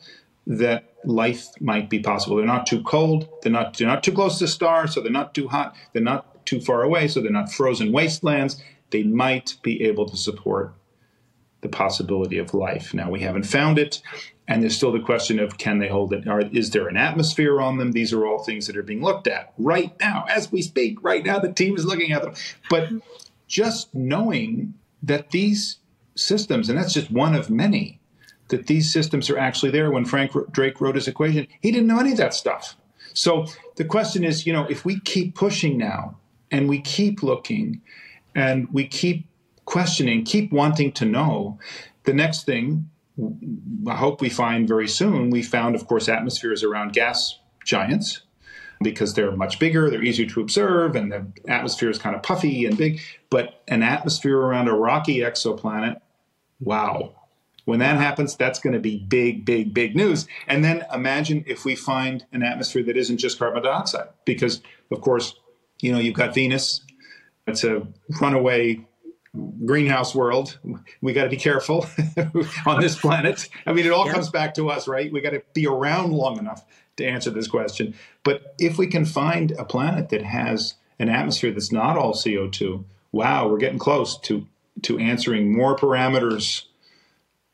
that 0.48 0.94
life 1.06 1.48
might 1.60 1.90
be 1.90 2.00
possible. 2.00 2.38
They're 2.38 2.46
not 2.46 2.66
too 2.66 2.82
cold, 2.84 3.30
they're 3.42 3.52
not 3.52 3.78
they're 3.78 3.88
not 3.88 4.04
too 4.04 4.12
close 4.12 4.40
to 4.40 4.46
the 4.46 4.48
star, 4.48 4.88
so 4.88 5.02
they're 5.02 5.12
not 5.12 5.34
too 5.34 5.48
hot, 5.48 5.76
they're 5.94 6.02
not 6.02 6.39
too 6.50 6.60
far 6.60 6.82
away, 6.82 7.08
so 7.08 7.22
they're 7.22 7.32
not 7.32 7.52
frozen 7.52 7.92
wastelands. 7.92 8.62
They 8.90 9.04
might 9.04 9.56
be 9.62 9.84
able 9.84 10.10
to 10.10 10.18
support 10.18 10.74
the 11.62 11.70
possibility 11.70 12.40
of 12.40 12.54
life. 12.54 12.94
Now, 12.94 13.12
we 13.12 13.20
haven't 13.20 13.44
found 13.44 13.78
it, 13.78 14.02
and 14.48 14.64
there's 14.64 14.76
still 14.76 14.92
the 14.92 15.00
question 15.00 15.40
of 15.40 15.58
can 15.60 15.78
they 15.78 15.88
hold 15.88 16.12
it? 16.14 16.26
Is 16.58 16.72
there 16.72 16.88
an 16.88 16.98
atmosphere 16.98 17.62
on 17.62 17.78
them? 17.78 17.92
These 17.92 18.14
are 18.14 18.26
all 18.26 18.44
things 18.44 18.66
that 18.66 18.78
are 18.78 18.84
being 18.84 19.04
looked 19.04 19.28
at 19.28 19.54
right 19.60 19.94
now, 20.00 20.26
as 20.28 20.52
we 20.52 20.62
speak. 20.62 21.04
Right 21.04 21.24
now, 21.24 21.38
the 21.38 21.54
team 21.54 21.76
is 21.76 21.86
looking 21.86 22.12
at 22.12 22.24
them. 22.24 22.34
But 22.70 22.90
just 23.48 23.94
knowing 23.94 24.74
that 25.04 25.30
these 25.30 25.78
systems, 26.16 26.70
and 26.70 26.78
that's 26.78 26.94
just 26.94 27.12
one 27.12 27.36
of 27.36 27.50
many, 27.50 28.00
that 28.48 28.66
these 28.66 28.92
systems 28.92 29.30
are 29.30 29.38
actually 29.38 29.72
there. 29.72 29.92
When 29.92 30.06
Frank 30.06 30.32
Drake 30.52 30.82
wrote 30.82 30.96
his 30.96 31.08
equation, 31.08 31.48
he 31.62 31.72
didn't 31.72 31.88
know 31.88 32.00
any 32.00 32.14
of 32.14 32.18
that 32.18 32.34
stuff. 32.34 32.76
So 33.14 33.46
the 33.76 33.86
question 33.86 34.24
is, 34.24 34.48
you 34.48 34.54
know, 34.54 34.66
if 34.70 34.86
we 34.86 35.00
keep 35.02 35.36
pushing 35.36 35.78
now 35.78 36.19
and 36.52 36.68
we 36.70 36.82
keep 36.82 37.24
looking 37.24 37.82
and 38.36 38.68
we 38.72 38.88
keep 38.88 39.28
questioning, 39.66 40.24
keep 40.24 40.52
wanting 40.52 40.92
to 40.94 41.06
know. 41.06 41.60
The 42.06 42.14
next 42.14 42.46
thing 42.46 42.90
I 43.88 43.96
hope 43.96 44.22
we 44.22 44.30
find 44.30 44.68
very 44.68 44.88
soon, 44.88 45.30
we 45.30 45.44
found, 45.44 45.76
of 45.76 45.88
course, 45.88 46.08
atmospheres 46.08 46.64
around 46.64 46.94
gas 46.94 47.38
giants 47.66 48.22
because 48.82 49.14
they're 49.14 49.36
much 49.36 49.60
bigger, 49.60 49.90
they're 49.90 50.04
easier 50.04 50.26
to 50.26 50.40
observe, 50.40 50.96
and 50.96 51.12
the 51.12 51.28
atmosphere 51.50 51.90
is 51.90 51.98
kind 51.98 52.16
of 52.16 52.24
puffy 52.24 52.66
and 52.66 52.78
big. 52.78 53.02
But 53.30 53.62
an 53.68 53.84
atmosphere 53.84 54.38
around 54.38 54.70
a 54.70 54.74
rocky 54.74 55.18
exoplanet, 55.18 56.00
wow. 56.62 57.14
When 57.66 57.80
that 57.80 57.98
happens, 57.98 58.38
that's 58.38 58.58
going 58.58 58.74
to 58.74 58.80
be 58.80 58.98
big, 58.98 59.44
big, 59.46 59.74
big 59.74 59.96
news. 59.96 60.28
And 60.48 60.64
then 60.64 60.86
imagine 60.94 61.44
if 61.46 61.66
we 61.66 61.76
find 61.76 62.26
an 62.32 62.42
atmosphere 62.42 62.84
that 62.84 62.96
isn't 62.96 63.18
just 63.18 63.38
carbon 63.38 63.64
dioxide, 63.64 64.08
because, 64.24 64.62
of 64.92 65.02
course, 65.02 65.36
you 65.82 65.92
know, 65.92 66.00
you've 66.00 66.16
got 66.16 66.34
Venus. 66.34 66.82
It's 67.48 67.64
a 67.64 67.88
runaway 68.22 68.86
greenhouse 69.66 70.16
world. 70.16 70.58
We 71.02 71.14
got 71.14 71.24
to 71.24 71.30
be 71.30 71.38
careful 71.38 71.86
on 72.66 72.82
this 72.82 72.98
planet. 73.00 73.48
I 73.66 73.74
mean, 73.74 73.86
it 73.86 73.92
all 73.92 74.10
comes 74.10 74.30
back 74.30 74.56
to 74.56 74.70
us, 74.70 74.88
right? 74.88 75.12
We 75.12 75.22
got 75.22 75.32
to 75.32 75.44
be 75.54 75.68
around 75.68 76.14
long 76.14 76.38
enough 76.38 76.66
to 76.98 77.06
answer 77.06 77.30
this 77.30 77.48
question. 77.48 77.96
But 78.24 78.56
if 78.60 78.78
we 78.78 78.88
can 78.88 79.06
find 79.06 79.52
a 79.52 79.66
planet 79.66 80.10
that 80.10 80.24
has 80.24 80.76
an 81.00 81.10
atmosphere 81.10 81.52
that's 81.52 81.72
not 81.72 81.98
all 81.98 82.14
CO2, 82.14 82.84
wow, 83.12 83.48
we're 83.48 83.58
getting 83.58 83.80
close 83.80 84.18
to 84.22 84.48
to 84.84 84.98
answering 84.98 85.52
more 85.52 85.76
parameters 85.76 86.64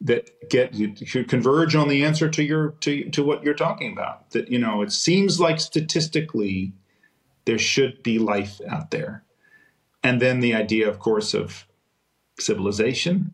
that 0.02 0.30
get 0.50 0.76
should 1.08 1.28
converge 1.28 1.76
on 1.76 1.90
the 1.90 2.04
answer 2.04 2.30
to 2.30 2.44
your 2.44 2.72
to 2.82 3.10
to 3.10 3.24
what 3.24 3.44
you're 3.44 3.54
talking 3.54 3.92
about. 3.92 4.30
That 4.32 4.50
you 4.50 4.60
know, 4.60 4.82
it 4.82 4.92
seems 4.92 5.40
like 5.40 5.60
statistically 5.60 6.74
there 7.46 7.60
should 7.60 8.04
be 8.04 8.20
life 8.20 8.60
out 8.70 8.92
there. 8.92 9.24
And 10.04 10.22
then 10.22 10.40
the 10.40 10.54
idea, 10.54 10.88
of 10.88 11.00
course, 11.00 11.34
of 11.34 11.66
civilization. 12.40 13.32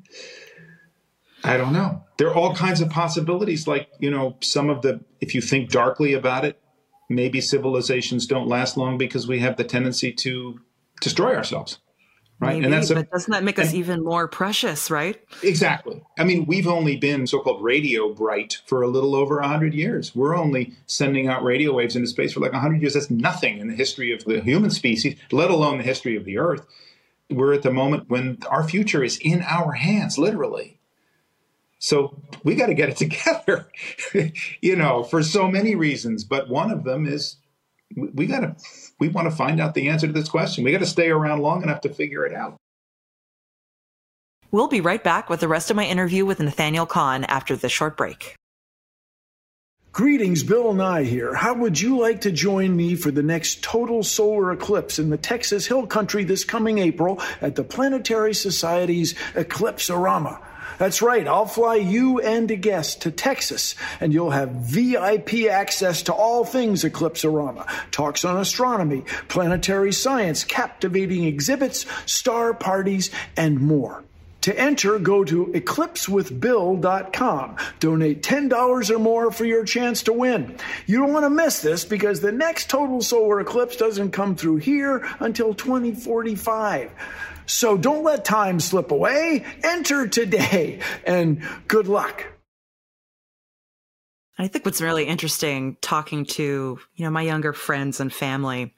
I 1.44 1.58
don't 1.58 1.74
know. 1.74 2.04
There 2.18 2.30
are 2.30 2.36
all 2.36 2.56
kinds 2.56 2.82
of 2.82 2.90
possibilities. 2.90 3.68
Like, 3.68 3.90
you 4.00 4.12
know, 4.12 4.38
some 4.42 4.70
of 4.70 4.82
the, 4.82 5.04
if 5.20 5.36
you 5.36 5.42
think 5.42 5.70
darkly 5.70 6.14
about 6.14 6.46
it, 6.46 6.62
maybe 7.10 7.42
civilizations 7.42 8.26
don't 8.26 8.48
last 8.48 8.78
long 8.78 8.98
because 8.98 9.28
we 9.28 9.40
have 9.40 9.58
the 9.58 9.64
tendency 9.64 10.14
to 10.14 10.62
destroy 11.02 11.36
ourselves. 11.36 11.80
Right? 12.42 12.56
Maybe, 12.56 12.66
and 12.66 12.74
that's 12.74 12.90
a, 12.90 12.96
but 12.96 13.12
doesn't 13.12 13.32
that 13.32 13.44
make 13.44 13.60
us 13.60 13.74
even 13.74 14.04
more 14.04 14.28
precious, 14.28 14.90
right? 14.90 15.22
Exactly. 15.44 16.02
I 16.18 16.24
mean, 16.24 16.46
we've 16.48 16.68
only 16.68 16.98
been 16.98 17.28
so-called 17.28 17.64
radio 17.64 18.12
bright 18.14 18.62
for 18.66 18.82
a 18.82 18.88
little 18.88 19.16
over 19.16 19.40
100 19.40 19.74
years. 19.74 20.16
We're 20.16 20.36
only 20.36 20.74
sending 20.88 21.28
out 21.28 21.44
radio 21.44 21.72
waves 21.74 21.96
into 21.96 22.08
space 22.08 22.34
for 22.34 22.40
like 22.40 22.52
100 22.52 22.82
years. 22.82 22.96
That's 22.96 23.12
nothing 23.12 23.60
in 23.60 23.68
the 23.68 23.76
history 23.76 24.12
of 24.12 24.26
the 24.26 24.42
human 24.42 24.72
species, 24.72 25.18
let 25.32 25.52
alone 25.52 25.78
the 25.78 25.84
history 25.84 26.18
of 26.18 26.26
the 26.26 26.40
Earth. 26.40 26.66
We're 27.30 27.54
at 27.54 27.62
the 27.62 27.72
moment 27.72 28.10
when 28.10 28.40
our 28.50 28.68
future 28.68 29.04
is 29.04 29.18
in 29.20 29.44
our 29.44 29.74
hands, 29.74 30.18
literally. 30.18 30.80
So 31.78 32.22
we 32.44 32.56
got 32.56 32.68
to 32.68 32.74
get 32.74 32.90
it 32.90 32.98
together, 32.98 33.68
you 34.62 34.76
know, 34.76 35.04
for 35.04 35.22
so 35.22 35.48
many 35.48 35.76
reasons. 35.76 36.24
But 36.24 36.50
one 36.50 36.72
of 36.72 36.84
them 36.84 37.06
is 37.06 37.38
we 37.96 38.26
got 38.28 38.42
to 38.42 38.56
we 39.00 39.08
want 39.08 39.30
to 39.30 39.36
find 39.36 39.60
out 39.60 39.74
the 39.74 39.90
answer 39.90 40.08
to 40.08 40.14
this 40.14 40.30
question. 40.30 40.64
We 40.64 40.72
got 40.72 40.80
to 40.80 40.86
stay 40.86 41.10
around 41.10 41.42
long 41.42 41.64
enough 41.64 41.82
to 41.82 41.90
figure 41.90 42.26
it 42.26 42.34
out. 42.34 42.58
We'll 44.52 44.68
be 44.68 44.82
right 44.82 45.04
back 45.04 45.30
with 45.30 45.40
the 45.40 45.48
rest 45.48 45.70
of 45.70 45.78
my 45.78 45.86
interview 45.86 46.26
with 46.26 46.40
Nathaniel 46.40 46.86
Kahn 46.86 47.24
after 47.24 47.56
this 47.56 47.72
short 47.72 47.96
break. 47.96 48.36
Greetings, 49.94 50.44
Bill 50.44 50.74
Nye 50.74 51.04
here. 51.04 51.34
How 51.34 51.54
would 51.54 51.80
you 51.80 52.00
like 52.00 52.22
to 52.22 52.32
join 52.32 52.76
me 52.76 52.96
for 52.96 53.12
the 53.12 53.24
next 53.24 53.62
total 53.62 54.04
solar 54.04 54.54
eclipse 54.54 55.00
in 55.00 55.10
the 55.10 55.18
Texas 55.18 55.68
Hill 55.68 55.86
Country 55.86 56.24
this 56.24 56.46
coming 56.46 56.78
April 56.78 57.22
at 57.42 57.56
the 57.56 57.64
Planetary 57.64 58.34
Society's 58.34 59.16
Eclipse-orama? 59.36 60.42
That's 60.78 61.02
right. 61.02 61.28
I'll 61.28 61.46
fly 61.46 61.76
you 61.76 62.20
and 62.20 62.50
a 62.52 62.56
guest 62.56 63.02
to 63.04 63.12
Texas, 63.12 63.76
and 64.00 64.14
you'll 64.14 64.32
have 64.32 64.50
VIP 64.50 65.46
access 65.50 66.04
to 66.04 66.14
all 66.14 66.46
things 66.46 66.84
Eclipse-orama. 66.84 67.68
Talks 67.92 68.26
on 68.26 68.38
astronomy, 68.38 69.04
planetary 69.28 69.94
science, 69.94 70.44
captivating 70.44 71.26
exhibits, 71.26 71.86
star 72.06 72.54
parties, 72.54 73.10
and 73.38 73.60
more. 73.60 74.04
To 74.42 74.60
enter, 74.60 74.98
go 74.98 75.24
to 75.24 75.46
eclipsewithbill.com. 75.48 77.58
Donate 77.80 78.24
$10 78.24 78.90
or 78.90 79.00
more 79.00 79.32
for 79.32 79.46
your 79.46 79.64
chance 79.64 80.02
to 80.04 80.14
win. 80.14 80.58
You 80.88 80.98
don't 80.98 81.14
want 81.14 81.26
to 81.26 81.30
miss 81.30 81.62
this 81.62 81.86
because 81.86 82.22
the 82.22 82.32
next 82.32 82.70
total 82.70 83.02
solar 83.02 83.40
eclipse 83.40 83.76
doesn't 83.76 84.12
come 84.12 84.36
through 84.36 84.58
here 84.58 85.08
until 85.20 85.54
2045. 85.54 86.90
So 87.46 87.78
don't 87.78 88.04
let 88.04 88.26
time 88.26 88.60
slip 88.60 88.92
away. 88.92 89.46
Enter 89.64 90.08
today 90.08 90.80
and 91.06 91.44
good 91.68 91.88
luck. 91.88 92.26
I 94.38 94.48
think 94.48 94.66
what's 94.66 94.82
really 94.82 95.06
interesting 95.06 95.78
talking 95.82 96.26
to, 96.26 96.80
you 96.96 97.06
know, 97.06 97.12
my 97.12 97.22
younger 97.22 97.54
friends 97.54 98.00
and 98.00 98.12
family 98.12 98.74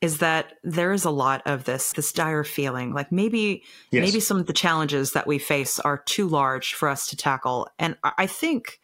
is 0.00 0.18
that 0.18 0.54
there 0.62 0.92
is 0.92 1.04
a 1.04 1.10
lot 1.10 1.42
of 1.46 1.64
this 1.64 1.92
this 1.92 2.12
dire 2.12 2.44
feeling 2.44 2.92
like 2.94 3.12
maybe 3.12 3.62
yes. 3.90 4.04
maybe 4.04 4.20
some 4.20 4.38
of 4.38 4.46
the 4.46 4.52
challenges 4.52 5.12
that 5.12 5.26
we 5.26 5.38
face 5.38 5.78
are 5.78 5.98
too 5.98 6.26
large 6.26 6.74
for 6.74 6.88
us 6.88 7.08
to 7.08 7.16
tackle 7.16 7.68
and 7.78 7.96
i 8.02 8.26
think 8.26 8.80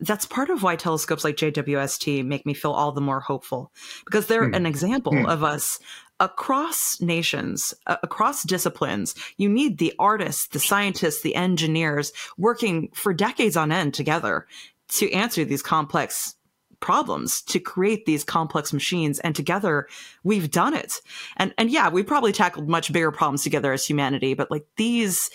that's 0.00 0.26
part 0.26 0.48
of 0.48 0.62
why 0.62 0.76
telescopes 0.76 1.24
like 1.24 1.36
JWST 1.36 2.24
make 2.24 2.46
me 2.46 2.54
feel 2.54 2.70
all 2.70 2.92
the 2.92 3.00
more 3.00 3.20
hopeful 3.20 3.72
because 4.04 4.26
they're 4.26 4.48
mm. 4.48 4.54
an 4.54 4.64
example 4.64 5.12
mm. 5.12 5.28
of 5.28 5.42
us 5.42 5.80
across 6.20 7.00
nations, 7.00 7.74
uh, 7.86 7.96
across 8.02 8.42
disciplines, 8.42 9.14
you 9.36 9.48
need 9.48 9.78
the 9.78 9.92
artists, 9.98 10.48
the 10.48 10.58
scientists, 10.58 11.22
the 11.22 11.34
engineers 11.34 12.12
working 12.36 12.90
for 12.94 13.14
decades 13.14 13.56
on 13.56 13.72
end 13.72 13.94
together 13.94 14.46
to 14.88 15.10
answer 15.12 15.44
these 15.44 15.62
complex 15.62 16.34
problems 16.80 17.42
to 17.42 17.58
create 17.58 18.06
these 18.06 18.22
complex 18.22 18.72
machines 18.72 19.18
and 19.20 19.34
together 19.34 19.88
we've 20.22 20.50
done 20.50 20.74
it. 20.74 21.00
And 21.36 21.52
and 21.58 21.70
yeah 21.70 21.88
we 21.88 22.04
probably 22.04 22.32
tackled 22.32 22.68
much 22.68 22.92
bigger 22.92 23.10
problems 23.10 23.42
together 23.42 23.72
as 23.72 23.84
humanity 23.84 24.34
but 24.34 24.50
like 24.50 24.64
these 24.76 25.28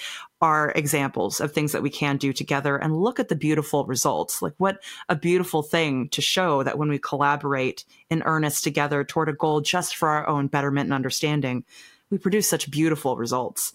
are 0.43 0.73
examples 0.75 1.39
of 1.39 1.53
things 1.53 1.71
that 1.71 1.81
we 1.81 1.89
can 1.89 2.17
do 2.17 2.33
together 2.33 2.75
and 2.75 3.01
look 3.01 3.17
at 3.17 3.29
the 3.29 3.35
beautiful 3.35 3.85
results 3.85 4.41
like 4.41 4.53
what 4.57 4.83
a 5.07 5.15
beautiful 5.15 5.63
thing 5.63 6.09
to 6.09 6.21
show 6.21 6.63
that 6.63 6.77
when 6.77 6.89
we 6.89 6.99
collaborate 6.99 7.85
in 8.09 8.21
earnest 8.23 8.61
together 8.61 9.05
toward 9.05 9.29
a 9.29 9.33
goal 9.33 9.61
just 9.61 9.95
for 9.95 10.09
our 10.09 10.27
own 10.27 10.47
betterment 10.47 10.87
and 10.87 10.93
understanding 10.93 11.63
we 12.09 12.17
produce 12.17 12.49
such 12.49 12.69
beautiful 12.69 13.15
results 13.15 13.71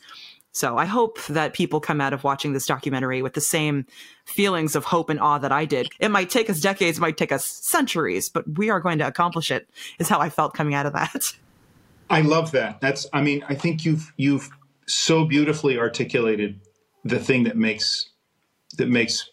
so 0.52 0.76
I 0.76 0.84
hope 0.84 1.24
that 1.26 1.54
people 1.54 1.80
come 1.80 2.02
out 2.02 2.12
of 2.12 2.24
watching 2.24 2.52
this 2.52 2.66
documentary 2.66 3.22
with 3.22 3.32
the 3.32 3.40
same 3.40 3.86
feelings 4.26 4.76
of 4.76 4.84
hope 4.84 5.08
and 5.08 5.20
awe 5.20 5.38
that 5.38 5.52
I 5.52 5.64
did. 5.66 5.88
It 6.00 6.10
might 6.10 6.30
take 6.30 6.50
us 6.50 6.60
decades, 6.60 6.98
it 6.98 7.00
might 7.00 7.16
take 7.16 7.30
us 7.30 7.46
centuries, 7.46 8.28
but 8.28 8.58
we 8.58 8.68
are 8.68 8.80
going 8.80 8.98
to 8.98 9.06
accomplish 9.06 9.50
it, 9.52 9.68
is 10.00 10.08
how 10.08 10.18
I 10.18 10.30
felt 10.30 10.54
coming 10.54 10.74
out 10.74 10.86
of 10.86 10.94
that. 10.94 11.32
I 12.10 12.22
love 12.22 12.52
that. 12.52 12.80
That's 12.80 13.06
I 13.12 13.22
mean, 13.22 13.44
I 13.48 13.54
think 13.54 13.84
you've 13.84 14.12
you've 14.16 14.50
so 14.88 15.24
beautifully 15.24 15.78
articulated 15.78 16.60
the 17.04 17.18
thing 17.18 17.44
that 17.44 17.56
makes 17.56 18.08
that 18.76 18.88
makes 18.88 19.30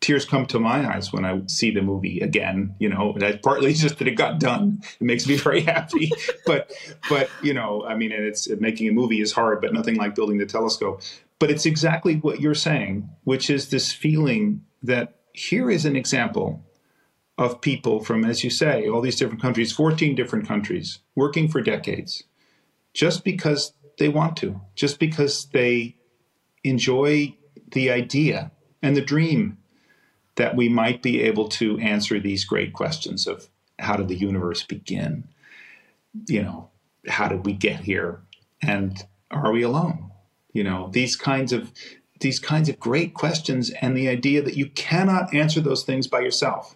tears 0.00 0.24
come 0.24 0.46
to 0.46 0.60
my 0.60 0.94
eyes 0.94 1.12
when 1.12 1.24
I 1.24 1.40
see 1.46 1.70
the 1.70 1.82
movie 1.82 2.20
again. 2.20 2.74
You 2.78 2.90
know, 2.90 3.16
partly 3.42 3.72
just 3.74 3.98
that 3.98 4.08
it 4.08 4.12
got 4.12 4.38
done. 4.38 4.80
It 5.00 5.04
makes 5.04 5.26
me 5.26 5.36
very 5.48 5.62
happy. 5.62 6.12
but 6.44 6.72
but 7.08 7.28
you 7.42 7.54
know, 7.54 7.84
I 7.86 7.96
mean, 7.96 8.12
and 8.12 8.24
it's 8.24 8.48
making 8.60 8.88
a 8.88 8.92
movie 8.92 9.20
is 9.20 9.32
hard, 9.32 9.60
but 9.60 9.72
nothing 9.72 9.96
like 9.96 10.14
building 10.14 10.38
the 10.38 10.46
telescope. 10.46 11.02
But 11.38 11.50
it's 11.50 11.66
exactly 11.66 12.16
what 12.16 12.40
you're 12.40 12.54
saying, 12.54 13.10
which 13.24 13.50
is 13.50 13.68
this 13.68 13.92
feeling 13.92 14.62
that 14.82 15.16
here 15.32 15.70
is 15.70 15.84
an 15.84 15.94
example 15.94 16.64
of 17.36 17.60
people 17.60 18.02
from, 18.02 18.24
as 18.24 18.42
you 18.42 18.48
say, 18.48 18.88
all 18.88 19.02
these 19.02 19.16
different 19.16 19.42
countries, 19.42 19.70
14 19.70 20.14
different 20.14 20.48
countries, 20.48 21.00
working 21.14 21.48
for 21.48 21.60
decades, 21.60 22.22
just 22.94 23.22
because 23.24 23.74
they 23.98 24.08
want 24.08 24.36
to, 24.38 24.60
just 24.74 24.98
because 24.98 25.46
they 25.46 25.96
enjoy 26.64 27.34
the 27.72 27.90
idea 27.90 28.50
and 28.82 28.96
the 28.96 29.00
dream 29.00 29.58
that 30.36 30.54
we 30.54 30.68
might 30.68 31.02
be 31.02 31.22
able 31.22 31.48
to 31.48 31.78
answer 31.78 32.20
these 32.20 32.44
great 32.44 32.72
questions 32.72 33.26
of 33.26 33.48
how 33.78 33.96
did 33.96 34.08
the 34.08 34.16
universe 34.16 34.62
begin? 34.62 35.24
You 36.28 36.42
know, 36.42 36.70
how 37.08 37.28
did 37.28 37.44
we 37.44 37.52
get 37.52 37.80
here? 37.80 38.20
And 38.62 39.02
are 39.30 39.52
we 39.52 39.62
alone? 39.62 40.10
You 40.52 40.64
know, 40.64 40.88
these 40.92 41.16
kinds 41.16 41.52
of 41.52 41.72
these 42.20 42.38
kinds 42.38 42.70
of 42.70 42.80
great 42.80 43.12
questions 43.12 43.70
and 43.82 43.94
the 43.94 44.08
idea 44.08 44.40
that 44.40 44.56
you 44.56 44.70
cannot 44.70 45.34
answer 45.34 45.60
those 45.60 45.84
things 45.84 46.06
by 46.06 46.20
yourself. 46.20 46.74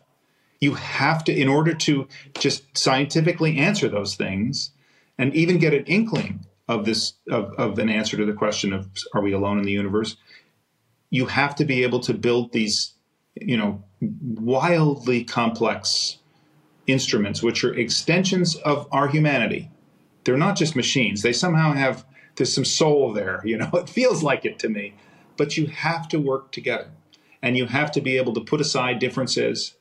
You 0.61 0.74
have 0.74 1.24
to, 1.24 1.33
in 1.35 1.48
order 1.48 1.72
to 1.72 2.06
just 2.38 2.76
scientifically 2.76 3.56
answer 3.56 3.88
those 3.88 4.16
things 4.16 4.72
and 5.16 5.35
even 5.35 5.56
get 5.56 5.72
an 5.72 5.85
inkling 5.85 6.44
of 6.70 6.85
this 6.85 7.14
of, 7.30 7.52
of 7.59 7.78
an 7.78 7.90
answer 7.90 8.16
to 8.16 8.24
the 8.24 8.33
question 8.33 8.72
of 8.72 8.88
are 9.12 9.20
we 9.20 9.33
alone 9.33 9.59
in 9.59 9.64
the 9.64 9.72
universe, 9.72 10.16
you 11.11 11.26
have 11.26 11.54
to 11.56 11.64
be 11.64 11.83
able 11.83 12.00
to 12.00 12.14
build 12.14 12.52
these 12.52 12.94
you 13.40 13.56
know, 13.56 13.83
wildly 14.00 15.24
complex 15.24 16.18
instruments, 16.87 17.42
which 17.42 17.64
are 17.64 17.74
extensions 17.74 18.56
of 18.56 18.88
our 18.92 19.09
humanity. 19.09 19.70
They're 20.24 20.37
not 20.37 20.56
just 20.56 20.76
machines. 20.76 21.22
They 21.22 21.33
somehow 21.33 21.72
have, 21.72 22.04
there's 22.37 22.54
some 22.54 22.64
soul 22.64 23.12
there, 23.12 23.40
you 23.44 23.56
know, 23.56 23.70
it 23.74 23.88
feels 23.88 24.22
like 24.22 24.44
it 24.44 24.59
to 24.61 24.68
me. 24.68 24.94
But 25.37 25.56
you 25.56 25.66
have 25.66 26.09
to 26.09 26.18
work 26.18 26.52
together 26.52 26.90
and 27.42 27.56
you 27.56 27.66
have 27.66 27.90
to 27.92 28.00
be 28.00 28.18
able 28.18 28.35
to 28.35 28.40
put 28.40 28.61
aside 28.61 28.98
differences 28.98 29.74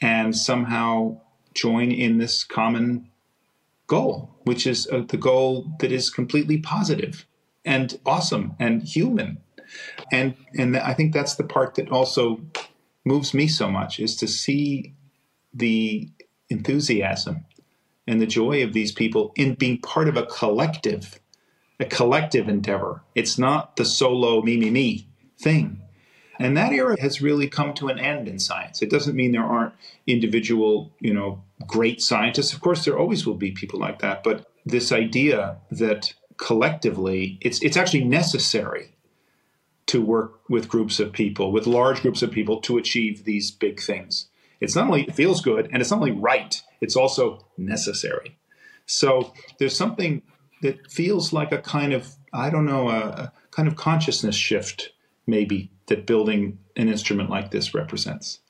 and 0.00 0.36
somehow 0.36 1.20
join 1.54 1.90
in 1.90 2.18
this 2.18 2.44
common 2.44 3.10
goal, 3.86 4.34
which 4.44 4.66
is 4.66 4.88
uh, 4.88 5.02
the 5.08 5.16
goal 5.16 5.72
that 5.80 5.92
is 5.92 6.10
completely 6.10 6.58
positive 6.58 7.26
and 7.64 7.98
awesome 8.04 8.54
and 8.58 8.82
human. 8.82 9.38
And 10.12 10.34
and 10.56 10.76
I 10.76 10.94
think 10.94 11.12
that's 11.12 11.34
the 11.34 11.44
part 11.44 11.74
that 11.74 11.90
also 11.90 12.40
moves 13.04 13.34
me 13.34 13.48
so 13.48 13.68
much 13.68 13.98
is 14.00 14.16
to 14.16 14.28
see 14.28 14.94
the 15.52 16.08
enthusiasm 16.48 17.44
and 18.06 18.20
the 18.20 18.26
joy 18.26 18.62
of 18.62 18.72
these 18.72 18.92
people 18.92 19.32
in 19.36 19.54
being 19.54 19.80
part 19.80 20.08
of 20.08 20.16
a 20.16 20.26
collective, 20.26 21.18
a 21.80 21.84
collective 21.84 22.48
endeavor. 22.48 23.02
It's 23.14 23.38
not 23.38 23.76
the 23.76 23.84
solo 23.84 24.42
me, 24.42 24.56
me, 24.56 24.70
me 24.70 25.08
thing. 25.38 25.82
And 26.38 26.56
that 26.56 26.72
era 26.72 27.00
has 27.00 27.22
really 27.22 27.48
come 27.48 27.74
to 27.74 27.88
an 27.88 27.98
end 27.98 28.28
in 28.28 28.38
science. 28.38 28.82
It 28.82 28.90
doesn't 28.90 29.16
mean 29.16 29.32
there 29.32 29.42
aren't 29.42 29.74
individual, 30.06 30.92
you 31.00 31.14
know, 31.14 31.42
great 31.66 32.02
scientists. 32.02 32.52
Of 32.52 32.60
course, 32.60 32.84
there 32.84 32.98
always 32.98 33.26
will 33.26 33.34
be 33.34 33.50
people 33.50 33.80
like 33.80 34.00
that. 34.00 34.22
But 34.22 34.46
this 34.64 34.92
idea 34.92 35.58
that 35.70 36.12
collectively, 36.36 37.38
it's 37.40 37.62
it's 37.62 37.76
actually 37.76 38.04
necessary 38.04 38.96
to 39.86 40.02
work 40.02 40.40
with 40.48 40.68
groups 40.68 40.98
of 40.98 41.12
people, 41.12 41.52
with 41.52 41.66
large 41.66 42.02
groups 42.02 42.22
of 42.22 42.30
people 42.30 42.60
to 42.60 42.76
achieve 42.76 43.24
these 43.24 43.50
big 43.50 43.80
things. 43.80 44.28
It's 44.60 44.74
not 44.74 44.86
only 44.86 45.04
it 45.04 45.14
feels 45.14 45.40
good 45.40 45.68
and 45.72 45.80
it's 45.80 45.90
not 45.90 46.00
only 46.00 46.12
right, 46.12 46.60
it's 46.80 46.96
also 46.96 47.44
necessary. 47.56 48.36
So 48.86 49.32
there's 49.58 49.76
something 49.76 50.22
that 50.62 50.90
feels 50.90 51.32
like 51.32 51.52
a 51.52 51.58
kind 51.58 51.92
of, 51.92 52.14
I 52.32 52.50
don't 52.50 52.66
know, 52.66 52.88
a, 52.88 52.98
a 52.98 53.32
kind 53.50 53.68
of 53.68 53.76
consciousness 53.76 54.34
shift, 54.34 54.92
maybe, 55.26 55.70
that 55.86 56.06
building 56.06 56.58
an 56.76 56.88
instrument 56.88 57.30
like 57.30 57.50
this 57.50 57.74
represents. 57.74 58.40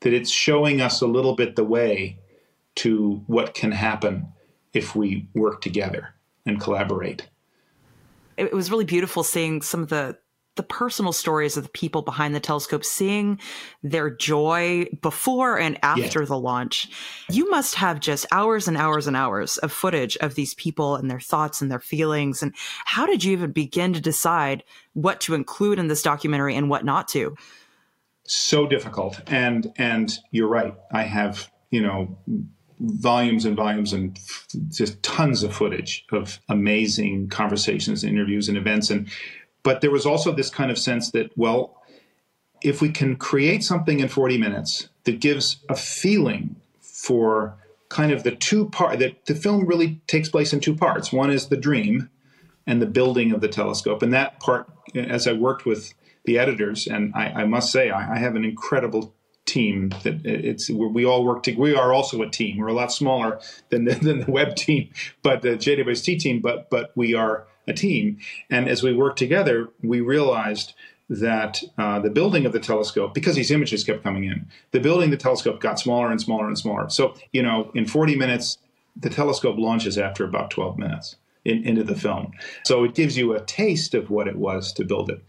That 0.00 0.12
it's 0.12 0.30
showing 0.30 0.80
us 0.80 1.00
a 1.00 1.06
little 1.06 1.34
bit 1.34 1.56
the 1.56 1.64
way 1.64 2.18
to 2.76 3.22
what 3.26 3.54
can 3.54 3.72
happen 3.72 4.28
if 4.72 4.94
we 4.94 5.28
work 5.34 5.60
together 5.60 6.14
and 6.46 6.60
collaborate. 6.60 7.28
it 8.36 8.52
was 8.52 8.70
really 8.70 8.84
beautiful 8.84 9.24
seeing 9.24 9.60
some 9.62 9.82
of 9.82 9.88
the 9.88 10.16
the 10.58 10.62
personal 10.62 11.12
stories 11.12 11.56
of 11.56 11.62
the 11.62 11.70
people 11.70 12.02
behind 12.02 12.34
the 12.34 12.40
telescope, 12.40 12.84
seeing 12.84 13.40
their 13.82 14.10
joy 14.10 14.84
before 15.00 15.58
and 15.58 15.78
after 15.82 16.20
yeah. 16.20 16.26
the 16.26 16.38
launch. 16.38 16.90
You 17.30 17.48
must 17.48 17.76
have 17.76 18.00
just 18.00 18.26
hours 18.30 18.68
and 18.68 18.76
hours 18.76 19.06
and 19.06 19.16
hours 19.16 19.56
of 19.58 19.72
footage 19.72 20.18
of 20.18 20.34
these 20.34 20.52
people 20.54 20.96
and 20.96 21.10
their 21.10 21.20
thoughts 21.20 21.62
and 21.62 21.70
their 21.70 21.80
feelings. 21.80 22.42
And 22.42 22.52
how 22.84 23.06
did 23.06 23.24
you 23.24 23.32
even 23.32 23.52
begin 23.52 23.94
to 23.94 24.00
decide 24.00 24.64
what 24.92 25.20
to 25.22 25.34
include 25.34 25.78
in 25.78 25.88
this 25.88 26.02
documentary 26.02 26.56
and 26.56 26.68
what 26.68 26.84
not 26.84 27.08
to? 27.08 27.36
So 28.26 28.66
difficult. 28.66 29.22
And 29.28 29.72
and 29.78 30.12
you're 30.32 30.48
right. 30.48 30.74
I 30.92 31.04
have, 31.04 31.50
you 31.70 31.80
know, 31.80 32.18
volumes 32.80 33.44
and 33.44 33.56
volumes 33.56 33.92
and 33.92 34.18
just 34.70 35.02
tons 35.02 35.42
of 35.42 35.54
footage 35.54 36.04
of 36.12 36.40
amazing 36.48 37.28
conversations, 37.28 38.04
interviews, 38.04 38.48
and 38.48 38.58
events. 38.58 38.90
And 38.90 39.08
but 39.62 39.80
there 39.80 39.90
was 39.90 40.06
also 40.06 40.32
this 40.32 40.50
kind 40.50 40.70
of 40.70 40.78
sense 40.78 41.10
that, 41.12 41.30
well, 41.36 41.82
if 42.62 42.80
we 42.80 42.90
can 42.90 43.16
create 43.16 43.62
something 43.62 44.00
in 44.00 44.08
40 44.08 44.38
minutes 44.38 44.88
that 45.04 45.20
gives 45.20 45.58
a 45.68 45.76
feeling 45.76 46.56
for 46.80 47.56
kind 47.88 48.12
of 48.12 48.22
the 48.22 48.32
two 48.32 48.68
part 48.68 48.98
that 48.98 49.24
the 49.26 49.34
film 49.34 49.66
really 49.66 50.00
takes 50.06 50.28
place 50.28 50.52
in 50.52 50.60
two 50.60 50.74
parts. 50.74 51.12
One 51.12 51.30
is 51.30 51.48
the 51.48 51.56
dream 51.56 52.10
and 52.66 52.82
the 52.82 52.86
building 52.86 53.32
of 53.32 53.40
the 53.40 53.48
telescope. 53.48 54.02
And 54.02 54.12
that 54.12 54.40
part, 54.40 54.70
as 54.94 55.26
I 55.26 55.32
worked 55.32 55.64
with 55.64 55.94
the 56.24 56.38
editors, 56.38 56.86
and 56.86 57.14
I, 57.14 57.28
I 57.28 57.44
must 57.44 57.72
say, 57.72 57.90
I, 57.90 58.16
I 58.16 58.18
have 58.18 58.36
an 58.36 58.44
incredible 58.44 59.14
team 59.46 59.88
that 60.02 60.26
it's 60.26 60.68
we 60.68 61.06
all 61.06 61.24
work 61.24 61.42
together. 61.42 61.62
We 61.62 61.74
are 61.74 61.94
also 61.94 62.20
a 62.20 62.28
team. 62.28 62.58
We're 62.58 62.66
a 62.66 62.74
lot 62.74 62.92
smaller 62.92 63.40
than 63.70 63.86
the, 63.86 63.94
than 63.94 64.20
the 64.20 64.30
web 64.30 64.54
team, 64.54 64.90
but 65.22 65.40
the 65.40 65.50
JWST 65.50 66.20
team. 66.20 66.40
But 66.40 66.68
but 66.68 66.92
we 66.94 67.14
are 67.14 67.46
a 67.68 67.72
team. 67.72 68.18
And 68.50 68.68
as 68.68 68.82
we 68.82 68.92
worked 68.92 69.18
together, 69.18 69.70
we 69.82 70.00
realized 70.00 70.74
that 71.10 71.62
uh, 71.78 71.98
the 72.00 72.10
building 72.10 72.44
of 72.44 72.52
the 72.52 72.60
telescope, 72.60 73.14
because 73.14 73.36
these 73.36 73.50
images 73.50 73.84
kept 73.84 74.02
coming 74.02 74.24
in, 74.24 74.46
the 74.72 74.80
building 74.80 75.10
the 75.10 75.16
telescope 75.16 75.60
got 75.60 75.78
smaller 75.78 76.10
and 76.10 76.20
smaller 76.20 76.46
and 76.46 76.58
smaller. 76.58 76.88
So 76.90 77.14
you 77.32 77.42
know, 77.42 77.70
in 77.74 77.86
40 77.86 78.16
minutes, 78.16 78.58
the 78.96 79.10
telescope 79.10 79.56
launches 79.58 79.96
after 79.96 80.24
about 80.24 80.50
12 80.50 80.78
minutes 80.78 81.16
in, 81.44 81.64
into 81.64 81.84
the 81.84 81.94
film. 81.94 82.32
So 82.64 82.84
it 82.84 82.94
gives 82.94 83.16
you 83.16 83.34
a 83.34 83.40
taste 83.40 83.94
of 83.94 84.10
what 84.10 84.28
it 84.28 84.36
was 84.36 84.72
to 84.74 84.84
build 84.84 85.10
it 85.10 85.24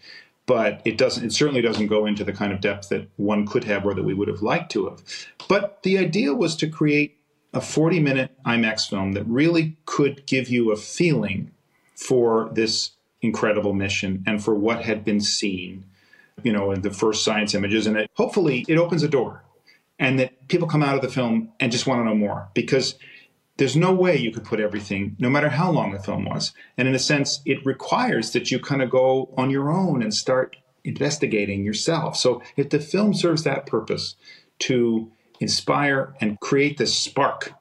but 0.49 0.81
it 0.83 0.97
doesn't 0.97 1.23
it 1.23 1.31
certainly 1.31 1.61
doesn't 1.61 1.87
go 1.87 2.07
into 2.07 2.23
the 2.23 2.33
kind 2.33 2.51
of 2.51 2.59
depth 2.59 2.89
that 2.89 3.07
one 3.17 3.45
could 3.45 3.63
have 3.63 3.85
or 3.85 3.93
that 3.93 4.03
we 4.03 4.15
would 4.15 4.27
have 4.27 4.41
liked 4.41 4.71
to 4.71 4.89
have 4.89 5.03
but 5.47 5.83
the 5.83 5.95
idea 5.95 6.33
was 6.33 6.55
to 6.55 6.67
create 6.67 7.19
a 7.53 7.61
40 7.61 7.99
minute 7.99 8.31
imax 8.47 8.89
film 8.89 9.11
that 9.13 9.23
really 9.27 9.77
could 9.85 10.25
give 10.25 10.49
you 10.49 10.71
a 10.71 10.75
feeling 10.75 11.51
for 11.99 12.49
this 12.53 12.91
incredible 13.21 13.73
mission 13.73 14.23
and 14.25 14.43
for 14.43 14.55
what 14.55 14.83
had 14.83 15.03
been 15.03 15.19
seen 15.19 15.83
you 16.43 16.53
know 16.53 16.71
in 16.71 16.81
the 16.81 16.89
first 16.89 17.23
science 17.23 17.53
images 17.53 17.85
and 17.85 18.07
hopefully 18.15 18.65
it 18.69 18.77
opens 18.77 19.03
a 19.03 19.07
door 19.07 19.43
and 19.99 20.17
that 20.17 20.47
people 20.47 20.67
come 20.67 20.81
out 20.81 20.95
of 20.95 21.01
the 21.01 21.09
film 21.09 21.51
and 21.59 21.71
just 21.71 21.85
want 21.85 21.99
to 21.99 22.05
know 22.05 22.15
more 22.15 22.49
because 22.53 22.95
there's 23.57 23.75
no 23.75 23.91
way 23.91 24.15
you 24.15 24.31
could 24.31 24.45
put 24.45 24.61
everything, 24.61 25.17
no 25.19 25.29
matter 25.29 25.49
how 25.49 25.69
long 25.69 25.91
the 25.91 25.99
film 25.99 26.23
was. 26.23 26.53
And 26.77 26.87
in 26.87 26.95
a 26.95 26.99
sense, 26.99 27.41
it 27.45 27.65
requires 27.65 28.31
that 28.31 28.49
you 28.49 28.57
kind 28.57 28.81
of 28.81 28.89
go 28.89 29.33
on 29.35 29.49
your 29.49 29.69
own 29.69 30.01
and 30.01 30.13
start 30.13 30.55
investigating 30.85 31.65
yourself. 31.65 32.15
So 32.15 32.41
if 32.55 32.69
the 32.69 32.79
film 32.79 33.13
serves 33.13 33.43
that 33.43 33.65
purpose 33.65 34.15
to 34.59 35.11
inspire 35.41 36.15
and 36.21 36.39
create 36.39 36.77
this 36.77 36.97
spark 36.97 37.51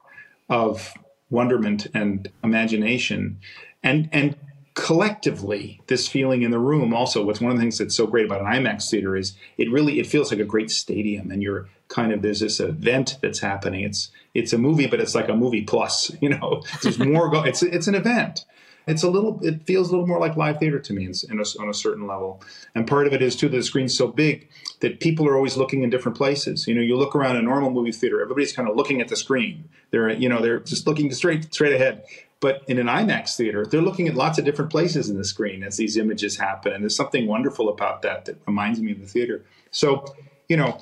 of 0.49 0.93
wonderment 1.29 1.87
and 1.93 2.29
imagination 2.45 3.39
and 3.83 4.09
and 4.11 4.35
collectively 4.75 5.81
this 5.87 6.07
feeling 6.07 6.41
in 6.41 6.51
the 6.51 6.59
room 6.59 6.93
also 6.93 7.25
what's 7.25 7.41
one 7.41 7.51
of 7.51 7.57
the 7.57 7.61
things 7.61 7.77
that's 7.77 7.95
so 7.95 8.07
great 8.07 8.25
about 8.25 8.39
an 8.39 8.47
imax 8.47 8.89
theater 8.89 9.15
is 9.15 9.35
it 9.57 9.69
really 9.69 9.99
it 9.99 10.07
feels 10.07 10.31
like 10.31 10.39
a 10.39 10.45
great 10.45 10.71
stadium 10.71 11.31
and 11.31 11.43
you're 11.43 11.67
kind 11.89 12.13
of 12.13 12.21
there's 12.21 12.39
this 12.39 12.59
event 12.59 13.17
that's 13.21 13.39
happening. 13.39 13.83
It's 13.83 14.11
it's 14.33 14.53
a 14.53 14.57
movie 14.57 14.87
but 14.87 15.01
it's 15.01 15.15
like 15.15 15.27
a 15.27 15.35
movie 15.35 15.63
plus 15.63 16.11
you 16.21 16.29
know? 16.29 16.63
There's 16.81 16.97
more 16.97 17.29
go 17.29 17.43
it's 17.43 17.61
it's 17.61 17.87
an 17.87 17.95
event. 17.95 18.45
It's 18.87 19.03
a 19.03 19.09
little 19.09 19.39
it 19.43 19.63
feels 19.67 19.89
a 19.89 19.91
little 19.91 20.07
more 20.07 20.19
like 20.19 20.37
live 20.37 20.59
theater 20.59 20.79
to 20.79 20.93
me 20.93 21.05
in 21.05 21.39
a, 21.39 21.61
on 21.61 21.69
a 21.69 21.73
certain 21.73 22.07
level. 22.07 22.41
And 22.73 22.87
part 22.87 23.05
of 23.05 23.13
it 23.13 23.21
is 23.21 23.35
too 23.35 23.49
that 23.49 23.57
the 23.57 23.63
screen's 23.63 23.95
so 23.95 24.07
big 24.07 24.49
that 24.79 24.99
people 24.99 25.27
are 25.27 25.35
always 25.35 25.57
looking 25.57 25.83
in 25.83 25.89
different 25.89 26.17
places. 26.17 26.67
You 26.67 26.75
know 26.75 26.81
you 26.81 26.95
look 26.95 27.15
around 27.15 27.35
a 27.35 27.41
normal 27.41 27.71
movie 27.71 27.91
theater 27.91 28.21
everybody's 28.21 28.53
kind 28.53 28.69
of 28.69 28.75
looking 28.75 29.01
at 29.01 29.09
the 29.09 29.15
screen. 29.15 29.67
They're 29.91 30.11
you 30.11 30.29
know 30.29 30.41
they're 30.41 30.59
just 30.59 30.87
looking 30.87 31.11
straight 31.11 31.53
straight 31.53 31.73
ahead 31.73 32.03
but 32.41 32.63
in 32.67 32.77
an 32.77 32.87
IMAX 32.87 33.35
theater, 33.35 33.65
they're 33.65 33.81
looking 33.81 34.07
at 34.07 34.15
lots 34.15 34.39
of 34.39 34.45
different 34.45 34.71
places 34.71 35.09
in 35.09 35.17
the 35.17 35.25
screen 35.25 35.63
as 35.63 35.77
these 35.77 35.97
images 35.97 36.37
happen. 36.37 36.71
And 36.71 36.83
there's 36.83 36.95
something 36.95 37.27
wonderful 37.27 37.67
about 37.69 38.01
that 38.03 38.25
that 38.25 38.37
reminds 38.47 38.79
me 38.79 38.93
of 38.93 39.01
the 39.01 39.07
theater. 39.07 39.43
So, 39.71 40.05
you 40.47 40.55
know, 40.55 40.79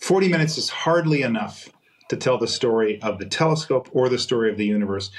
40 0.00 0.28
minutes 0.28 0.58
is 0.58 0.70
hardly 0.70 1.22
enough 1.22 1.68
to 2.08 2.16
tell 2.16 2.38
the 2.38 2.46
story 2.46 3.02
of 3.02 3.18
the 3.18 3.26
telescope 3.26 3.88
or 3.92 4.08
the 4.08 4.18
story 4.18 4.50
of 4.50 4.58
the 4.58 4.66
universe. 4.66 5.10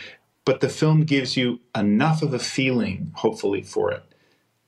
But 0.45 0.61
the 0.61 0.69
film 0.69 1.03
gives 1.03 1.35
you 1.35 1.59
enough 1.75 2.21
of 2.21 2.33
a 2.33 2.39
feeling, 2.39 3.11
hopefully, 3.15 3.61
for 3.61 3.91
it 3.91 4.03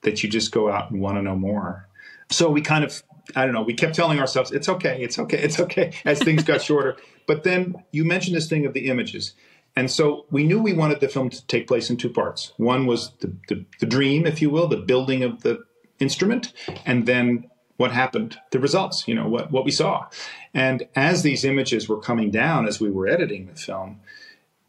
that 0.01 0.23
you 0.23 0.29
just 0.29 0.51
go 0.51 0.69
out 0.69 0.91
and 0.91 1.01
want 1.01 1.17
to 1.17 1.21
know 1.21 1.35
more. 1.35 1.87
So 2.29 2.49
we 2.49 2.61
kind 2.61 2.83
of, 2.83 3.01
I 3.35 3.45
don't 3.45 3.53
know, 3.53 3.61
we 3.61 3.73
kept 3.73 3.95
telling 3.95 4.19
ourselves, 4.19 4.51
it's 4.51 4.69
okay, 4.69 5.01
it's 5.01 5.19
okay, 5.19 5.37
it's 5.37 5.59
okay, 5.59 5.93
as 6.05 6.19
things 6.19 6.43
got 6.43 6.61
shorter. 6.69 6.97
But 7.27 7.43
then 7.43 7.75
you 7.91 8.05
mentioned 8.05 8.35
this 8.35 8.47
thing 8.47 8.65
of 8.65 8.73
the 8.73 8.87
images. 8.87 9.33
And 9.79 9.89
so 9.89 10.25
we 10.29 10.43
knew 10.43 10.61
we 10.61 10.73
wanted 10.73 10.99
the 10.99 11.07
film 11.07 11.29
to 11.29 11.47
take 11.47 11.65
place 11.65 11.89
in 11.89 11.95
two 11.95 12.09
parts. 12.09 12.51
One 12.57 12.85
was 12.85 13.11
the, 13.21 13.33
the, 13.47 13.65
the 13.79 13.85
dream, 13.85 14.25
if 14.25 14.41
you 14.41 14.49
will, 14.49 14.67
the 14.67 14.75
building 14.75 15.23
of 15.23 15.43
the 15.43 15.63
instrument, 15.99 16.51
and 16.85 17.05
then 17.05 17.49
what 17.77 17.93
happened, 17.93 18.37
the 18.51 18.59
results, 18.59 19.07
you 19.07 19.15
know, 19.15 19.29
what, 19.29 19.51
what 19.51 19.63
we 19.63 19.71
saw. 19.71 20.07
And 20.53 20.85
as 20.97 21.23
these 21.23 21.45
images 21.45 21.87
were 21.87 22.01
coming 22.01 22.29
down 22.29 22.67
as 22.67 22.81
we 22.81 22.91
were 22.91 23.07
editing 23.07 23.47
the 23.47 23.55
film, 23.55 24.01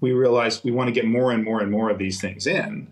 we 0.01 0.13
realized 0.13 0.63
we 0.63 0.71
want 0.71 0.87
to 0.87 0.95
get 0.95 1.07
more 1.07 1.33
and 1.33 1.43
more 1.43 1.61
and 1.61 1.73
more 1.73 1.91
of 1.91 1.99
these 1.99 2.21
things 2.21 2.47
in. 2.47 2.87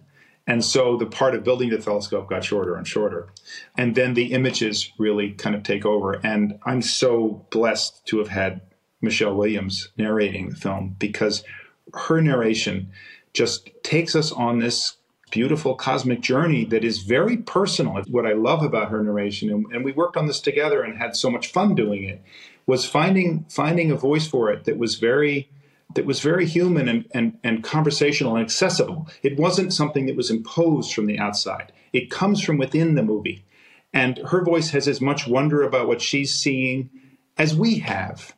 And 0.45 0.65
so 0.65 0.97
the 0.97 1.07
part 1.07 1.37
of 1.37 1.45
building 1.45 1.71
the 1.71 1.79
telescope 1.79 2.29
got 2.29 2.43
shorter 2.43 2.75
and 2.75 2.85
shorter. 2.85 3.29
And 3.77 3.95
then 3.95 4.15
the 4.15 4.33
images 4.33 4.91
really 4.99 5.35
kind 5.35 5.55
of 5.55 5.63
take 5.63 5.87
over. 5.87 6.15
And 6.25 6.59
I'm 6.65 6.83
so 6.83 7.47
blessed 7.53 8.05
to 8.07 8.19
have 8.19 8.29
had 8.29 8.63
Michelle 9.01 9.37
Williams 9.37 9.91
narrating 9.97 10.49
the 10.49 10.57
film 10.57 10.97
because 10.99 11.45
her 11.95 12.21
narration 12.21 12.91
just 13.33 13.71
takes 13.83 14.15
us 14.17 14.33
on 14.33 14.59
this 14.59 14.97
beautiful 15.31 15.75
cosmic 15.75 16.21
journey 16.21 16.65
that 16.65 16.85
is 16.85 17.01
very 17.01 17.37
personal. 17.37 18.03
What 18.09 18.27
I 18.27 18.33
love 18.33 18.63
about 18.63 18.91
her 18.91 19.03
narration, 19.03 19.51
and, 19.51 19.67
and, 19.73 19.85
we 19.85 19.93
worked 19.93 20.17
on 20.17 20.27
this 20.27 20.41
together 20.41 20.83
and 20.83 20.97
had 20.97 21.15
so 21.15 21.31
much 21.31 21.49
fun 21.49 21.75
doing 21.75 22.05
it, 22.05 22.23
was 22.67 22.87
finding 22.87 23.45
finding 23.49 23.91
a 23.91 23.97
voice 23.97 24.27
for 24.27 24.51
it 24.51 24.65
that 24.65 24.79
was 24.79 24.97
very 24.97 25.51
that 25.95 26.07
was 26.07 26.21
very 26.21 26.47
human 26.47 26.89
and, 26.89 27.07
and, 27.13 27.39
and 27.43 27.65
conversational 27.65 28.37
and 28.37 28.45
accessible. 28.45 29.09
It 29.23 29.39
wasn't 29.39 29.73
something 29.73 30.07
that 30.07 30.17
was 30.17 30.31
imposed 30.31 30.93
from 30.93 31.07
the 31.07 31.19
outside. 31.19 31.73
It 31.93 32.11
comes 32.11 32.43
from 32.43 32.59
within 32.59 32.95
the 32.95 33.03
movie. 33.03 33.45
And 33.95 34.19
her 34.19 34.45
voice 34.45 34.71
has 34.71 34.87
as 34.87 35.01
much 35.01 35.27
wonder 35.27 35.63
about 35.63 35.89
what 35.89 36.03
she's 36.03 36.35
seeing 36.35 36.91
as 37.39 37.57
we 37.57 37.79
have. 37.79 38.35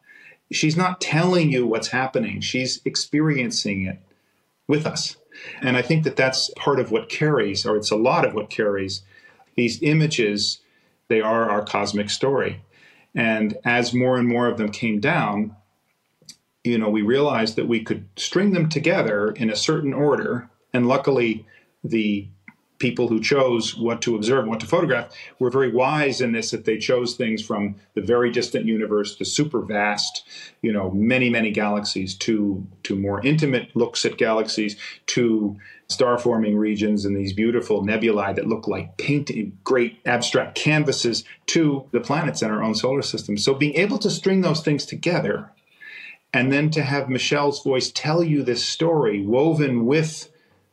She's 0.53 0.77
not 0.77 1.01
telling 1.01 1.53
you 1.53 1.67
what's 1.67 1.89
happening, 1.89 2.41
she's 2.41 2.81
experiencing 2.85 3.87
it 3.87 4.01
with 4.67 4.87
us. 4.87 5.17
And 5.61 5.77
I 5.77 5.83
think 5.83 6.05
that 6.05 6.17
that's 6.17 6.51
part 6.57 6.81
of 6.81 6.91
what 6.91 7.09
carries, 7.09 7.65
or 7.65 7.77
it's 7.77 7.91
a 7.91 7.97
lot 7.97 8.25
of 8.25 8.35
what 8.35 8.51
carries 8.51 9.03
these 9.57 9.83
images. 9.83 10.59
They 11.09 11.21
are 11.21 11.49
our 11.49 11.65
cosmic 11.65 12.11
story. 12.11 12.63
And 13.15 13.57
as 13.65 13.95
more 13.95 14.17
and 14.17 14.29
more 14.29 14.47
of 14.47 14.59
them 14.59 14.71
came 14.71 15.01
down, 15.01 15.57
you 16.63 16.79
know, 16.79 16.91
we 16.91 17.03
realized 17.03 17.57
that 17.57 17.69
we 17.69 17.83
could 17.83 18.09
string 18.17 18.53
them 18.53 18.69
together 18.69 19.31
in 19.31 19.51
a 19.51 19.57
certain 19.57 19.95
order. 19.95 20.49
And 20.73 20.87
luckily, 20.87 21.47
the 21.83 22.29
people 22.81 23.07
who 23.07 23.21
chose 23.21 23.77
what 23.77 24.03
to 24.03 24.17
observe 24.17 24.47
what 24.47 24.59
to 24.59 24.67
photograph 24.67 25.15
were 25.39 25.51
very 25.51 25.71
wise 25.71 26.21
in 26.21 26.33
this 26.33 26.51
that 26.51 26.65
they 26.65 26.77
chose 26.77 27.15
things 27.15 27.41
from 27.41 27.77
the 27.95 28.01
very 28.01 28.31
distant 28.33 28.67
universe 28.67 29.17
the 29.17 29.25
super 29.25 29.61
vast 29.61 30.25
you 30.63 30.73
know 30.73 30.91
many 30.91 31.31
many 31.31 31.53
galaxies 31.53 32.15
to 32.17 32.67
to 32.83 32.97
more 32.97 33.25
intimate 33.25 33.69
looks 33.77 34.05
at 34.05 34.17
galaxies 34.17 34.77
to 35.07 35.57
star 35.91 36.19
forming 36.19 36.57
regions 36.57 37.05
and 37.05 37.17
these 37.17 37.33
beautiful 37.33 37.85
nebulae 37.85 38.33
that 38.33 38.47
look 38.47 38.69
like 38.69 38.97
painted 38.97 39.37
eh, 39.37 39.51
great 39.65 39.99
abstract 40.07 40.55
canvases 40.55 41.25
to 41.47 41.85
the 41.91 42.01
planets 42.01 42.43
in 42.43 42.51
our 42.51 42.63
own 42.63 42.75
solar 42.75 43.03
system. 43.03 43.37
So 43.37 43.55
being 43.55 43.75
able 43.75 43.99
to 43.99 44.11
string 44.11 44.41
those 44.41 44.63
things 44.63 44.87
together 44.87 45.51
and 46.33 46.53
then 46.53 46.71
to 46.71 46.83
have 46.83 47.09
Michelle's 47.09 47.63
voice 47.65 47.91
tell 47.93 48.23
you 48.23 48.45
this 48.45 48.65
story 48.65 49.27
woven 49.27 49.85
with 49.85 50.31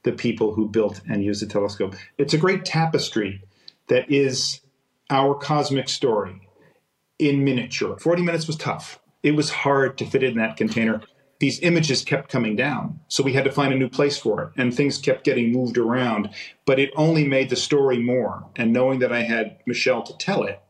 the 0.07 0.13
people 0.13 0.53
who 0.53 0.69
built 0.69 1.01
and 1.09 1.21
used 1.21 1.41
the 1.41 1.45
telescope. 1.45 1.93
It's 2.17 2.33
a 2.33 2.37
great 2.37 2.63
tapestry 2.63 3.43
that 3.89 4.09
is 4.09 4.61
our 5.09 5.35
cosmic 5.35 5.89
story 5.89 6.47
in 7.19 7.43
miniature. 7.43 7.97
40 7.99 8.21
minutes 8.21 8.47
was 8.47 8.55
tough. 8.55 9.01
It 9.21 9.35
was 9.35 9.49
hard 9.49 9.97
to 9.97 10.05
fit 10.05 10.23
in 10.23 10.37
that 10.37 10.55
container. 10.55 11.01
these 11.39 11.59
images 11.59 12.03
kept 12.03 12.31
coming 12.31 12.55
down. 12.55 12.99
So 13.07 13.23
we 13.23 13.33
had 13.33 13.43
to 13.43 13.51
find 13.51 13.73
a 13.73 13.77
new 13.77 13.89
place 13.89 14.17
for 14.17 14.43
it, 14.43 14.49
and 14.57 14.73
things 14.73 14.97
kept 14.97 15.23
getting 15.23 15.51
moved 15.51 15.77
around. 15.77 16.29
But 16.65 16.79
it 16.79 16.91
only 16.95 17.27
made 17.27 17.49
the 17.49 17.55
story 17.55 17.99
more. 17.99 18.45
And 18.55 18.73
knowing 18.73 18.99
that 18.99 19.11
I 19.11 19.21
had 19.21 19.57
Michelle 19.65 20.03
to 20.03 20.17
tell 20.17 20.43
it, 20.43 20.61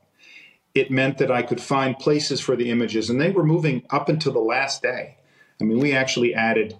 it 0.75 0.91
meant 0.91 1.17
that 1.17 1.31
I 1.31 1.41
could 1.41 1.61
find 1.61 1.97
places 1.97 2.41
for 2.41 2.55
the 2.55 2.69
images, 2.69 3.09
and 3.09 3.19
they 3.19 3.31
were 3.31 3.45
moving 3.45 3.83
up 3.89 4.09
until 4.09 4.33
the 4.33 4.39
last 4.39 4.81
day. 4.81 5.17
I 5.59 5.63
mean, 5.63 5.79
we 5.79 5.93
actually 5.93 6.35
added, 6.35 6.77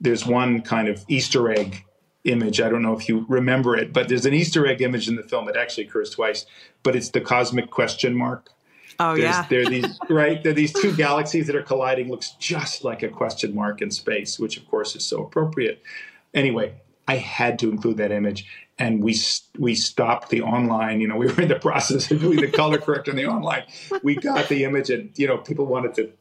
there's 0.00 0.26
one 0.26 0.60
kind 0.60 0.88
of 0.88 1.04
Easter 1.08 1.50
egg 1.50 1.84
image. 2.24 2.60
I 2.60 2.68
don't 2.68 2.82
know 2.82 2.96
if 2.96 3.08
you 3.08 3.24
remember 3.28 3.76
it, 3.76 3.92
but 3.92 4.08
there's 4.08 4.26
an 4.26 4.34
Easter 4.34 4.66
egg 4.66 4.82
image 4.82 5.08
in 5.08 5.16
the 5.16 5.22
film 5.22 5.48
It 5.48 5.56
actually 5.56 5.86
occurs 5.86 6.10
twice, 6.10 6.46
but 6.82 6.96
it's 6.96 7.10
the 7.10 7.20
cosmic 7.20 7.70
question 7.70 8.14
mark. 8.14 8.50
Oh 9.00 9.14
There's, 9.14 9.22
yeah. 9.22 9.46
There 9.48 9.62
are 9.62 9.70
these 9.70 9.98
right. 10.10 10.42
There 10.42 10.50
are 10.50 10.54
these 10.54 10.72
two 10.72 10.94
galaxies 10.96 11.46
that 11.46 11.54
are 11.54 11.62
colliding. 11.62 12.08
Looks 12.08 12.30
just 12.32 12.84
like 12.84 13.02
a 13.02 13.08
question 13.08 13.54
mark 13.54 13.80
in 13.80 13.90
space, 13.90 14.38
which 14.38 14.56
of 14.56 14.66
course 14.68 14.96
is 14.96 15.04
so 15.04 15.22
appropriate. 15.22 15.82
Anyway, 16.34 16.74
I 17.06 17.16
had 17.16 17.58
to 17.60 17.70
include 17.70 17.98
that 17.98 18.10
image, 18.10 18.46
and 18.78 19.02
we 19.02 19.16
we 19.56 19.76
stopped 19.76 20.30
the 20.30 20.42
online. 20.42 21.00
You 21.00 21.08
know, 21.08 21.16
we 21.16 21.26
were 21.26 21.40
in 21.40 21.48
the 21.48 21.58
process 21.58 22.10
of 22.10 22.20
doing 22.20 22.40
the 22.40 22.50
color 22.50 22.78
correction 22.78 23.12
on 23.12 23.16
the 23.16 23.26
online. 23.26 23.64
We 24.02 24.16
got 24.16 24.48
the 24.48 24.64
image, 24.64 24.90
and 24.90 25.16
you 25.16 25.28
know, 25.28 25.38
people 25.38 25.66
wanted 25.66 25.94
to 25.94 26.12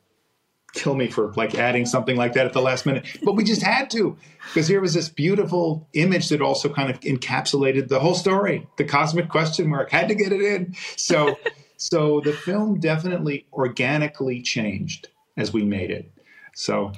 kill 0.73 0.95
me 0.95 1.07
for 1.07 1.33
like 1.33 1.55
adding 1.55 1.85
something 1.85 2.15
like 2.17 2.33
that 2.33 2.45
at 2.45 2.53
the 2.53 2.61
last 2.61 2.85
minute, 2.85 3.05
but 3.23 3.33
we 3.33 3.43
just 3.43 3.61
had 3.61 3.89
to 3.91 4.17
because 4.47 4.67
here 4.67 4.81
was 4.81 4.93
this 4.93 5.09
beautiful 5.09 5.87
image 5.93 6.29
that 6.29 6.41
also 6.41 6.69
kind 6.69 6.89
of 6.89 6.99
encapsulated 7.01 7.87
the 7.87 7.99
whole 7.99 8.15
story. 8.15 8.67
The 8.77 8.83
cosmic 8.83 9.29
question 9.29 9.67
mark 9.67 9.91
had 9.91 10.07
to 10.09 10.15
get 10.15 10.31
it 10.31 10.41
in. 10.41 10.75
So. 10.95 11.37
So 11.77 12.21
the 12.21 12.33
film 12.33 12.79
definitely 12.79 13.45
organically 13.53 14.41
changed 14.41 15.09
as 15.37 15.53
we 15.53 15.63
made 15.63 15.91
it. 15.91 16.11
So 16.55 16.91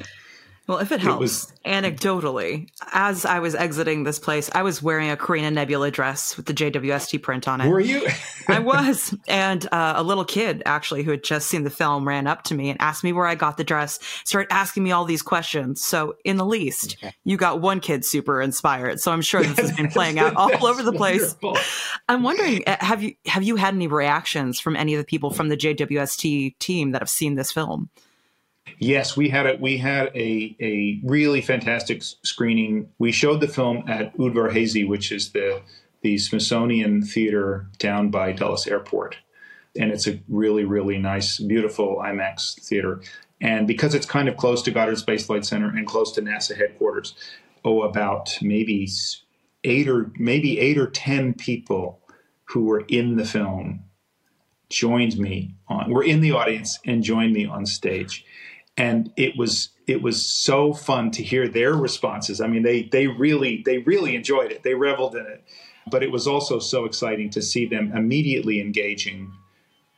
well, 0.69 0.77
if 0.77 0.91
it 0.91 0.99
helps, 0.99 1.17
it 1.17 1.19
was, 1.19 1.53
anecdotally, 1.65 2.69
as 2.93 3.25
I 3.25 3.39
was 3.39 3.55
exiting 3.55 4.03
this 4.03 4.19
place, 4.19 4.51
I 4.53 4.61
was 4.61 4.83
wearing 4.83 5.09
a 5.09 5.17
Carina 5.17 5.49
Nebula 5.49 5.89
dress 5.89 6.37
with 6.37 6.45
the 6.45 6.53
JWST 6.53 7.23
print 7.23 7.47
on 7.47 7.59
it. 7.59 7.67
Were 7.67 7.79
you? 7.79 8.07
I 8.47 8.59
was. 8.59 9.15
And 9.27 9.67
uh, 9.71 9.93
a 9.95 10.03
little 10.03 10.25
kid, 10.25 10.61
actually, 10.67 11.01
who 11.01 11.09
had 11.09 11.23
just 11.23 11.47
seen 11.47 11.63
the 11.63 11.71
film, 11.71 12.07
ran 12.07 12.27
up 12.27 12.43
to 12.43 12.53
me 12.53 12.69
and 12.69 12.79
asked 12.79 13.03
me 13.03 13.11
where 13.11 13.25
I 13.25 13.33
got 13.33 13.57
the 13.57 13.63
dress, 13.63 13.97
started 14.25 14.53
asking 14.53 14.83
me 14.83 14.91
all 14.91 15.05
these 15.05 15.23
questions. 15.23 15.83
So, 15.83 16.15
in 16.23 16.37
the 16.37 16.45
least, 16.45 16.97
okay. 17.03 17.15
you 17.23 17.35
got 17.35 17.61
one 17.61 17.79
kid 17.79 18.05
super 18.05 18.39
inspired. 18.39 18.99
So, 18.99 19.11
I'm 19.11 19.23
sure 19.23 19.41
this 19.41 19.57
has 19.57 19.75
been 19.75 19.89
playing 19.91 20.19
out 20.19 20.35
all 20.35 20.67
over 20.67 20.83
the 20.83 20.93
place. 20.93 21.35
Wonderful. 21.41 21.57
I'm 22.07 22.21
wondering, 22.21 22.63
uh, 22.67 22.77
have 22.79 23.01
you 23.01 23.15
have 23.25 23.41
you 23.41 23.55
had 23.55 23.73
any 23.73 23.87
reactions 23.87 24.59
from 24.59 24.75
any 24.75 24.93
of 24.93 24.99
the 24.99 25.05
people 25.05 25.31
from 25.31 25.49
the 25.49 25.57
JWST 25.57 26.59
team 26.59 26.91
that 26.91 27.01
have 27.01 27.09
seen 27.09 27.33
this 27.33 27.51
film? 27.51 27.89
Yes, 28.77 29.17
we 29.17 29.29
had 29.29 29.45
a 29.45 29.55
we 29.55 29.77
had 29.77 30.07
a 30.15 30.55
a 30.59 31.01
really 31.03 31.41
fantastic 31.41 32.03
screening. 32.03 32.89
We 32.99 33.11
showed 33.11 33.41
the 33.41 33.47
film 33.47 33.83
at 33.87 34.15
Udvar 34.17 34.87
which 34.87 35.11
is 35.11 35.31
the 35.31 35.61
the 36.01 36.17
Smithsonian 36.17 37.01
Theater 37.01 37.67
down 37.77 38.09
by 38.09 38.31
Dulles 38.31 38.67
Airport, 38.67 39.17
and 39.77 39.91
it's 39.91 40.07
a 40.07 40.19
really 40.27 40.63
really 40.63 40.97
nice, 40.97 41.39
beautiful 41.39 41.97
IMAX 41.97 42.61
theater. 42.65 43.01
And 43.41 43.67
because 43.67 43.93
it's 43.93 44.05
kind 44.05 44.27
of 44.27 44.35
close 44.35 44.61
to 44.63 44.71
Goddard 44.71 44.97
Space 44.97 45.25
Flight 45.25 45.45
Center 45.45 45.69
and 45.69 45.87
close 45.87 46.11
to 46.13 46.21
NASA 46.21 46.57
headquarters, 46.57 47.15
oh, 47.63 47.83
about 47.83 48.37
maybe 48.41 48.89
eight 49.63 49.87
or 49.87 50.11
maybe 50.17 50.59
eight 50.59 50.77
or 50.77 50.87
ten 50.87 51.33
people 51.33 51.99
who 52.45 52.65
were 52.65 52.83
in 52.87 53.15
the 53.15 53.25
film 53.25 53.83
joined 54.69 55.17
me 55.17 55.55
on 55.67 55.89
were 55.91 56.03
in 56.03 56.21
the 56.21 56.31
audience 56.31 56.79
and 56.85 57.03
joined 57.03 57.33
me 57.33 57.45
on 57.45 57.65
stage 57.65 58.25
and 58.79 59.11
it 59.17 59.37
was 59.37 59.69
it 59.87 60.01
was 60.01 60.25
so 60.25 60.73
fun 60.73 61.11
to 61.11 61.21
hear 61.21 61.47
their 61.47 61.73
responses. 61.73 62.39
I 62.41 62.47
mean, 62.47 62.63
they 62.63 62.83
they 62.83 63.07
really 63.07 63.61
they 63.65 63.79
really 63.79 64.15
enjoyed 64.15 64.51
it. 64.51 64.63
They 64.63 64.73
reveled 64.73 65.15
in 65.15 65.25
it, 65.25 65.43
but 65.91 66.01
it 66.01 66.11
was 66.11 66.25
also 66.25 66.57
so 66.57 66.85
exciting 66.85 67.29
to 67.31 67.41
see 67.41 67.65
them 67.65 67.91
immediately 67.95 68.61
engaging 68.61 69.33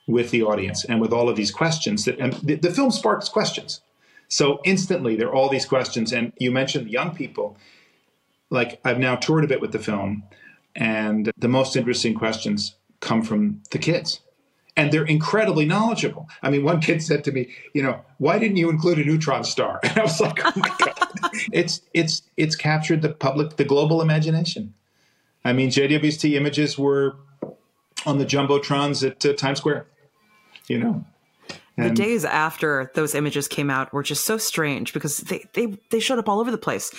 with 0.07 0.31
the 0.31 0.41
audience 0.41 0.83
and 0.83 0.99
with 0.99 1.13
all 1.13 1.29
of 1.29 1.35
these 1.35 1.51
questions. 1.51 2.05
That 2.05 2.19
and 2.19 2.33
the, 2.33 2.55
the 2.55 2.71
film 2.71 2.91
sparks 2.91 3.29
questions. 3.29 3.81
So 4.27 4.59
instantly, 4.65 5.15
there 5.15 5.27
are 5.27 5.35
all 5.35 5.49
these 5.49 5.65
questions. 5.65 6.11
And 6.11 6.33
you 6.39 6.51
mentioned 6.51 6.89
young 6.89 7.13
people. 7.13 7.57
Like 8.49 8.81
I've 8.83 8.99
now 8.99 9.15
toured 9.15 9.43
a 9.43 9.47
bit 9.47 9.61
with 9.61 9.71
the 9.71 9.79
film, 9.79 10.23
and 10.75 11.31
the 11.37 11.47
most 11.47 11.75
interesting 11.75 12.15
questions 12.15 12.75
come 12.99 13.21
from 13.21 13.61
the 13.71 13.77
kids 13.77 14.21
and 14.77 14.91
they're 14.91 15.05
incredibly 15.05 15.65
knowledgeable. 15.65 16.29
I 16.41 16.49
mean, 16.49 16.63
one 16.63 16.79
kid 16.79 17.03
said 17.03 17.23
to 17.25 17.31
me, 17.31 17.49
you 17.73 17.83
know, 17.83 18.01
why 18.17 18.39
didn't 18.39 18.57
you 18.57 18.69
include 18.69 18.99
a 18.99 19.03
neutron 19.03 19.43
star? 19.43 19.79
And 19.83 19.97
I 19.97 20.03
was 20.03 20.19
like, 20.19 20.39
oh 20.43 20.51
my 20.55 20.75
god, 20.79 21.09
it's 21.51 21.81
it's 21.93 22.23
it's 22.37 22.55
captured 22.55 23.01
the 23.01 23.09
public, 23.09 23.57
the 23.57 23.65
global 23.65 24.01
imagination. 24.01 24.73
I 25.43 25.53
mean, 25.53 25.69
JWST 25.69 26.33
images 26.33 26.77
were 26.77 27.15
on 28.05 28.17
the 28.19 28.25
jumbotrons 28.25 29.05
at 29.05 29.25
uh, 29.25 29.33
Times 29.33 29.59
Square. 29.59 29.87
You 30.67 30.79
know, 30.79 31.05
and 31.77 31.89
the 31.89 31.93
days 31.93 32.25
after 32.25 32.91
those 32.95 33.15
images 33.15 33.47
came 33.47 33.69
out 33.69 33.93
were 33.93 34.03
just 34.03 34.25
so 34.25 34.37
strange 34.37 34.93
because 34.93 35.17
they 35.19 35.45
they, 35.53 35.77
they 35.89 35.99
showed 35.99 36.19
up 36.19 36.27
all 36.27 36.39
over 36.39 36.51
the 36.51 36.57
place. 36.57 36.93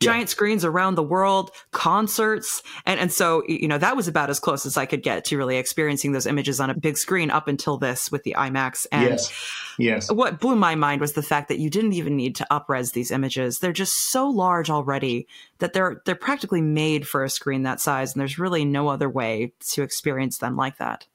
Giant 0.00 0.22
yeah. 0.22 0.26
screens 0.26 0.64
around 0.64 0.94
the 0.94 1.02
world, 1.02 1.50
concerts, 1.72 2.62
and 2.86 3.00
and 3.00 3.10
so 3.10 3.42
you 3.48 3.66
know 3.66 3.78
that 3.78 3.96
was 3.96 4.06
about 4.06 4.30
as 4.30 4.38
close 4.38 4.64
as 4.66 4.76
I 4.76 4.86
could 4.86 5.02
get 5.02 5.24
to 5.26 5.36
really 5.36 5.56
experiencing 5.56 6.12
those 6.12 6.26
images 6.26 6.60
on 6.60 6.70
a 6.70 6.74
big 6.74 6.96
screen 6.98 7.30
up 7.30 7.48
until 7.48 7.78
this 7.78 8.12
with 8.12 8.22
the 8.22 8.36
IMAX. 8.38 8.86
And 8.92 9.10
yes, 9.10 9.52
yes. 9.78 10.12
What 10.12 10.38
blew 10.38 10.54
my 10.54 10.76
mind 10.76 11.00
was 11.00 11.14
the 11.14 11.22
fact 11.22 11.48
that 11.48 11.58
you 11.58 11.70
didn't 11.70 11.94
even 11.94 12.14
need 12.14 12.36
to 12.36 12.46
upres 12.50 12.92
these 12.92 13.10
images. 13.10 13.58
They're 13.58 13.72
just 13.72 14.10
so 14.10 14.28
large 14.28 14.70
already 14.70 15.26
that 15.58 15.72
they're 15.72 16.00
they're 16.04 16.14
practically 16.14 16.62
made 16.62 17.08
for 17.08 17.24
a 17.24 17.30
screen 17.30 17.64
that 17.64 17.80
size, 17.80 18.12
and 18.12 18.20
there's 18.20 18.38
really 18.38 18.64
no 18.64 18.88
other 18.88 19.08
way 19.08 19.52
to 19.70 19.82
experience 19.82 20.38
them 20.38 20.54
like 20.54 20.78
that. 20.78 21.07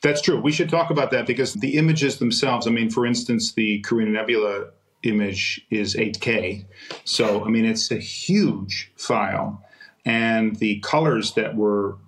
That's 0.00 0.20
true. 0.20 0.40
We 0.40 0.52
should 0.52 0.68
talk 0.68 0.90
about 0.90 1.10
that 1.10 1.26
because 1.26 1.54
the 1.54 1.76
images 1.76 2.18
themselves, 2.18 2.66
I 2.66 2.70
mean, 2.70 2.90
for 2.90 3.04
instance, 3.04 3.52
the 3.52 3.80
Carina 3.80 4.12
Nebula 4.12 4.66
image 5.02 5.66
is 5.70 5.96
8K. 5.96 6.66
So, 7.04 7.44
I 7.44 7.48
mean, 7.48 7.64
it's 7.64 7.90
a 7.90 7.98
huge 7.98 8.92
file. 8.96 9.64
And 10.04 10.56
the 10.56 10.80
colors 10.80 11.34
that 11.34 11.56
were, 11.56 11.98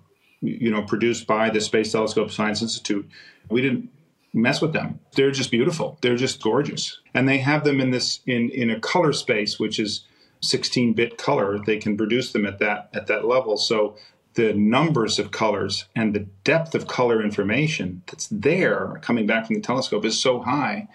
you 0.41 0.71
know, 0.71 0.83
produced 0.83 1.27
by 1.27 1.49
the 1.49 1.61
Space 1.61 1.91
Telescope 1.91 2.31
Science 2.31 2.61
Institute, 2.61 3.09
we 3.49 3.61
didn't 3.61 3.89
mess 4.33 4.61
with 4.61 4.73
them. 4.73 4.99
They're 5.15 5.31
just 5.31 5.51
beautiful. 5.51 5.97
They're 6.01 6.15
just 6.15 6.41
gorgeous. 6.41 6.99
And 7.13 7.27
they 7.27 7.39
have 7.39 7.63
them 7.63 7.81
in 7.81 7.91
this 7.91 8.21
in 8.25 8.49
in 8.51 8.69
a 8.69 8.79
color 8.79 9.13
space 9.13 9.59
which 9.59 9.79
is 9.79 10.05
16-bit 10.41 11.17
color. 11.17 11.59
They 11.59 11.77
can 11.77 11.97
produce 11.97 12.31
them 12.31 12.45
at 12.45 12.59
that 12.59 12.89
at 12.93 13.07
that 13.07 13.25
level. 13.25 13.57
So 13.57 13.97
the 14.35 14.53
numbers 14.53 15.19
of 15.19 15.31
colors 15.31 15.85
and 15.95 16.13
the 16.13 16.27
depth 16.43 16.73
of 16.73 16.87
color 16.87 17.21
information 17.21 18.01
that's 18.07 18.27
there 18.27 18.99
coming 19.01 19.27
back 19.27 19.45
from 19.45 19.55
the 19.55 19.61
telescope 19.61 20.05
is 20.05 20.21
so 20.21 20.41
high 20.41 20.87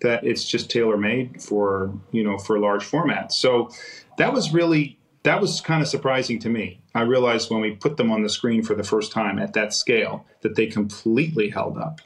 that 0.00 0.24
it's 0.24 0.44
just 0.44 0.70
tailor 0.70 0.96
made 0.96 1.42
for 1.42 1.92
you 2.10 2.24
know 2.24 2.38
for 2.38 2.58
large 2.58 2.84
formats. 2.84 3.32
So 3.32 3.70
that 4.18 4.32
was 4.32 4.52
really 4.52 4.98
that 5.22 5.40
was 5.40 5.60
kind 5.60 5.82
of 5.82 5.88
surprising 5.88 6.38
to 6.40 6.48
me. 6.48 6.80
I 6.94 7.02
realized 7.02 7.50
when 7.50 7.60
we 7.60 7.72
put 7.72 7.96
them 7.96 8.10
on 8.10 8.22
the 8.22 8.28
screen 8.28 8.62
for 8.62 8.74
the 8.74 8.82
first 8.82 9.12
time 9.12 9.38
at 9.38 9.52
that 9.52 9.74
scale 9.74 10.24
that 10.40 10.56
they 10.56 10.66
completely 10.66 11.50
held 11.50 11.76
up. 11.76 12.00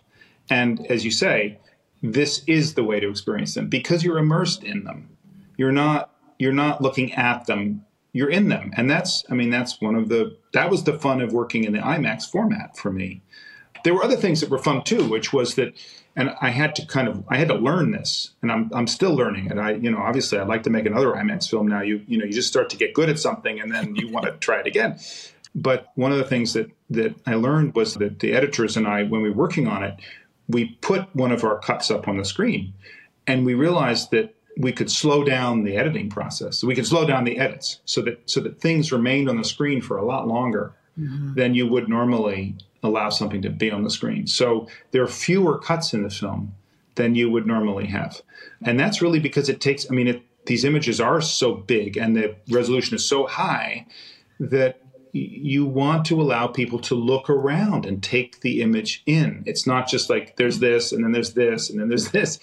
And 0.51 0.85
as 0.91 1.05
you 1.05 1.11
say 1.11 1.59
this 2.03 2.45
is 2.47 2.75
the 2.75 2.85
way 2.85 3.01
to 3.01 3.09
experience 3.09 3.55
them 3.55 3.69
because 3.69 4.05
you're 4.05 4.19
immersed 4.19 4.63
in 4.63 4.85
them. 4.85 5.09
You're 5.57 5.73
not 5.73 6.11
you're 6.39 6.53
not 6.53 6.83
looking 6.83 7.15
at 7.15 7.47
them. 7.47 7.87
You're 8.13 8.29
in 8.29 8.49
them. 8.49 8.73
And 8.77 8.91
that's 8.91 9.25
i 9.31 9.35
mean 9.35 9.51
that's 9.51 9.81
one 9.81 9.95
of 9.95 10.09
the 10.09 10.37
that 10.55 10.71
was 10.71 10.85
the 10.85 10.99
fun 10.99 11.21
of 11.21 11.33
working 11.33 11.65
in 11.65 11.73
the 11.73 11.81
imax 11.81 12.31
format 12.31 12.77
for 12.77 12.91
me. 12.91 13.21
There 13.85 13.93
were 13.93 14.05
other 14.05 14.17
things 14.17 14.41
that 14.41 14.49
were 14.49 14.59
fun 14.59 14.83
too 14.83 15.07
which 15.07 15.33
was 15.33 15.57
that 15.57 15.75
and 16.17 16.35
i 16.41 16.49
had 16.49 16.75
to 16.77 16.87
kind 16.87 17.07
of 17.07 17.23
i 17.29 17.37
had 17.37 17.49
to 17.49 17.55
learn 17.55 17.91
this 17.91 18.31
and 18.41 18.51
i'm, 18.51 18.71
I'm 18.73 18.87
still 18.87 19.15
learning 19.15 19.47
it. 19.51 19.59
I 19.59 19.73
you 19.73 19.91
know 19.91 19.99
obviously 19.99 20.39
i'd 20.39 20.49
like 20.49 20.63
to 20.63 20.71
make 20.71 20.87
another 20.87 21.13
imax 21.13 21.51
film. 21.51 21.69
Now 21.69 21.83
you 21.83 22.03
you 22.09 22.17
know 22.17 22.25
you 22.25 22.33
just 22.33 22.49
start 22.49 22.71
to 22.71 22.77
get 22.77 22.95
good 22.95 23.11
at 23.11 23.19
something 23.19 23.61
and 23.61 23.71
then 23.71 23.95
you 23.95 24.09
want 24.09 24.27
to 24.27 24.33
try 24.33 24.61
it 24.61 24.67
again. 24.67 24.99
But 25.55 25.89
one 25.95 26.11
of 26.11 26.19
the 26.19 26.25
things 26.25 26.55
that 26.55 26.71
that 26.91 27.15
i 27.27 27.35
learned 27.35 27.75
was 27.75 27.95
that 27.95 28.21
the 28.21 28.33
editors 28.33 28.77
and 28.77 28.87
i 28.87 29.03
when 29.03 29.21
we 29.21 29.31
were 29.31 29.37
working 29.37 29.69
on 29.69 29.85
it 29.85 29.95
we 30.49 30.77
put 30.81 31.15
one 31.15 31.33
of 31.33 31.45
our 31.45 31.59
cuts 31.59 31.91
up 31.91 32.07
on 32.07 32.17
the 32.17 32.25
screen 32.25 32.75
and 33.27 33.45
we 33.47 33.55
realized 33.55 34.11
that 34.11 34.35
we 34.57 34.73
could 34.73 34.91
slow 34.91 35.25
down 35.25 35.65
the 35.65 35.77
editing 35.77 36.09
process. 36.09 36.59
So 36.59 36.67
we 36.67 36.75
could 36.75 36.87
slow 36.87 37.07
down 37.07 37.25
the 37.25 37.39
edits 37.39 37.81
so 37.85 38.03
that 38.03 38.29
so 38.31 38.41
that 38.41 38.61
things 38.61 38.93
remained 38.93 39.29
on 39.29 39.37
the 39.37 39.45
screen 39.45 39.81
for 39.81 39.97
a 39.97 40.05
lot 40.05 40.29
longer 40.29 40.73
mm-hmm. 40.99 41.35
than 41.35 41.55
you 41.55 41.67
would 41.67 41.89
normally 41.89 42.57
allow 42.83 43.09
something 43.09 43.43
to 43.43 43.51
be 43.51 43.71
on 43.71 43.83
the 43.83 43.91
screen. 43.91 44.27
So 44.27 44.69
there 44.91 45.03
are 45.03 45.09
fewer 45.09 45.59
cuts 45.59 45.95
in 45.95 46.03
the 46.03 46.11
film 46.11 46.55
than 46.95 47.15
you 47.15 47.31
would 47.31 47.47
normally 47.47 47.87
have. 47.87 48.21
And 48.63 48.79
that's 48.79 49.03
really 49.03 49.21
because 49.21 49.49
it 49.49 49.61
takes 49.61 49.91
I 49.91 49.95
mean 49.95 50.09
it, 50.09 50.23
these 50.47 50.65
images 50.65 51.01
are 51.01 51.21
so 51.21 51.55
big 51.55 51.97
and 51.97 52.17
the 52.17 52.37
resolution 52.49 52.95
is 52.95 53.05
so 53.05 53.27
high 53.27 53.87
that 54.39 54.81
you 55.13 55.65
want 55.65 56.05
to 56.07 56.21
allow 56.21 56.49
people 56.49 56.81
to 56.81 56.95
look 56.97 57.31
around 57.31 57.87
and 57.87 58.03
take 58.03 58.41
the 58.41 58.61
image 58.61 59.03
in. 59.07 59.45
It's 59.47 59.65
not 59.65 59.89
just 59.89 60.11
like 60.11 60.37
there's 60.37 60.59
this 60.59 60.91
and 60.93 61.05
then 61.05 61.13
there's 61.13 61.35
this 61.35 61.71
and 61.71 61.81
then 61.81 61.89
there's 61.89 62.11
this 62.13 62.39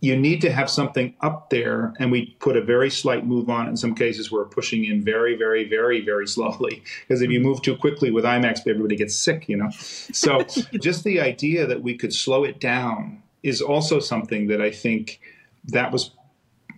you 0.00 0.16
need 0.16 0.40
to 0.40 0.52
have 0.52 0.70
something 0.70 1.14
up 1.20 1.50
there 1.50 1.92
and 1.98 2.12
we 2.12 2.36
put 2.38 2.56
a 2.56 2.62
very 2.62 2.88
slight 2.88 3.26
move 3.26 3.50
on. 3.50 3.68
In 3.68 3.76
some 3.76 3.94
cases 3.94 4.30
we're 4.30 4.44
pushing 4.44 4.84
in 4.84 5.02
very 5.02 5.36
very 5.36 5.68
very 5.68 6.04
very 6.04 6.26
slowly 6.26 6.82
because 7.06 7.22
if 7.22 7.30
you 7.30 7.40
move 7.40 7.62
too 7.62 7.76
quickly 7.76 8.10
with 8.10 8.24
imax 8.24 8.60
everybody 8.60 8.96
gets 8.96 9.16
sick 9.16 9.48
you 9.48 9.56
know? 9.56 9.70
So 9.70 10.42
just 10.80 11.04
the 11.04 11.20
idea 11.20 11.66
that 11.66 11.82
we 11.82 11.96
could 11.96 12.12
slow 12.12 12.44
it 12.44 12.60
down 12.60 13.22
is 13.42 13.60
also 13.60 14.00
something 14.00 14.48
that 14.48 14.60
i 14.60 14.70
think 14.70 15.20
that 15.64 15.92
was 15.92 16.10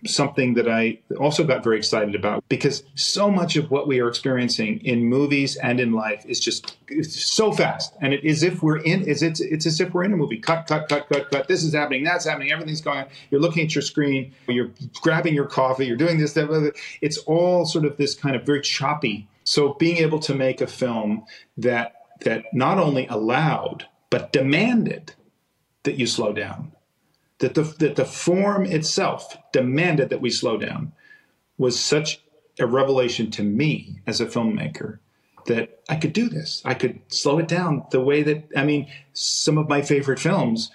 something 0.05 0.55
that 0.55 0.67
I 0.67 0.99
also 1.19 1.43
got 1.43 1.63
very 1.63 1.77
excited 1.77 2.15
about 2.15 2.43
because 2.49 2.83
so 2.95 3.29
much 3.29 3.55
of 3.55 3.69
what 3.69 3.87
we 3.87 3.99
are 3.99 4.07
experiencing 4.07 4.79
in 4.79 5.05
movies 5.05 5.55
and 5.57 5.79
in 5.79 5.91
life 5.91 6.25
is 6.25 6.39
just 6.39 6.77
so 7.03 7.51
fast, 7.51 7.93
and 8.01 8.13
it 8.13 8.23
is 8.23 8.43
if 8.43 8.63
we're 8.63 8.77
in 8.77 9.07
it's, 9.07 9.21
it's 9.21 9.39
it's 9.39 9.65
as 9.65 9.79
if 9.79 9.93
we're 9.93 10.03
in 10.03 10.13
a 10.13 10.17
movie. 10.17 10.37
Cut, 10.37 10.67
cut, 10.67 10.89
cut, 10.89 11.07
cut, 11.09 11.29
cut. 11.29 11.47
This 11.47 11.63
is 11.63 11.73
happening. 11.73 12.03
That's 12.03 12.25
happening. 12.25 12.51
Everything's 12.51 12.81
going 12.81 12.99
on. 12.99 13.07
You're 13.29 13.41
looking 13.41 13.65
at 13.65 13.75
your 13.75 13.81
screen. 13.81 14.33
You're 14.47 14.71
grabbing 15.01 15.33
your 15.33 15.47
coffee. 15.47 15.85
You're 15.85 15.97
doing 15.97 16.17
this. 16.17 16.33
That, 16.33 16.73
it's 17.01 17.17
all 17.19 17.65
sort 17.65 17.85
of 17.85 17.97
this 17.97 18.15
kind 18.15 18.35
of 18.35 18.45
very 18.45 18.61
choppy. 18.61 19.27
So 19.43 19.73
being 19.73 19.97
able 19.97 20.19
to 20.19 20.35
make 20.35 20.61
a 20.61 20.67
film 20.67 21.25
that 21.57 21.93
that 22.21 22.45
not 22.53 22.77
only 22.77 23.07
allowed 23.07 23.87
but 24.09 24.31
demanded 24.31 25.13
that 25.83 25.95
you 25.95 26.05
slow 26.05 26.33
down 26.33 26.73
that 27.41 27.55
the, 27.55 27.63
that 27.63 27.95
the 27.95 28.05
form 28.05 28.65
itself 28.65 29.35
demanded 29.51 30.09
that 30.09 30.21
we 30.21 30.29
slow 30.29 30.57
down 30.57 30.93
was 31.57 31.79
such 31.79 32.21
a 32.59 32.67
revelation 32.67 33.31
to 33.31 33.43
me 33.43 33.99
as 34.05 34.21
a 34.21 34.27
filmmaker 34.27 34.99
that 35.47 35.81
I 35.89 35.95
could 35.95 36.13
do 36.13 36.29
this. 36.29 36.61
I 36.63 36.75
could 36.75 36.99
slow 37.07 37.39
it 37.39 37.47
down 37.47 37.83
the 37.89 37.99
way 37.99 38.21
that, 38.21 38.47
I 38.55 38.63
mean, 38.63 38.87
some 39.13 39.57
of 39.57 39.67
my 39.67 39.81
favorite 39.81 40.19
films 40.19 40.69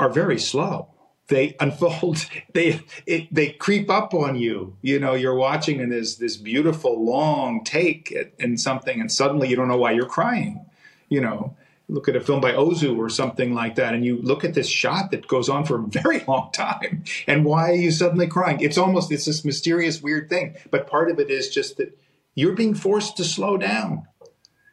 are 0.00 0.08
very 0.08 0.38
slow. 0.38 0.88
They 1.28 1.54
unfold, 1.60 2.26
they 2.52 2.80
it, 3.06 3.32
they 3.32 3.50
creep 3.50 3.88
up 3.88 4.12
on 4.14 4.34
you. 4.34 4.76
You 4.82 4.98
know, 4.98 5.14
you're 5.14 5.36
watching 5.36 5.80
and 5.80 5.92
there's 5.92 6.16
this 6.16 6.36
beautiful 6.36 7.04
long 7.04 7.62
take 7.62 8.12
in 8.40 8.58
something, 8.58 9.00
and 9.00 9.12
suddenly 9.12 9.48
you 9.48 9.54
don't 9.54 9.68
know 9.68 9.76
why 9.78 9.92
you're 9.92 10.06
crying. 10.06 10.66
You 11.08 11.20
know, 11.20 11.56
look 11.90 12.08
at 12.08 12.16
a 12.16 12.20
film 12.20 12.40
by 12.40 12.52
Ozu 12.52 12.96
or 12.96 13.08
something 13.08 13.52
like 13.54 13.74
that, 13.74 13.94
and 13.94 14.04
you 14.04 14.20
look 14.22 14.44
at 14.44 14.54
this 14.54 14.68
shot 14.68 15.10
that 15.10 15.26
goes 15.26 15.48
on 15.48 15.64
for 15.64 15.76
a 15.76 15.82
very 15.82 16.24
long 16.28 16.50
time, 16.52 17.04
and 17.26 17.44
why 17.44 17.70
are 17.70 17.74
you 17.74 17.90
suddenly 17.90 18.26
crying? 18.26 18.60
It's 18.60 18.78
almost 18.78 19.10
it's 19.12 19.26
this 19.26 19.44
mysterious, 19.44 20.00
weird 20.00 20.28
thing. 20.28 20.56
But 20.70 20.86
part 20.86 21.10
of 21.10 21.18
it 21.18 21.30
is 21.30 21.48
just 21.48 21.76
that 21.76 21.98
you're 22.34 22.54
being 22.54 22.74
forced 22.74 23.16
to 23.16 23.24
slow 23.24 23.56
down, 23.56 24.06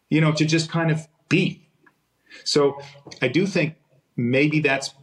you 0.09 0.21
know, 0.21 0.31
to 0.33 0.45
just 0.45 0.69
kind 0.69 0.91
of 0.91 1.07
be. 1.27 1.69
So 2.43 2.79
I 3.21 3.27
do 3.27 3.47
think 3.47 3.75
maybe 4.15 4.59
that's 4.59 4.93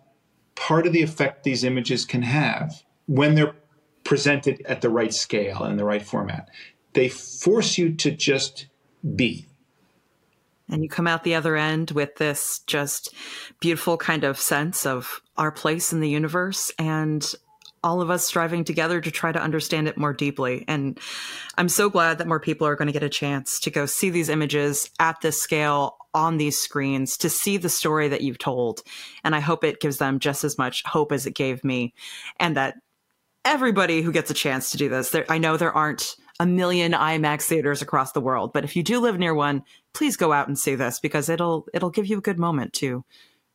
part 0.55 0.87
of 0.87 0.93
the 0.93 1.03
effect 1.03 1.45
these 1.45 1.65
images 1.65 2.05
can 2.05 2.23
have 2.23 2.83
when 3.07 3.35
they're 3.35 3.55
presented 4.05 4.63
at 4.67 4.81
the 4.81 4.91
right 4.91 5.13
scale 5.13 5.63
and 5.63 5.79
the 5.79 5.85
right 5.85 6.05
format. 6.05 6.49
They 6.93 7.09
force 7.09 7.77
you 7.77 7.95
to 7.97 8.11
just 8.11 8.67
be 9.17 9.47
and 10.69 10.83
you 10.83 10.89
come 10.89 11.07
out 11.07 11.25
the 11.25 11.35
other 11.35 11.57
end 11.57 11.91
with 11.91 12.17
this 12.17 12.61
just 12.67 13.15
beautiful 13.61 13.97
kind 13.97 14.25
of 14.25 14.39
sense 14.39 14.87
of 14.87 15.21
our 15.37 15.53
place 15.53 15.93
in 15.93 16.01
the 16.01 16.09
universe 16.09 16.73
and 16.79 17.35
all 17.85 18.01
of 18.01 18.09
us 18.11 18.25
striving 18.25 18.65
together 18.65 19.01
to 19.01 19.11
try 19.11 19.31
to 19.31 19.41
understand 19.41 19.87
it 19.87 19.99
more 19.99 20.15
deeply. 20.15 20.65
And 20.67 20.99
I'm 21.59 21.69
so 21.69 21.91
glad 21.91 22.17
that 22.17 22.27
more 22.27 22.41
people 22.41 22.67
are 22.67 22.77
going 22.77 22.87
to 22.87 22.93
get 22.93 23.03
a 23.03 23.11
chance 23.11 23.61
to 23.61 23.71
go 23.71 23.85
see 23.85 24.09
these 24.09 24.31
images 24.31 24.91
at 24.99 25.21
this 25.21 25.41
scale 25.41 25.99
on 26.15 26.39
these 26.39 26.59
screens 26.59 27.19
to 27.19 27.29
see 27.29 27.59
the 27.59 27.69
story 27.69 28.09
that 28.09 28.23
you've 28.23 28.39
told. 28.39 28.83
And 29.23 29.37
I 29.37 29.41
hope 29.41 29.65
it 29.65 29.81
gives 29.81 29.99
them 29.99 30.19
just 30.19 30.45
as 30.45 30.57
much 30.57 30.83
hope 30.87 31.13
as 31.13 31.27
it 31.27 31.35
gave 31.35 31.63
me. 31.63 31.93
And 32.41 32.57
that 32.57 32.77
everybody 33.45 34.01
who 34.01 34.13
gets 34.13 34.31
a 34.31 34.35
chance 34.35 34.71
to 34.71 34.79
do 34.79 34.89
this, 34.89 35.11
there, 35.11 35.27
I 35.29 35.37
know 35.37 35.59
there 35.59 35.77
aren't 35.77 36.17
a 36.41 36.47
million 36.47 36.93
IMAX 36.93 37.43
theaters 37.43 37.83
across 37.83 38.13
the 38.13 38.21
world. 38.21 38.53
But 38.53 38.65
if 38.65 38.77
you 38.77 38.83
do 38.83 39.01
live 39.01 39.19
near 39.19 39.35
one, 39.35 39.63
please 39.93 40.17
go 40.17 40.33
out 40.33 40.49
and 40.49 40.59
see 40.59 40.75
this 40.75 40.99
because 40.99 41.29
it'll 41.29 41.67
it'll 41.73 41.91
give 41.91 42.07
you 42.07 42.19
a 42.19 42.23
good 42.23 42.39
moment 42.39 42.73
to 42.75 43.05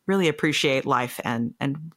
really 0.06 0.28
appreciate 0.28 0.86
life 0.86 1.20
and 1.24 1.54
and 1.60 1.92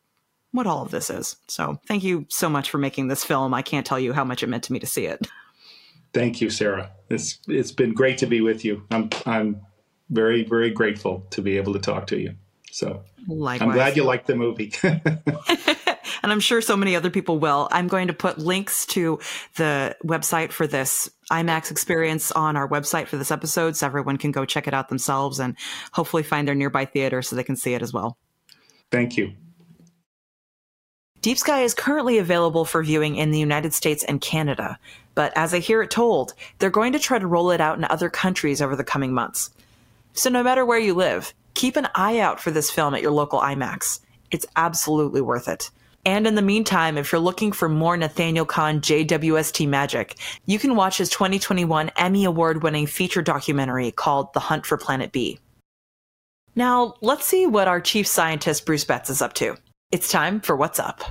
what 0.52 0.68
all 0.68 0.84
of 0.84 0.92
this 0.92 1.10
is. 1.10 1.38
So 1.48 1.80
thank 1.88 2.04
you 2.04 2.26
so 2.30 2.50
much 2.50 2.70
for 2.70 2.78
making 2.78 3.08
this 3.08 3.24
film. 3.24 3.54
I 3.54 3.62
can't 3.62 3.86
tell 3.86 4.00
you 4.00 4.14
how 4.14 4.24
much 4.24 4.44
it 4.44 4.48
meant 4.48 4.64
to 4.66 4.74
me 4.74 4.80
to 4.80 4.86
see 4.86 5.06
it. 5.06 5.28
Thank 6.14 6.42
you, 6.42 6.50
Sarah. 6.50 6.92
It's 7.10 7.40
it's 7.48 7.72
been 7.72 7.94
great 7.94 8.20
to 8.20 8.28
be 8.28 8.42
with 8.42 8.64
you. 8.66 8.84
I'm 8.92 9.10
I'm 9.26 9.62
very 10.10 10.44
very 10.44 10.70
grateful 10.70 11.26
to 11.32 11.42
be 11.42 11.58
able 11.58 11.74
to 11.74 11.80
talk 11.80 12.08
to 12.08 12.20
you. 12.20 12.36
So 12.72 13.04
Likewise. 13.28 13.68
I'm 13.68 13.74
glad 13.74 13.96
you 13.96 14.04
liked 14.04 14.28
the 14.28 14.36
movie. 14.36 14.74
and 16.22 16.32
I'm 16.32 16.40
sure 16.40 16.62
so 16.62 16.78
many 16.78 16.96
other 16.96 17.10
people 17.10 17.40
will. 17.40 17.68
I'm 17.72 17.88
going 17.88 18.08
to 18.08 18.14
put 18.14 18.38
links 18.38 18.86
to 18.88 19.20
the 19.56 19.96
website 20.04 20.52
for 20.52 20.68
this 20.68 21.10
IMAX 21.32 21.72
experience 21.72 22.32
on 22.32 22.56
our 22.56 22.68
website 22.68 23.08
for 23.08 23.18
this 23.18 23.32
episode 23.32 23.76
so 23.76 23.86
everyone 23.86 24.18
can 24.18 24.32
go 24.32 24.46
check 24.46 24.68
it 24.68 24.74
out 24.74 24.90
themselves 24.90 25.40
and 25.40 25.56
hopefully 25.92 26.24
find 26.24 26.48
their 26.48 26.56
nearby 26.56 26.86
theater 26.86 27.22
so 27.22 27.36
they 27.36 27.44
can 27.44 27.56
see 27.56 27.74
it 27.74 27.82
as 27.82 27.94
well. 27.94 28.18
Thank 28.92 29.18
you. 29.18 29.34
Deep 31.22 31.38
Sky 31.38 31.62
is 31.62 31.74
currently 31.74 32.18
available 32.18 32.66
for 32.66 32.84
viewing 32.84 33.16
in 33.16 33.32
the 33.32 33.40
United 33.40 33.74
States 33.74 34.04
and 34.04 34.20
Canada, 34.20 34.78
but 35.16 35.32
as 35.38 35.54
I 35.54 35.60
hear 35.60 35.82
it 35.82 35.90
told, 35.90 36.34
they're 36.60 36.70
going 36.70 36.92
to 36.92 37.00
try 37.00 37.18
to 37.18 37.26
roll 37.26 37.52
it 37.52 37.62
out 37.62 37.78
in 37.78 37.86
other 37.86 38.10
countries 38.10 38.62
over 38.62 38.76
the 38.76 38.84
coming 38.84 39.14
months. 39.14 39.50
So 40.12 40.30
no 40.30 40.44
matter 40.44 40.66
where 40.66 40.80
you 40.80 40.94
live, 40.94 41.34
keep 41.54 41.78
an 41.78 41.88
eye 41.96 42.20
out 42.20 42.42
for 42.42 42.52
this 42.52 42.70
film 42.70 42.94
at 42.94 43.02
your 43.02 43.12
local 43.12 43.40
IMAX. 43.40 44.02
It's 44.32 44.46
absolutely 44.58 45.22
worth 45.22 45.48
it. 45.48 45.72
And 46.06 46.28
in 46.28 46.36
the 46.36 46.42
meantime, 46.42 46.98
if 46.98 47.12
you're 47.12 47.22
looking 47.22 47.54
for 47.54 47.70
more 47.70 47.96
Nathaniel 47.96 48.46
Kahn 48.46 48.82
JWST 48.82 49.68
magic, 49.68 50.16
you 50.46 50.60
can 50.60 50.76
watch 50.76 50.98
his 50.98 51.10
2021 51.10 51.92
Emmy 51.96 52.26
Award 52.26 52.62
winning 52.62 52.88
feature 52.88 53.22
documentary 53.22 53.92
called 53.92 54.34
The 54.34 54.42
Hunt 54.42 54.66
for 54.66 54.78
Planet 54.78 55.14
B. 55.14 55.40
Now, 56.56 56.96
let's 57.02 57.26
see 57.26 57.48
what 57.48 57.68
our 57.68 57.80
chief 57.80 58.06
scientist 58.06 58.66
Bruce 58.66 58.84
Betts 58.84 59.10
is 59.10 59.22
up 59.22 59.34
to. 59.36 59.56
It's 59.92 60.12
time 60.12 60.42
for 60.42 60.56
What's 60.56 60.80
Up. 60.80 61.02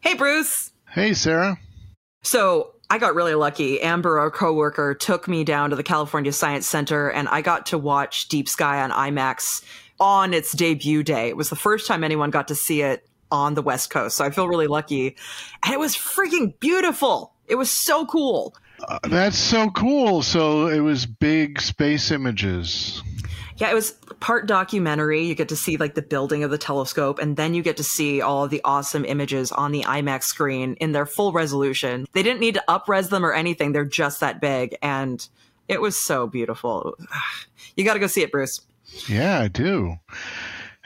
Hey, 0.00 0.14
Bruce. 0.14 0.70
Hey, 0.88 1.12
Sarah. 1.12 1.58
So, 2.22 2.74
I 2.88 2.98
got 2.98 3.14
really 3.14 3.34
lucky. 3.34 3.80
Amber, 3.80 4.18
our 4.18 4.30
coworker, 4.30 4.94
took 4.94 5.26
me 5.26 5.42
down 5.42 5.70
to 5.70 5.76
the 5.76 5.82
California 5.82 6.32
Science 6.32 6.66
Center 6.66 7.10
and 7.10 7.28
I 7.28 7.40
got 7.40 7.66
to 7.66 7.78
watch 7.78 8.28
Deep 8.28 8.48
Sky 8.48 8.82
on 8.82 8.90
IMAX 8.90 9.64
on 9.98 10.32
its 10.32 10.52
debut 10.52 11.02
day. 11.02 11.28
It 11.28 11.36
was 11.36 11.50
the 11.50 11.56
first 11.56 11.86
time 11.86 12.04
anyone 12.04 12.30
got 12.30 12.48
to 12.48 12.54
see 12.54 12.82
it 12.82 13.08
on 13.30 13.54
the 13.54 13.62
West 13.62 13.90
Coast. 13.90 14.16
So 14.16 14.24
I 14.24 14.30
feel 14.30 14.48
really 14.48 14.66
lucky. 14.66 15.16
And 15.64 15.74
it 15.74 15.78
was 15.78 15.94
freaking 15.94 16.58
beautiful. 16.60 17.32
It 17.46 17.56
was 17.56 17.70
so 17.70 18.06
cool. 18.06 18.54
Uh, 18.88 18.98
that's 19.08 19.38
so 19.38 19.70
cool. 19.70 20.22
So 20.22 20.68
it 20.68 20.80
was 20.80 21.06
big 21.06 21.60
space 21.60 22.10
images. 22.10 23.02
Yeah, 23.56 23.70
it 23.70 23.74
was 23.74 23.92
part 24.18 24.46
documentary. 24.46 25.22
You 25.22 25.34
get 25.36 25.48
to 25.50 25.56
see 25.56 25.76
like 25.76 25.94
the 25.94 26.02
building 26.02 26.42
of 26.42 26.50
the 26.50 26.58
telescope, 26.58 27.20
and 27.20 27.36
then 27.36 27.54
you 27.54 27.62
get 27.62 27.76
to 27.76 27.84
see 27.84 28.20
all 28.20 28.48
the 28.48 28.60
awesome 28.64 29.04
images 29.04 29.52
on 29.52 29.70
the 29.70 29.82
IMAX 29.82 30.24
screen 30.24 30.74
in 30.80 30.90
their 30.90 31.06
full 31.06 31.32
resolution. 31.32 32.06
They 32.12 32.24
didn't 32.24 32.40
need 32.40 32.54
to 32.54 32.64
upres 32.68 33.10
them 33.10 33.24
or 33.24 33.32
anything, 33.32 33.70
they're 33.72 33.84
just 33.84 34.20
that 34.20 34.40
big. 34.40 34.76
And 34.82 35.26
it 35.68 35.80
was 35.80 35.96
so 35.96 36.26
beautiful. 36.26 36.96
You 37.76 37.84
got 37.84 37.94
to 37.94 37.98
go 37.98 38.06
see 38.06 38.22
it, 38.22 38.30
Bruce. 38.30 38.60
Yeah, 39.08 39.40
I 39.40 39.48
do. 39.48 39.96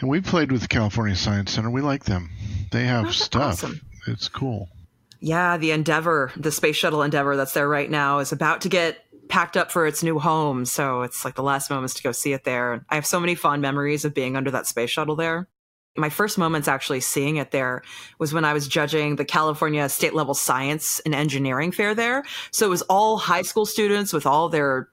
And 0.00 0.08
we 0.08 0.20
played 0.20 0.52
with 0.52 0.62
the 0.62 0.68
California 0.68 1.16
Science 1.16 1.52
Center. 1.52 1.70
We 1.70 1.80
like 1.80 2.04
them. 2.04 2.30
They 2.70 2.84
have 2.84 3.06
oh, 3.06 3.10
stuff. 3.10 3.64
Awesome. 3.64 3.80
It's 4.06 4.28
cool. 4.28 4.68
Yeah, 5.20 5.56
the 5.56 5.72
Endeavour, 5.72 6.32
the 6.36 6.52
space 6.52 6.76
shuttle 6.76 7.02
Endeavour 7.02 7.36
that's 7.36 7.52
there 7.52 7.68
right 7.68 7.90
now 7.90 8.20
is 8.20 8.30
about 8.30 8.60
to 8.60 8.68
get 8.68 9.04
packed 9.28 9.56
up 9.56 9.70
for 9.70 9.86
its 9.86 10.02
new 10.02 10.18
home. 10.18 10.64
So 10.64 11.02
it's 11.02 11.24
like 11.24 11.34
the 11.34 11.42
last 11.42 11.70
moments 11.70 11.94
to 11.94 12.02
go 12.02 12.12
see 12.12 12.32
it 12.32 12.44
there. 12.44 12.84
I 12.88 12.94
have 12.94 13.06
so 13.06 13.18
many 13.18 13.34
fond 13.34 13.60
memories 13.60 14.04
of 14.04 14.14
being 14.14 14.36
under 14.36 14.50
that 14.52 14.66
space 14.66 14.90
shuttle 14.90 15.16
there. 15.16 15.48
My 15.96 16.10
first 16.10 16.38
moments 16.38 16.68
actually 16.68 17.00
seeing 17.00 17.36
it 17.36 17.50
there 17.50 17.82
was 18.20 18.32
when 18.32 18.44
I 18.44 18.52
was 18.52 18.68
judging 18.68 19.16
the 19.16 19.24
California 19.24 19.88
state 19.88 20.14
level 20.14 20.34
science 20.34 21.00
and 21.00 21.14
engineering 21.14 21.72
fair 21.72 21.94
there. 21.94 22.22
So 22.52 22.66
it 22.66 22.70
was 22.70 22.82
all 22.82 23.16
high 23.16 23.42
school 23.42 23.66
students 23.66 24.12
with 24.12 24.24
all 24.24 24.48
their 24.48 24.88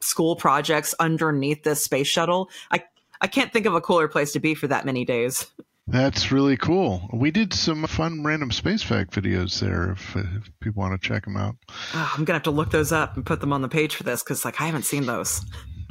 school 0.00 0.34
projects 0.34 0.94
underneath 0.98 1.62
this 1.62 1.84
space 1.84 2.08
shuttle. 2.08 2.50
I 2.72 2.82
I 3.20 3.26
can't 3.26 3.52
think 3.52 3.66
of 3.66 3.74
a 3.74 3.80
cooler 3.80 4.08
place 4.08 4.32
to 4.32 4.40
be 4.40 4.54
for 4.54 4.68
that 4.68 4.84
many 4.84 5.04
days. 5.04 5.46
That's 5.90 6.30
really 6.30 6.58
cool. 6.58 7.08
We 7.14 7.30
did 7.30 7.54
some 7.54 7.86
fun 7.86 8.22
random 8.22 8.52
space 8.52 8.82
fact 8.82 9.12
videos 9.12 9.58
there 9.58 9.92
if, 9.92 10.16
uh, 10.16 10.22
if 10.36 10.50
people 10.60 10.82
want 10.82 11.00
to 11.00 11.08
check 11.08 11.24
them 11.24 11.38
out. 11.38 11.56
Oh, 11.94 12.12
I'm 12.12 12.24
going 12.24 12.26
to 12.26 12.32
have 12.34 12.42
to 12.42 12.50
look 12.50 12.70
those 12.70 12.92
up 12.92 13.16
and 13.16 13.24
put 13.24 13.40
them 13.40 13.54
on 13.54 13.62
the 13.62 13.68
page 13.68 13.94
for 13.94 14.02
this 14.02 14.22
because 14.22 14.44
like 14.44 14.60
I 14.60 14.66
haven't 14.66 14.82
seen 14.82 15.06
those. 15.06 15.44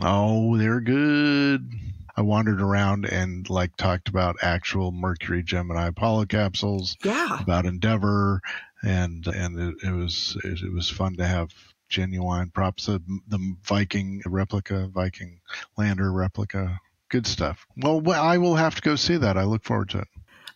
Oh, 0.03 0.55
they're 0.55 0.81
good. 0.81 1.67
I 2.15 2.21
wandered 2.21 2.61
around 2.61 3.05
and 3.05 3.49
like 3.49 3.75
talked 3.75 4.07
about 4.07 4.37
actual 4.43 4.91
Mercury 4.91 5.41
Gemini 5.41 5.87
Apollo 5.87 6.25
capsules. 6.25 6.95
Yeah. 7.03 7.41
About 7.41 7.65
Endeavour 7.65 8.41
and 8.83 9.25
and 9.25 9.59
it, 9.59 9.87
it 9.87 9.91
was 9.91 10.37
it, 10.43 10.61
it, 10.61 10.71
was 10.71 10.89
fun 10.89 11.15
to 11.17 11.25
have 11.25 11.49
genuine 11.89 12.51
props. 12.51 12.85
The, 12.85 13.01
the 13.27 13.55
Viking 13.63 14.21
replica, 14.27 14.87
Viking 14.87 15.39
lander 15.75 16.11
replica 16.11 16.79
good 17.09 17.27
stuff. 17.27 17.65
Well, 17.77 18.01
I 18.11 18.37
will 18.37 18.55
have 18.55 18.75
to 18.75 18.81
go 18.81 18.95
see 18.95 19.17
that. 19.17 19.37
I 19.37 19.43
look 19.43 19.63
forward 19.63 19.89
to 19.89 19.99
it. 19.99 20.07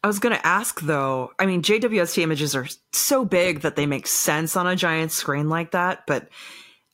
I 0.03 0.07
was 0.07 0.19
going 0.19 0.35
to 0.35 0.45
ask 0.45 0.81
though, 0.81 1.31
I 1.37 1.45
mean, 1.45 1.61
JWST 1.61 2.17
images 2.23 2.55
are 2.55 2.67
so 2.91 3.23
big 3.23 3.61
that 3.61 3.75
they 3.75 3.85
make 3.85 4.07
sense 4.07 4.55
on 4.55 4.65
a 4.65 4.75
giant 4.75 5.11
screen 5.11 5.47
like 5.47 5.71
that, 5.71 6.07
but 6.07 6.29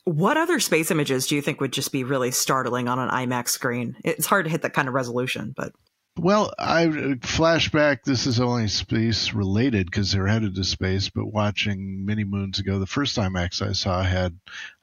what 0.08 0.38
other 0.38 0.58
space 0.58 0.90
images 0.90 1.26
do 1.26 1.36
you 1.36 1.42
think 1.42 1.60
would 1.60 1.72
just 1.72 1.92
be 1.92 2.04
really 2.04 2.30
startling 2.30 2.88
on 2.88 2.98
an 2.98 3.10
IMAX 3.10 3.48
screen? 3.48 3.96
It's 4.04 4.26
hard 4.26 4.46
to 4.46 4.50
hit 4.50 4.62
that 4.62 4.72
kind 4.72 4.88
of 4.88 4.94
resolution, 4.94 5.52
but. 5.56 5.72
Well, 6.18 6.52
I 6.58 6.86
flashback. 6.86 8.02
This 8.04 8.26
is 8.26 8.40
only 8.40 8.66
space 8.68 9.32
related 9.34 9.86
because 9.86 10.10
they're 10.10 10.26
headed 10.26 10.56
to 10.56 10.64
space. 10.64 11.10
But 11.10 11.26
watching 11.26 12.04
many 12.04 12.24
moons 12.24 12.58
ago, 12.58 12.80
the 12.80 12.86
first 12.86 13.16
IMAX 13.16 13.62
I 13.62 13.72
saw 13.72 14.02
had 14.02 14.36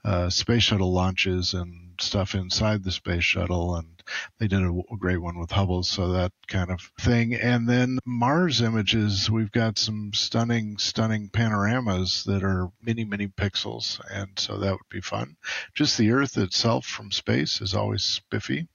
uh, 0.05 0.29
space 0.29 0.63
shuttle 0.63 0.93
launches 0.93 1.53
and 1.53 1.95
stuff 1.99 2.35
inside 2.35 2.83
the 2.83 2.91
space 2.91 3.23
shuttle, 3.23 3.75
and 3.75 3.94
they 4.39 4.47
did 4.47 4.61
a, 4.61 4.69
a 4.69 4.97
great 4.97 5.21
one 5.21 5.37
with 5.37 5.51
Hubble, 5.51 5.83
so 5.83 6.11
that 6.13 6.31
kind 6.47 6.71
of 6.71 6.81
thing. 6.99 7.33
And 7.33 7.67
then 7.67 7.99
Mars 8.05 8.61
images, 8.61 9.29
we've 9.29 9.51
got 9.51 9.77
some 9.77 10.11
stunning, 10.13 10.77
stunning 10.77 11.29
panoramas 11.29 12.23
that 12.25 12.43
are 12.43 12.71
many, 12.81 13.05
many 13.05 13.27
pixels, 13.27 13.99
and 14.11 14.37
so 14.37 14.57
that 14.57 14.71
would 14.71 14.89
be 14.89 15.01
fun. 15.01 15.37
Just 15.73 15.97
the 15.97 16.11
Earth 16.11 16.37
itself 16.37 16.85
from 16.85 17.11
space 17.11 17.61
is 17.61 17.73
always 17.73 18.03
spiffy. 18.03 18.67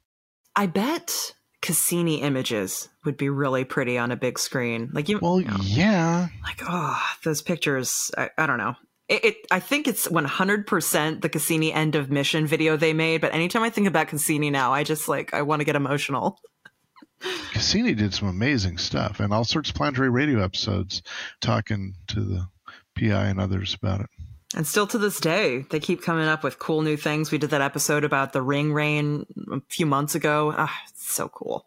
I 0.56 0.66
bet 0.66 1.34
Cassini 1.62 2.22
images 2.22 2.88
would 3.04 3.16
be 3.16 3.28
really 3.28 3.64
pretty 3.64 3.98
on 3.98 4.10
a 4.10 4.16
big 4.16 4.38
screen. 4.38 4.90
Like 4.92 5.08
you, 5.08 5.18
well, 5.20 5.40
you 5.40 5.48
know, 5.48 5.56
yeah. 5.60 6.28
Like 6.42 6.62
oh, 6.66 7.00
those 7.24 7.42
pictures. 7.42 8.10
I, 8.16 8.30
I 8.36 8.46
don't 8.46 8.58
know. 8.58 8.74
It, 9.10 9.24
it, 9.24 9.46
I 9.50 9.58
think 9.58 9.88
it's 9.88 10.06
100% 10.06 11.20
the 11.20 11.28
Cassini 11.28 11.72
end 11.72 11.96
of 11.96 12.10
mission 12.10 12.46
video 12.46 12.76
they 12.76 12.92
made. 12.92 13.20
But 13.20 13.34
anytime 13.34 13.64
I 13.64 13.70
think 13.70 13.88
about 13.88 14.06
Cassini 14.06 14.50
now, 14.50 14.72
I 14.72 14.84
just 14.84 15.08
like 15.08 15.34
I 15.34 15.42
want 15.42 15.60
to 15.60 15.64
get 15.64 15.74
emotional. 15.74 16.38
Cassini 17.52 17.94
did 17.94 18.14
some 18.14 18.28
amazing 18.28 18.78
stuff, 18.78 19.20
and 19.20 19.34
all 19.34 19.44
sorts 19.44 19.68
of 19.68 19.74
planetary 19.74 20.08
radio 20.08 20.42
episodes, 20.42 21.02
talking 21.40 21.96
to 22.06 22.20
the 22.20 22.48
PI 22.96 23.26
and 23.26 23.40
others 23.40 23.74
about 23.74 24.00
it. 24.00 24.06
And 24.56 24.66
still 24.66 24.86
to 24.86 24.98
this 24.98 25.20
day, 25.20 25.66
they 25.70 25.80
keep 25.80 26.02
coming 26.02 26.26
up 26.26 26.42
with 26.42 26.58
cool 26.58 26.82
new 26.82 26.96
things. 26.96 27.30
We 27.30 27.38
did 27.38 27.50
that 27.50 27.60
episode 27.60 28.04
about 28.04 28.32
the 28.32 28.42
ring 28.42 28.72
rain 28.72 29.26
a 29.52 29.60
few 29.68 29.86
months 29.86 30.14
ago. 30.14 30.54
Ah, 30.56 30.76
so 30.94 31.28
cool. 31.28 31.66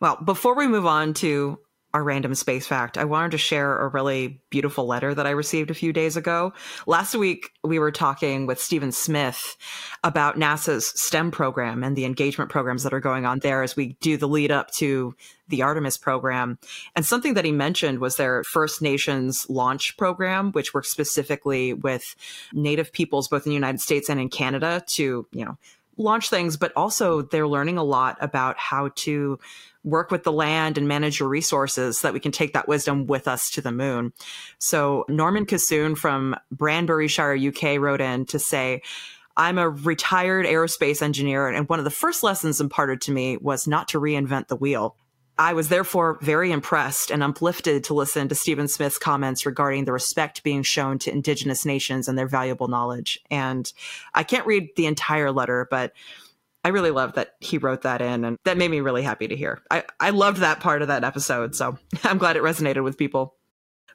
Well, 0.00 0.16
before 0.16 0.56
we 0.56 0.66
move 0.66 0.86
on 0.86 1.14
to 1.14 1.58
our 1.92 2.04
random 2.04 2.34
space 2.34 2.66
fact, 2.66 2.96
I 2.96 3.04
wanted 3.04 3.32
to 3.32 3.38
share 3.38 3.78
a 3.78 3.88
really 3.88 4.40
beautiful 4.48 4.86
letter 4.86 5.12
that 5.12 5.26
I 5.26 5.30
received 5.30 5.70
a 5.70 5.74
few 5.74 5.92
days 5.92 6.16
ago. 6.16 6.52
Last 6.86 7.14
week, 7.14 7.50
we 7.64 7.78
were 7.78 7.90
talking 7.90 8.46
with 8.46 8.60
Stephen 8.60 8.92
Smith 8.92 9.56
about 10.04 10.38
NASA's 10.38 10.86
STEM 10.86 11.32
program 11.32 11.82
and 11.82 11.96
the 11.96 12.04
engagement 12.04 12.50
programs 12.50 12.84
that 12.84 12.94
are 12.94 13.00
going 13.00 13.26
on 13.26 13.40
there 13.40 13.62
as 13.62 13.74
we 13.74 13.96
do 14.00 14.16
the 14.16 14.28
lead 14.28 14.52
up 14.52 14.70
to 14.72 15.14
the 15.48 15.62
Artemis 15.62 15.98
program. 15.98 16.58
And 16.94 17.04
something 17.04 17.34
that 17.34 17.44
he 17.44 17.50
mentioned 17.50 17.98
was 17.98 18.16
their 18.16 18.44
First 18.44 18.80
Nations 18.80 19.46
launch 19.48 19.96
program, 19.96 20.52
which 20.52 20.72
works 20.72 20.90
specifically 20.90 21.74
with 21.74 22.14
Native 22.52 22.92
peoples 22.92 23.26
both 23.26 23.46
in 23.46 23.50
the 23.50 23.54
United 23.54 23.80
States 23.80 24.08
and 24.08 24.20
in 24.20 24.28
Canada 24.28 24.84
to, 24.88 25.26
you 25.32 25.44
know, 25.44 25.58
launch 25.96 26.30
things, 26.30 26.56
but 26.56 26.72
also 26.76 27.22
they're 27.22 27.48
learning 27.48 27.78
a 27.78 27.84
lot 27.84 28.16
about 28.20 28.56
how 28.58 28.90
to 28.94 29.38
work 29.84 30.10
with 30.10 30.24
the 30.24 30.32
land 30.32 30.76
and 30.76 30.86
manage 30.86 31.20
your 31.20 31.28
resources 31.28 31.98
so 31.98 32.08
that 32.08 32.14
we 32.14 32.20
can 32.20 32.32
take 32.32 32.52
that 32.52 32.68
wisdom 32.68 33.06
with 33.06 33.26
us 33.26 33.50
to 33.50 33.60
the 33.60 33.72
moon. 33.72 34.12
So 34.58 35.04
Norman 35.08 35.46
Cassoon 35.46 35.94
from 35.94 36.36
Banburyshire, 36.52 37.48
UK 37.48 37.80
wrote 37.80 38.00
in 38.00 38.26
to 38.26 38.38
say, 38.38 38.82
I'm 39.36 39.58
a 39.58 39.70
retired 39.70 40.44
aerospace 40.44 41.00
engineer, 41.00 41.48
and 41.48 41.68
one 41.68 41.78
of 41.78 41.84
the 41.84 41.90
first 41.90 42.22
lessons 42.22 42.60
imparted 42.60 43.00
to 43.02 43.12
me 43.12 43.38
was 43.38 43.66
not 43.66 43.88
to 43.88 44.00
reinvent 44.00 44.48
the 44.48 44.56
wheel. 44.56 44.96
I 45.38 45.54
was 45.54 45.70
therefore 45.70 46.18
very 46.20 46.52
impressed 46.52 47.10
and 47.10 47.22
uplifted 47.22 47.84
to 47.84 47.94
listen 47.94 48.28
to 48.28 48.34
Stephen 48.34 48.68
Smith's 48.68 48.98
comments 48.98 49.46
regarding 49.46 49.86
the 49.86 49.92
respect 49.92 50.42
being 50.42 50.62
shown 50.62 50.98
to 50.98 51.10
Indigenous 51.10 51.64
nations 51.64 52.08
and 52.08 52.18
their 52.18 52.26
valuable 52.26 52.68
knowledge. 52.68 53.18
And 53.30 53.72
I 54.12 54.22
can't 54.22 54.46
read 54.46 54.68
the 54.76 54.84
entire 54.84 55.32
letter, 55.32 55.66
but 55.70 55.94
I 56.64 56.68
really 56.68 56.90
love 56.90 57.14
that 57.14 57.36
he 57.40 57.58
wrote 57.58 57.82
that 57.82 58.02
in, 58.02 58.24
and 58.24 58.36
that 58.44 58.58
made 58.58 58.70
me 58.70 58.80
really 58.80 59.02
happy 59.02 59.28
to 59.28 59.36
hear. 59.36 59.62
I, 59.70 59.84
I 59.98 60.10
loved 60.10 60.38
that 60.38 60.60
part 60.60 60.82
of 60.82 60.88
that 60.88 61.04
episode, 61.04 61.54
so 61.54 61.78
I'm 62.04 62.18
glad 62.18 62.36
it 62.36 62.42
resonated 62.42 62.84
with 62.84 62.98
people. 62.98 63.34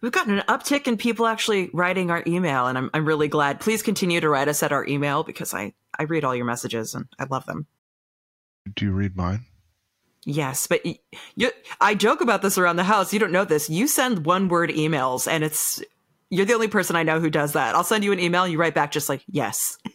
We've 0.02 0.12
gotten 0.12 0.38
an 0.38 0.44
uptick 0.48 0.88
in 0.88 0.98
people 0.98 1.26
actually 1.26 1.70
writing 1.74 2.12
our 2.12 2.24
email, 2.28 2.68
and 2.68 2.78
I'm, 2.78 2.90
I'm 2.94 3.06
really 3.06 3.28
glad. 3.28 3.60
Please 3.60 3.82
continue 3.82 4.20
to 4.20 4.30
write 4.30 4.48
us 4.48 4.62
at 4.64 4.72
our 4.72 4.86
email 4.86 5.24
because 5.24 5.54
I, 5.54 5.74
I 5.98 6.04
read 6.04 6.24
all 6.24 6.36
your 6.36 6.46
messages 6.46 6.94
and 6.94 7.06
I 7.18 7.26
love 7.26 7.46
them. 7.46 7.68
Do 8.76 8.86
you 8.86 8.92
read 8.92 9.16
mine? 9.16 9.46
Yes, 10.26 10.66
but 10.68 10.86
you, 10.86 10.96
you, 11.36 11.52
I 11.80 11.94
joke 11.94 12.22
about 12.22 12.42
this 12.42 12.58
around 12.58 12.78
the 12.78 12.84
house. 12.84 13.14
You 13.14 13.20
don't 13.20 13.32
know 13.32 13.46
this. 13.46 13.70
You 13.70 13.88
send 13.88 14.26
one 14.26 14.50
word 14.50 14.72
emails, 14.72 15.32
and 15.32 15.44
it's 15.44 15.84
you're 16.32 16.46
the 16.46 16.56
only 16.56 16.68
person 16.68 16.96
I 16.96 17.04
know 17.04 17.20
who 17.20 17.30
does 17.30 17.54
that. 17.54 17.76
I'll 17.76 17.84
send 17.84 18.04
you 18.04 18.12
an 18.12 18.20
email, 18.20 18.44
and 18.44 18.52
you 18.52 18.58
write 18.58 18.74
back 18.74 18.92
just 18.92 19.08
like 19.08 19.24
yes. 19.28 19.78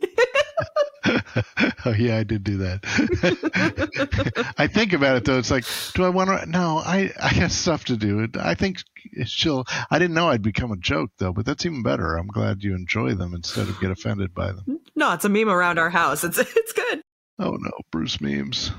oh 1.87 1.95
yeah, 1.97 2.19
I 2.19 2.25
did 2.25 2.45
do 2.45 2.59
that. 2.59 4.55
I 4.59 4.67
think 4.67 4.93
about 4.93 5.17
it 5.17 5.25
though. 5.25 5.39
It's 5.39 5.51
like, 5.51 5.65
do 5.95 6.05
I 6.05 6.09
want 6.09 6.31
to? 6.31 6.47
No, 6.47 6.79
I 6.79 7.13
I 7.21 7.29
have 7.29 7.53
stuff 7.53 7.85
to 7.87 7.97
do. 7.97 8.29
I 8.39 8.55
think 8.55 8.83
she'll. 9.25 9.65
I 9.91 9.99
didn't 9.99 10.15
know 10.15 10.29
I'd 10.29 10.43
become 10.43 10.73
a 10.73 10.77
joke 10.77 11.11
though, 11.19 11.33
but 11.33 11.47
that's 11.47 11.65
even 11.65 11.83
better. 11.83 12.17
I'm 12.17 12.27
glad 12.27 12.63
you 12.63 12.75
enjoy 12.75 13.15
them 13.15 13.35
instead 13.35 13.69
of 13.69 13.81
get 13.81 13.91
offended 13.91 14.35
by 14.35 14.53
them. 14.53 14.81
No, 14.95 15.13
it's 15.13 15.25
a 15.25 15.29
meme 15.29 15.49
around 15.49 15.79
our 15.79 15.91
house. 15.91 16.25
It's 16.25 16.39
it's 16.39 16.73
good. 16.73 17.03
Oh 17.39 17.57
no, 17.59 17.71
Bruce 17.91 18.21
memes. 18.21 18.71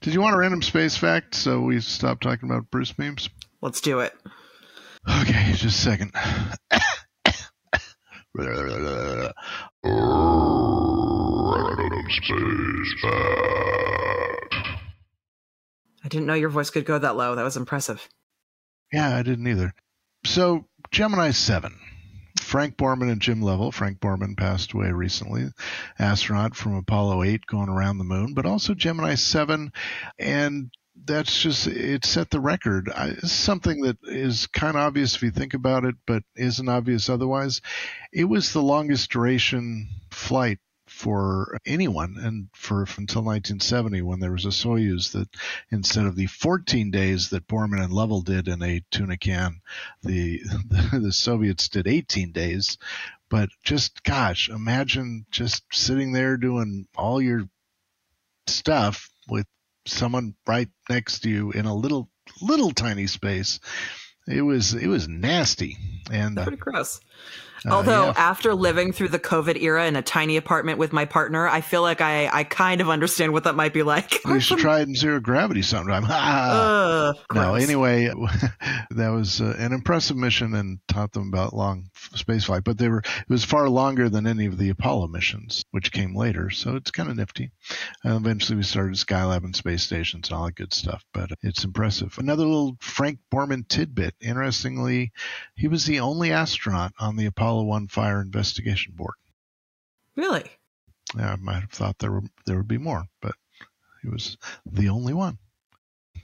Did 0.00 0.14
you 0.14 0.20
want 0.20 0.34
a 0.34 0.38
random 0.38 0.62
space 0.62 0.96
fact? 0.96 1.34
So 1.34 1.60
we 1.60 1.80
stop 1.80 2.20
talking 2.20 2.48
about 2.50 2.70
Bruce 2.70 2.98
memes. 2.98 3.28
Let's 3.60 3.80
do 3.80 4.00
it. 4.00 4.14
Okay, 5.08 5.52
just 5.52 5.64
a 5.64 5.70
second. 5.70 6.12
Space 12.10 13.04
I 16.04 16.08
didn't 16.08 16.26
know 16.26 16.34
your 16.34 16.50
voice 16.50 16.68
could 16.68 16.84
go 16.84 16.98
that 16.98 17.16
low. 17.16 17.34
That 17.34 17.44
was 17.44 17.56
impressive. 17.56 18.08
Yeah, 18.92 19.16
I 19.16 19.22
didn't 19.22 19.46
either. 19.46 19.72
So, 20.24 20.66
Gemini 20.90 21.30
7. 21.30 21.74
Frank 22.40 22.76
Borman 22.76 23.10
and 23.10 23.22
Jim 23.22 23.40
Lovell. 23.40 23.72
Frank 23.72 24.00
Borman 24.00 24.36
passed 24.36 24.74
away 24.74 24.90
recently, 24.90 25.46
astronaut 25.98 26.54
from 26.54 26.74
Apollo 26.74 27.22
8 27.22 27.46
going 27.46 27.70
around 27.70 27.98
the 27.98 28.04
moon, 28.04 28.34
but 28.34 28.44
also 28.44 28.74
Gemini 28.74 29.14
7. 29.14 29.72
And 30.18 30.70
that's 31.06 31.40
just, 31.40 31.66
it 31.66 32.04
set 32.04 32.30
the 32.30 32.40
record. 32.40 32.92
It's 32.94 33.32
something 33.32 33.80
that 33.82 33.96
is 34.02 34.46
kind 34.48 34.76
of 34.76 34.82
obvious 34.82 35.16
if 35.16 35.22
you 35.22 35.30
think 35.30 35.54
about 35.54 35.84
it, 35.84 35.94
but 36.06 36.22
isn't 36.36 36.68
obvious 36.68 37.08
otherwise. 37.08 37.62
It 38.12 38.24
was 38.24 38.52
the 38.52 38.62
longest 38.62 39.10
duration 39.10 39.88
flight 40.10 40.58
for 41.04 41.58
anyone 41.66 42.16
and 42.18 42.48
for 42.54 42.86
until 42.96 43.20
1970 43.20 44.00
when 44.00 44.20
there 44.20 44.32
was 44.32 44.46
a 44.46 44.48
Soyuz 44.48 45.12
that 45.12 45.28
instead 45.70 46.06
of 46.06 46.16
the 46.16 46.24
14 46.24 46.90
days 46.90 47.28
that 47.28 47.46
Borman 47.46 47.84
and 47.84 47.92
Lovell 47.92 48.22
did 48.22 48.48
in 48.48 48.62
a 48.62 48.82
tuna 48.90 49.18
can, 49.18 49.60
the, 50.02 50.38
the, 50.38 50.98
the 51.02 51.12
Soviets 51.12 51.68
did 51.68 51.86
18 51.86 52.32
days. 52.32 52.78
But 53.28 53.50
just 53.64 54.02
gosh, 54.02 54.48
imagine 54.48 55.26
just 55.30 55.64
sitting 55.74 56.12
there 56.12 56.38
doing 56.38 56.86
all 56.96 57.20
your 57.20 57.42
stuff 58.46 59.10
with 59.28 59.46
someone 59.86 60.34
right 60.46 60.70
next 60.88 61.20
to 61.20 61.28
you 61.28 61.50
in 61.50 61.66
a 61.66 61.74
little 61.74 62.08
little 62.40 62.70
tiny 62.70 63.08
space. 63.08 63.60
It 64.26 64.40
was 64.40 64.72
it 64.72 64.86
was 64.86 65.06
nasty 65.06 65.76
and 66.10 66.38
pretty 66.38 66.56
gross. 66.56 67.00
Uh, 67.66 67.74
Although 67.74 68.06
yeah. 68.06 68.14
after 68.16 68.54
living 68.54 68.92
through 68.92 69.08
the 69.08 69.18
COVID 69.18 69.60
era 69.60 69.86
in 69.86 69.96
a 69.96 70.02
tiny 70.02 70.36
apartment 70.36 70.78
with 70.78 70.92
my 70.92 71.04
partner, 71.04 71.48
I 71.48 71.60
feel 71.60 71.82
like 71.82 72.00
I, 72.00 72.28
I 72.32 72.44
kind 72.44 72.80
of 72.80 72.88
understand 72.88 73.32
what 73.32 73.44
that 73.44 73.54
might 73.54 73.72
be 73.72 73.82
like. 73.82 74.24
you 74.24 74.40
should 74.40 74.58
try 74.58 74.80
it 74.80 74.88
in 74.88 74.94
zero 74.94 75.20
gravity 75.20 75.62
sometime. 75.62 76.04
uh, 76.08 77.14
no, 77.34 77.54
anyway, 77.54 78.06
that 78.90 79.08
was 79.08 79.40
uh, 79.40 79.56
an 79.58 79.72
impressive 79.72 80.16
mission 80.16 80.54
and 80.54 80.78
taught 80.88 81.12
them 81.12 81.28
about 81.28 81.54
long 81.54 81.88
space 82.14 82.44
spaceflight. 82.44 82.64
But 82.64 82.78
they 82.78 82.88
were 82.88 82.98
it 82.98 83.28
was 83.28 83.44
far 83.44 83.68
longer 83.68 84.08
than 84.08 84.26
any 84.26 84.46
of 84.46 84.58
the 84.58 84.70
Apollo 84.70 85.08
missions, 85.08 85.64
which 85.70 85.92
came 85.92 86.14
later. 86.14 86.50
So 86.50 86.76
it's 86.76 86.90
kind 86.90 87.10
of 87.10 87.16
nifty. 87.16 87.50
And 88.02 88.14
eventually, 88.14 88.56
we 88.56 88.62
started 88.62 88.94
Skylab 88.94 89.44
and 89.44 89.54
space 89.54 89.82
stations 89.82 90.28
and 90.28 90.36
all 90.36 90.46
that 90.46 90.54
good 90.54 90.72
stuff. 90.72 91.04
But 91.12 91.30
it's 91.42 91.64
impressive. 91.64 92.16
Another 92.18 92.44
little 92.44 92.76
Frank 92.80 93.18
Borman 93.32 93.66
tidbit. 93.68 94.14
Interestingly, 94.20 95.12
he 95.56 95.68
was 95.68 95.84
the 95.84 96.00
only 96.00 96.32
astronaut 96.32 96.92
on 96.98 97.16
the 97.16 97.26
Apollo 97.26 97.53
Apollo 97.54 97.68
1 97.68 97.86
Fire 97.86 98.20
Investigation 98.20 98.94
Board. 98.96 99.14
Really? 100.16 100.42
Yeah, 101.16 101.34
I 101.34 101.36
might 101.36 101.60
have 101.60 101.70
thought 101.70 101.96
there, 102.00 102.10
were, 102.10 102.24
there 102.46 102.56
would 102.56 102.66
be 102.66 102.78
more, 102.78 103.04
but 103.22 103.36
he 104.02 104.08
was 104.08 104.36
the 104.66 104.88
only 104.88 105.14
one. 105.14 105.38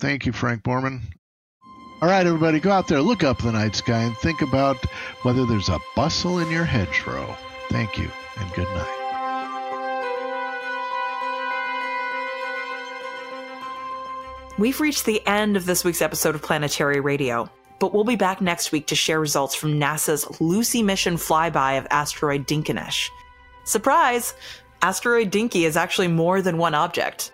Thank 0.00 0.26
you, 0.26 0.32
Frank 0.32 0.64
Borman. 0.64 1.02
All 2.02 2.08
right, 2.08 2.26
everybody, 2.26 2.58
go 2.58 2.72
out 2.72 2.88
there, 2.88 3.00
look 3.00 3.22
up 3.22 3.40
the 3.40 3.52
night 3.52 3.76
sky, 3.76 4.02
and 4.02 4.16
think 4.16 4.42
about 4.42 4.76
whether 5.22 5.46
there's 5.46 5.68
a 5.68 5.78
bustle 5.94 6.40
in 6.40 6.50
your 6.50 6.64
hedgerow. 6.64 7.36
Thank 7.68 7.96
you, 7.96 8.10
and 8.36 8.52
good 8.54 8.66
night. 8.66 8.96
We've 14.58 14.80
reached 14.80 15.06
the 15.06 15.24
end 15.28 15.56
of 15.56 15.64
this 15.64 15.84
week's 15.84 16.02
episode 16.02 16.34
of 16.34 16.42
Planetary 16.42 16.98
Radio, 16.98 17.48
but 17.80 17.92
we'll 17.92 18.04
be 18.04 18.14
back 18.14 18.40
next 18.40 18.70
week 18.70 18.86
to 18.86 18.94
share 18.94 19.18
results 19.18 19.56
from 19.56 19.80
NASA's 19.80 20.40
Lucy 20.40 20.82
mission 20.82 21.16
flyby 21.16 21.78
of 21.78 21.88
asteroid 21.90 22.46
Dinkinesh. 22.46 23.08
Surprise! 23.64 24.34
Asteroid 24.82 25.30
Dinky 25.30 25.64
is 25.64 25.76
actually 25.76 26.08
more 26.08 26.40
than 26.40 26.58
one 26.58 26.74
object. 26.74 27.32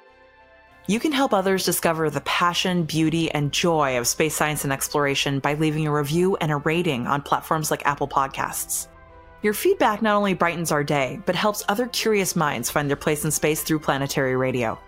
You 0.89 1.01
can 1.01 1.13
help 1.13 1.35
others 1.35 1.65
discover 1.65 2.11
the 2.11 2.21
passion, 2.21 2.85
beauty, 2.85 3.31
and 3.31 3.53
joy 3.53 3.99
of 3.99 4.07
space 4.07 4.37
science 4.37 4.63
and 4.63 4.73
exploration 4.73 5.41
by 5.41 5.55
leaving 5.55 5.87
a 5.87 5.93
review 5.93 6.37
and 6.37 6.53
a 6.53 6.57
rating 6.57 7.09
on 7.09 7.23
platforms 7.23 7.71
like 7.71 7.85
Apple 7.85 8.07
Podcasts. 8.07 8.87
Your 9.43 9.53
feedback 9.53 10.01
not 10.01 10.17
only 10.17 10.35
brightens 10.35 10.71
our 10.71 10.85
day, 10.85 11.21
but 11.27 11.35
helps 11.35 11.65
other 11.69 11.89
curious 11.89 12.37
minds 12.37 12.71
find 12.71 12.89
their 12.89 12.97
place 12.97 13.25
in 13.25 13.33
space 13.33 13.63
through 13.63 13.81
planetary 13.81 14.37
radio. 14.37 14.79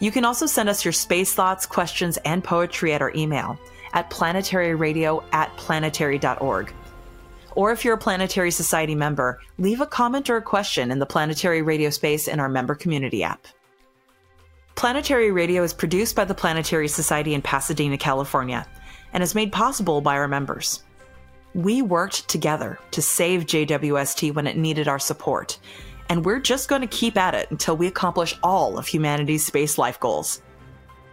You 0.00 0.12
can 0.12 0.24
also 0.24 0.46
send 0.46 0.68
us 0.68 0.84
your 0.84 0.92
space 0.92 1.34
thoughts, 1.34 1.66
questions, 1.66 2.16
and 2.18 2.42
poetry 2.42 2.92
at 2.92 3.02
our 3.02 3.12
email 3.14 3.58
at 3.92 4.10
planetaryradio 4.10 5.24
at 5.32 5.56
planetary.org. 5.56 6.72
Or 7.58 7.72
if 7.72 7.84
you're 7.84 7.94
a 7.94 7.98
Planetary 7.98 8.50
Society 8.50 8.94
member, 8.94 9.40
leave 9.58 9.80
a 9.80 9.86
comment 9.86 10.30
or 10.30 10.36
a 10.36 10.42
question 10.42 10.90
in 10.90 11.00
the 11.00 11.06
Planetary 11.06 11.60
Radio 11.62 11.90
space 11.90 12.28
in 12.28 12.38
our 12.38 12.48
member 12.48 12.74
community 12.74 13.24
app. 13.24 13.46
Planetary 14.76 15.32
Radio 15.32 15.64
is 15.64 15.74
produced 15.74 16.14
by 16.14 16.24
the 16.24 16.36
Planetary 16.36 16.86
Society 16.86 17.34
in 17.34 17.42
Pasadena, 17.42 17.98
California, 17.98 18.64
and 19.12 19.24
is 19.24 19.34
made 19.34 19.50
possible 19.50 20.00
by 20.00 20.14
our 20.14 20.28
members. 20.28 20.84
We 21.52 21.82
worked 21.82 22.28
together 22.28 22.78
to 22.92 23.02
save 23.02 23.46
JWST 23.46 24.34
when 24.34 24.46
it 24.46 24.56
needed 24.56 24.86
our 24.86 25.00
support, 25.00 25.58
and 26.08 26.24
we're 26.24 26.38
just 26.38 26.68
going 26.68 26.82
to 26.82 26.86
keep 26.86 27.16
at 27.16 27.34
it 27.34 27.50
until 27.50 27.76
we 27.76 27.88
accomplish 27.88 28.38
all 28.42 28.78
of 28.78 28.86
humanity's 28.86 29.44
space 29.44 29.78
life 29.78 29.98
goals. 29.98 30.42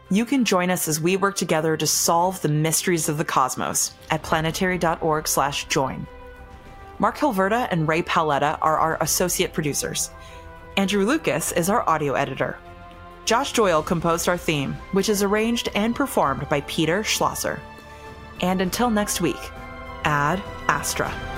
You 0.09 0.25
can 0.25 0.45
join 0.45 0.69
us 0.69 0.87
as 0.87 1.01
we 1.01 1.17
work 1.17 1.35
together 1.35 1.75
to 1.77 1.87
solve 1.87 2.41
the 2.41 2.49
mysteries 2.49 3.09
of 3.09 3.17
the 3.17 3.25
cosmos 3.25 3.93
at 4.11 4.21
planetary.org/join. 4.23 6.07
Mark 6.99 7.17
Hilverda 7.17 7.67
and 7.71 7.87
Rae 7.87 8.03
Paoletta 8.03 8.57
are 8.61 8.77
our 8.77 8.97
associate 9.01 9.53
producers. 9.53 10.11
Andrew 10.77 11.05
Lucas 11.05 11.51
is 11.51 11.69
our 11.69 11.87
audio 11.89 12.13
editor. 12.13 12.57
Josh 13.25 13.53
Doyle 13.53 13.81
composed 13.81 14.29
our 14.29 14.37
theme, 14.37 14.73
which 14.91 15.09
is 15.09 15.23
arranged 15.23 15.69
and 15.73 15.95
performed 15.95 16.47
by 16.47 16.61
Peter 16.61 17.03
Schlosser. 17.03 17.59
And 18.41 18.61
until 18.61 18.91
next 18.91 19.21
week, 19.21 19.51
Ad 20.03 20.41
Astra. 20.67 21.34